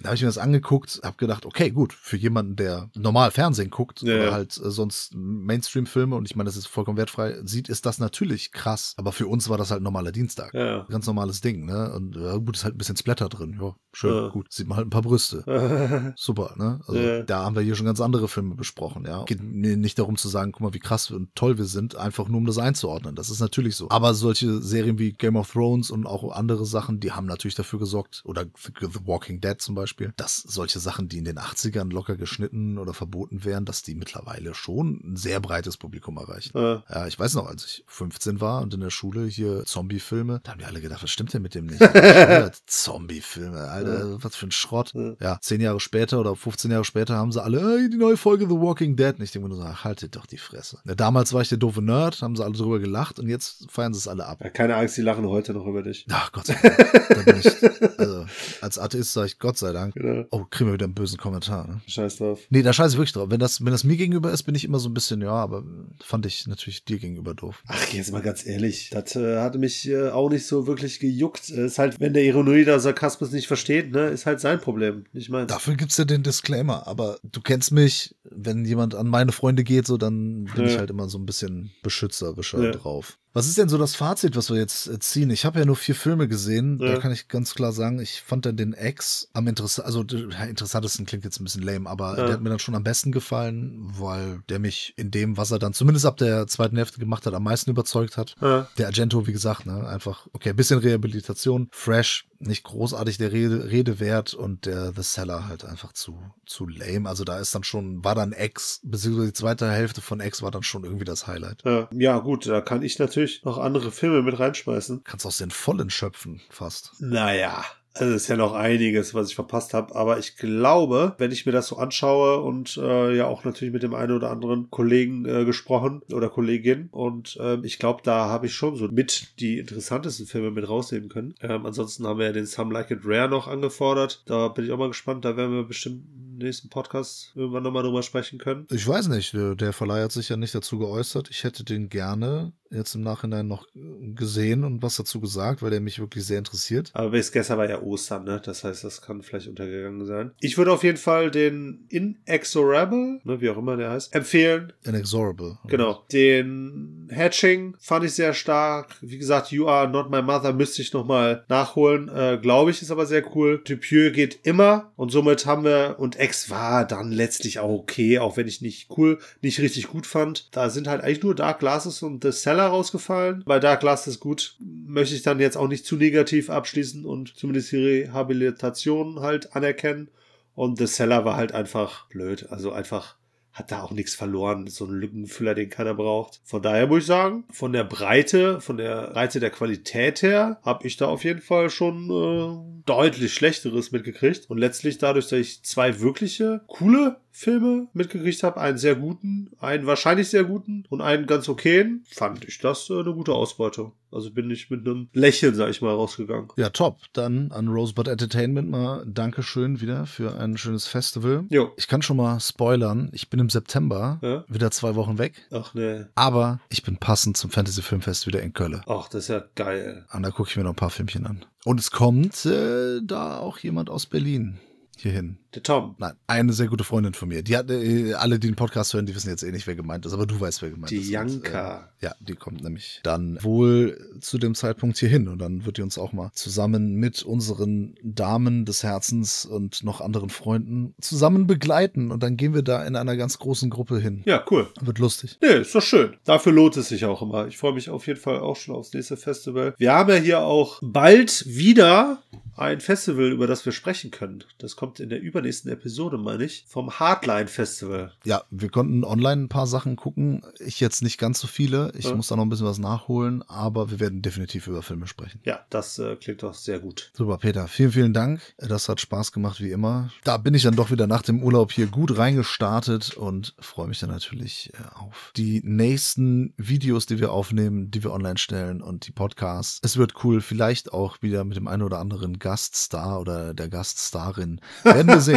[0.00, 3.70] Da habe ich mir das angeguckt, habe gedacht, okay, gut, für jemanden, der normal Fernsehen
[3.70, 7.68] guckt Ja, oder halt äh, sonst Mainstream-Filme, und ich meine, das ist vollkommen wertfrei, sieht,
[7.68, 8.94] ist das natürlich krass.
[8.96, 10.54] Aber für uns war das halt ein normaler Dienstag.
[10.54, 10.86] Ja.
[10.88, 11.92] Ganz normales Ding, ne?
[11.92, 13.58] Und ja, gut, ist halt ein bisschen Splatter drin.
[13.60, 14.46] Ja, schön, gut.
[14.50, 16.14] Sieht man halt ein paar Brüste.
[16.16, 16.80] Super, ne?
[16.86, 19.24] Also da haben wir hier schon ganz andere Filme besprochen, ja.
[19.24, 22.28] Geht mir nicht darum zu sagen, guck mal, wie krass und toll wir sind, einfach
[22.28, 23.14] nur um das einzuordnen.
[23.14, 23.90] Das ist natürlich so.
[23.90, 27.78] Aber solche Serien wie Game of Thrones und auch andere Sachen, die haben natürlich dafür
[27.78, 28.44] gesorgt, oder
[28.80, 32.94] The Walking Dead zum Beispiel, dass solche Sachen, die in den 80ern locker geschnitten oder
[32.94, 36.52] verboten wären, dass die mittlerweile schon ein sehr breites Publikum erreichen.
[36.54, 36.82] Ja.
[36.88, 40.52] Ja, ich weiß noch, als ich 15 war und in der Schule hier Zombie-Filme, da
[40.52, 41.80] haben die alle gedacht, was stimmt denn mit dem nicht?
[42.66, 44.92] Zombie-Filme, Alter, was für ein Schrott.
[44.94, 45.14] Ja.
[45.20, 48.46] Ja, zehn Jahre später oder 15 Jahre später haben sie alle, ey, die neue Folge
[48.46, 49.16] The Walking Dead.
[49.16, 50.78] Und ich denke mir nur so, ach, haltet doch die Fresse.
[50.84, 53.92] Ja, damals war ich der doofe Nerd, haben sie alle drüber gelacht und jetzt feiern
[53.92, 54.40] sie es alle ab.
[54.42, 56.06] Ja, keine Angst, die lachen heute noch über dich.
[56.10, 57.44] Ach Gott sei Dank.
[57.44, 58.26] Ich, also,
[58.60, 59.79] als Atheist sage ich Gott sei Dank.
[59.88, 60.24] Genau.
[60.30, 61.80] Oh, kriegen wir wieder einen bösen Kommentar, ne?
[61.86, 62.40] Scheiß drauf.
[62.50, 63.30] Nee, da scheiße ich wirklich drauf.
[63.30, 65.64] Wenn das, wenn das mir gegenüber ist, bin ich immer so ein bisschen, ja, aber
[66.02, 67.62] fand ich natürlich dir gegenüber doof.
[67.66, 71.50] Ach, jetzt mal ganz ehrlich, das äh, hatte mich äh, auch nicht so wirklich gejuckt.
[71.50, 75.04] Äh, Ist halt, wenn der Ironie oder Sarkasmus nicht versteht, ne, ist halt sein Problem,
[75.12, 75.50] nicht meins.
[75.50, 79.86] Dafür gibt's ja den Disclaimer, aber du kennst mich, wenn jemand an meine Freunde geht,
[79.86, 80.70] so, dann bin Ja.
[80.72, 82.70] ich halt immer so ein bisschen beschützerischer Ja.
[82.72, 83.18] drauf.
[83.32, 85.30] Was ist denn so das Fazit, was wir jetzt äh, ziehen?
[85.30, 86.78] Ich habe ja nur vier Filme gesehen.
[86.78, 86.96] Da Ja.
[86.98, 91.24] kann ich ganz klar sagen, ich fand dann den Ex am interessant, also interessantesten klingt
[91.24, 92.24] jetzt ein bisschen lame, aber Ja.
[92.24, 95.60] der hat mir dann schon am besten gefallen, weil der mich in dem, was er
[95.60, 98.34] dann zumindest ab der zweiten Hälfte gemacht hat, am meisten überzeugt hat.
[98.40, 98.66] Ja.
[98.78, 104.00] Der Argento, wie gesagt, ne, einfach, okay, bisschen Rehabilitation, fresh, nicht großartig der Rede, Rede
[104.00, 107.08] wert und der The Seller halt einfach zu, zu lame.
[107.08, 110.50] Also da ist dann schon, war dann X, beziehungsweise die zweite Hälfte von X war
[110.50, 111.62] dann schon irgendwie das Highlight.
[111.64, 111.88] Ja.
[111.92, 115.04] ja, gut, da kann ich natürlich noch andere Filme mit reinschmeißen.
[115.04, 116.94] Kannst aus den Vollen schöpfen, fast.
[116.98, 117.64] Naja.
[117.94, 121.44] Also es ist ja noch einiges, was ich verpasst habe, aber ich glaube, wenn ich
[121.44, 125.24] mir das so anschaue und äh, ja auch natürlich mit dem einen oder anderen Kollegen
[125.26, 129.58] äh, gesprochen oder Kollegin und ähm, ich glaube, da habe ich schon so mit die
[129.58, 131.34] interessantesten Filme mit rausnehmen können.
[131.40, 134.22] Ähm, ansonsten haben wir ja den Some Like It Rare noch angefordert.
[134.26, 135.24] Da bin ich auch mal gespannt.
[135.24, 138.66] Da werden wir bestimmt im nächsten Podcast irgendwann nochmal drüber sprechen können.
[138.70, 141.28] Ich weiß nicht, der der Verleih hat sich ja nicht dazu geäußert.
[141.30, 145.70] Ich hätte den gerne jetzt im Nachhinein noch äh, gesehen und was dazu gesagt, weil
[145.70, 146.90] der mich wirklich sehr interessiert.
[146.94, 148.40] Aber bis gestern war ja Ostern, ne?
[148.44, 150.32] Das heißt, das kann vielleicht untergegangen sein.
[150.40, 154.72] Ich würde auf jeden Fall den Inexorable, ne, wie auch immer der heißt, empfehlen.
[154.84, 155.58] Inexorable.
[155.66, 156.04] Genau.
[156.12, 158.96] Den Hatching fand ich sehr stark.
[159.00, 162.08] Wie gesagt, You Are Not My Mother müsste ich nochmal nachholen.
[162.08, 163.62] Äh, Glaube ich, ist aber sehr cool.
[163.64, 168.36] Dupieux geht immer und somit haben wir, und X war dann letztlich auch okay, auch
[168.36, 170.48] wenn ich nicht cool, nicht richtig gut fand.
[170.52, 173.42] Da sind halt eigentlich nur Dark Glasses und The Cellar rausgefallen.
[173.46, 177.72] Bei Dark Glasses gut, möchte ich dann jetzt auch nicht zu negativ abschließen und zumindest
[177.72, 180.10] die Rehabilitation halt anerkennen.
[180.54, 182.48] Und The Cellar war halt einfach blöd.
[182.50, 183.16] Also einfach
[183.52, 184.66] hat da auch nichts verloren.
[184.66, 186.40] So ein Lückenfüller, den keiner braucht.
[186.44, 190.86] Von daher muss ich sagen, von der Breite, von der Breite der Qualität her, habe
[190.86, 194.50] ich da auf jeden Fall schon äh, deutlich Schlechteres mitgekriegt.
[194.50, 199.86] Und letztlich dadurch, dass ich zwei wirkliche coole Filme mitgekriegt habe, einen sehr guten, einen
[199.86, 203.92] wahrscheinlich sehr guten und einen ganz okayen, fand ich das äh, eine gute Ausbeute.
[204.12, 206.48] Also bin ich mit einem Lächeln, sag ich mal, rausgegangen.
[206.56, 206.98] Ja, top.
[207.12, 211.44] Dann an Rosebud Entertainment mal Dankeschön wieder für ein schönes Festival.
[211.48, 211.70] Jo.
[211.76, 213.10] Ich kann schon mal spoilern.
[213.12, 214.44] Ich bin im September Ja.
[214.48, 215.46] wieder zwei Wochen weg.
[215.52, 216.08] Ach ne.
[216.16, 218.80] Aber ich bin passend zum Fantasy Filmfest wieder in Köln.
[218.88, 220.04] Ach, das ist ja geil.
[220.12, 221.44] Und da gucke ich mir noch ein paar Filmchen an.
[221.64, 224.58] Und es kommt äh, da auch jemand aus Berlin
[224.96, 225.38] hierhin.
[225.54, 225.96] Der Tom.
[225.98, 227.42] Nein, eine sehr gute Freundin von mir.
[227.42, 230.06] Die hat, äh, alle, die den Podcast hören, die wissen jetzt eh nicht, wer gemeint
[230.06, 231.06] ist, aber du weißt, wer gemeint Die ist.
[231.06, 231.90] Und, Janka.
[232.00, 235.82] äh, ja, die kommt nämlich dann wohl zu dem Zeitpunkt hierhin und dann wird die
[235.82, 242.12] uns auch mal zusammen mit unseren Damen des Herzens und noch anderen Freunden zusammen begleiten
[242.12, 244.22] und dann gehen wir da in einer ganz großen Gruppe hin.
[244.26, 244.68] Ja, cool.
[244.80, 245.36] Wird lustig.
[245.42, 246.14] Nee, ist doch schön.
[246.24, 247.48] Dafür lohnt es sich auch immer.
[247.48, 249.74] Ich freue mich auf jeden Fall auch schon aufs nächste Festival.
[249.78, 252.22] Wir haben ja hier auch bald wieder
[252.56, 254.44] ein Festival, über das wir sprechen können.
[254.58, 258.12] Das kommt in der übernächsten Episode, meine ich, vom Hardline Festival.
[258.24, 260.42] Ja, wir konnten online ein paar Sachen gucken.
[260.58, 261.92] Ich jetzt nicht ganz so viele.
[261.96, 262.14] Ich ja.
[262.14, 265.40] muss da noch ein bisschen was nachholen, aber wir werden definitiv über Filme sprechen.
[265.44, 267.10] Ja, das äh, klingt doch sehr gut.
[267.14, 267.68] Super, Peter.
[267.68, 268.42] Vielen, vielen Dank.
[268.58, 270.10] Das hat Spaß gemacht, wie immer.
[270.24, 273.98] Da bin ich dann doch wieder nach dem Urlaub hier gut reingestartet und freue mich
[273.98, 279.06] dann natürlich äh, auf die nächsten Videos, die wir aufnehmen, die wir online stellen und
[279.06, 279.80] die Podcasts.
[279.82, 280.42] Es wird cool.
[280.42, 284.60] Vielleicht auch wieder mit dem einen oder anderen Gaststar oder der Gaststarin.
[284.84, 285.29] Werden wir sehen.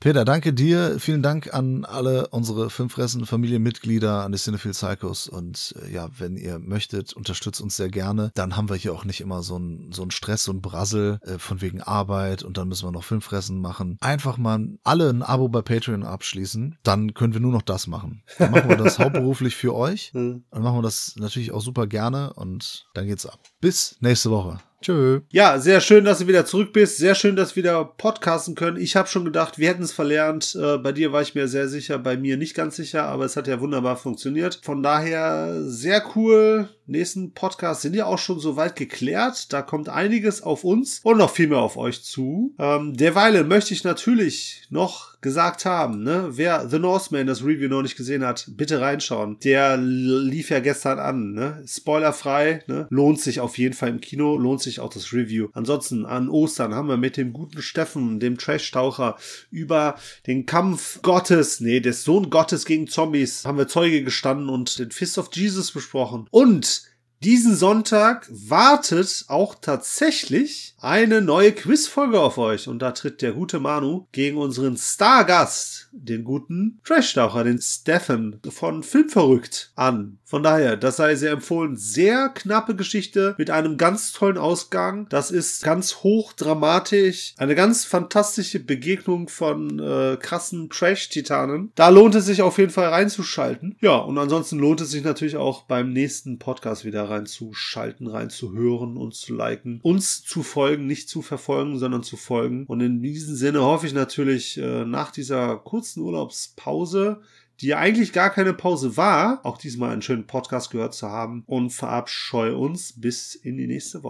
[0.00, 0.98] Peter, danke dir.
[0.98, 5.28] Vielen Dank an alle unsere Filmfressen Familienmitglieder, an die Cinephile Psychos.
[5.28, 8.30] Und äh, ja, wenn ihr möchtet, unterstützt uns sehr gerne.
[8.34, 11.60] Dann haben wir hier auch nicht immer so einen so Stress und Brassel äh, von
[11.60, 13.98] wegen Arbeit und dann müssen wir noch Filmfressen machen.
[14.00, 16.78] Einfach mal alle ein Abo bei Patreon abschließen.
[16.82, 18.22] Dann können wir nur noch das machen.
[18.38, 20.10] Dann machen wir das hauptberuflich für euch.
[20.12, 23.40] Dann machen wir das natürlich auch super gerne und dann geht's ab.
[23.60, 24.58] Bis nächste Woche.
[24.80, 25.20] Tschö.
[25.30, 26.96] Ja, sehr schön, dass du wieder zurück bist.
[26.96, 28.78] Sehr schön, dass wir wieder podcasten können.
[28.78, 30.56] Ich habe schon gedacht, wir hätten es verlernt.
[30.58, 33.36] Äh, bei dir war ich mir sehr sicher, bei mir nicht ganz sicher, aber es
[33.36, 34.60] hat ja wunderbar funktioniert.
[34.62, 36.70] Von daher sehr cool.
[36.90, 39.52] Nächsten Podcast sind ja auch schon soweit geklärt.
[39.52, 42.52] Da kommt einiges auf uns und noch viel mehr auf euch zu.
[42.58, 46.30] Ähm, derweil möchte ich natürlich noch gesagt haben, ne?
[46.30, 49.38] Wer The Northman das Review noch nicht gesehen hat, bitte reinschauen.
[49.44, 51.62] Der lief ja gestern an, ne?
[51.66, 52.86] Spoilerfrei, ne?
[52.90, 55.48] Lohnt sich auf jeden Fall im Kino, lohnt sich auch das Review.
[55.52, 59.16] Ansonsten an Ostern haben wir mit dem guten Steffen, dem Trash-Taucher,
[59.50, 59.96] über
[60.26, 64.90] den Kampf Gottes, nee, des Sohn Gottes gegen Zombies, haben wir Zeuge gestanden und den
[64.90, 66.26] Fist of Jesus besprochen.
[66.30, 66.79] Und
[67.22, 72.68] diesen Sonntag wartet auch tatsächlich eine neue Quizfolge auf euch.
[72.68, 78.82] Und da tritt der gute Manu gegen unseren Stargast, den guten Trash-Taucher, den Stefan von
[78.82, 80.18] Filmverrückt an.
[80.24, 81.76] Von daher, das sei sehr empfohlen.
[81.76, 85.06] Sehr knappe Geschichte mit einem ganz tollen Ausgang.
[85.10, 87.34] Das ist ganz hoch dramatisch.
[87.36, 91.72] Eine ganz fantastische Begegnung von äh, krassen Trash-Titanen.
[91.74, 93.76] Da lohnt es sich auf jeden Fall reinzuschalten.
[93.80, 99.20] Ja, und ansonsten lohnt es sich natürlich auch beim nächsten Podcast wieder reinzuschalten, reinzuhören, uns
[99.20, 102.64] zu liken, uns zu folgen, nicht zu verfolgen, sondern zu folgen.
[102.66, 107.22] Und in diesem Sinne hoffe ich natürlich äh, nach dieser kurzen Urlaubspause,
[107.60, 111.42] die ja eigentlich gar keine Pause war, auch diesmal einen schönen Podcast gehört zu haben
[111.46, 114.08] und verabscheue uns bis in die nächste Woche.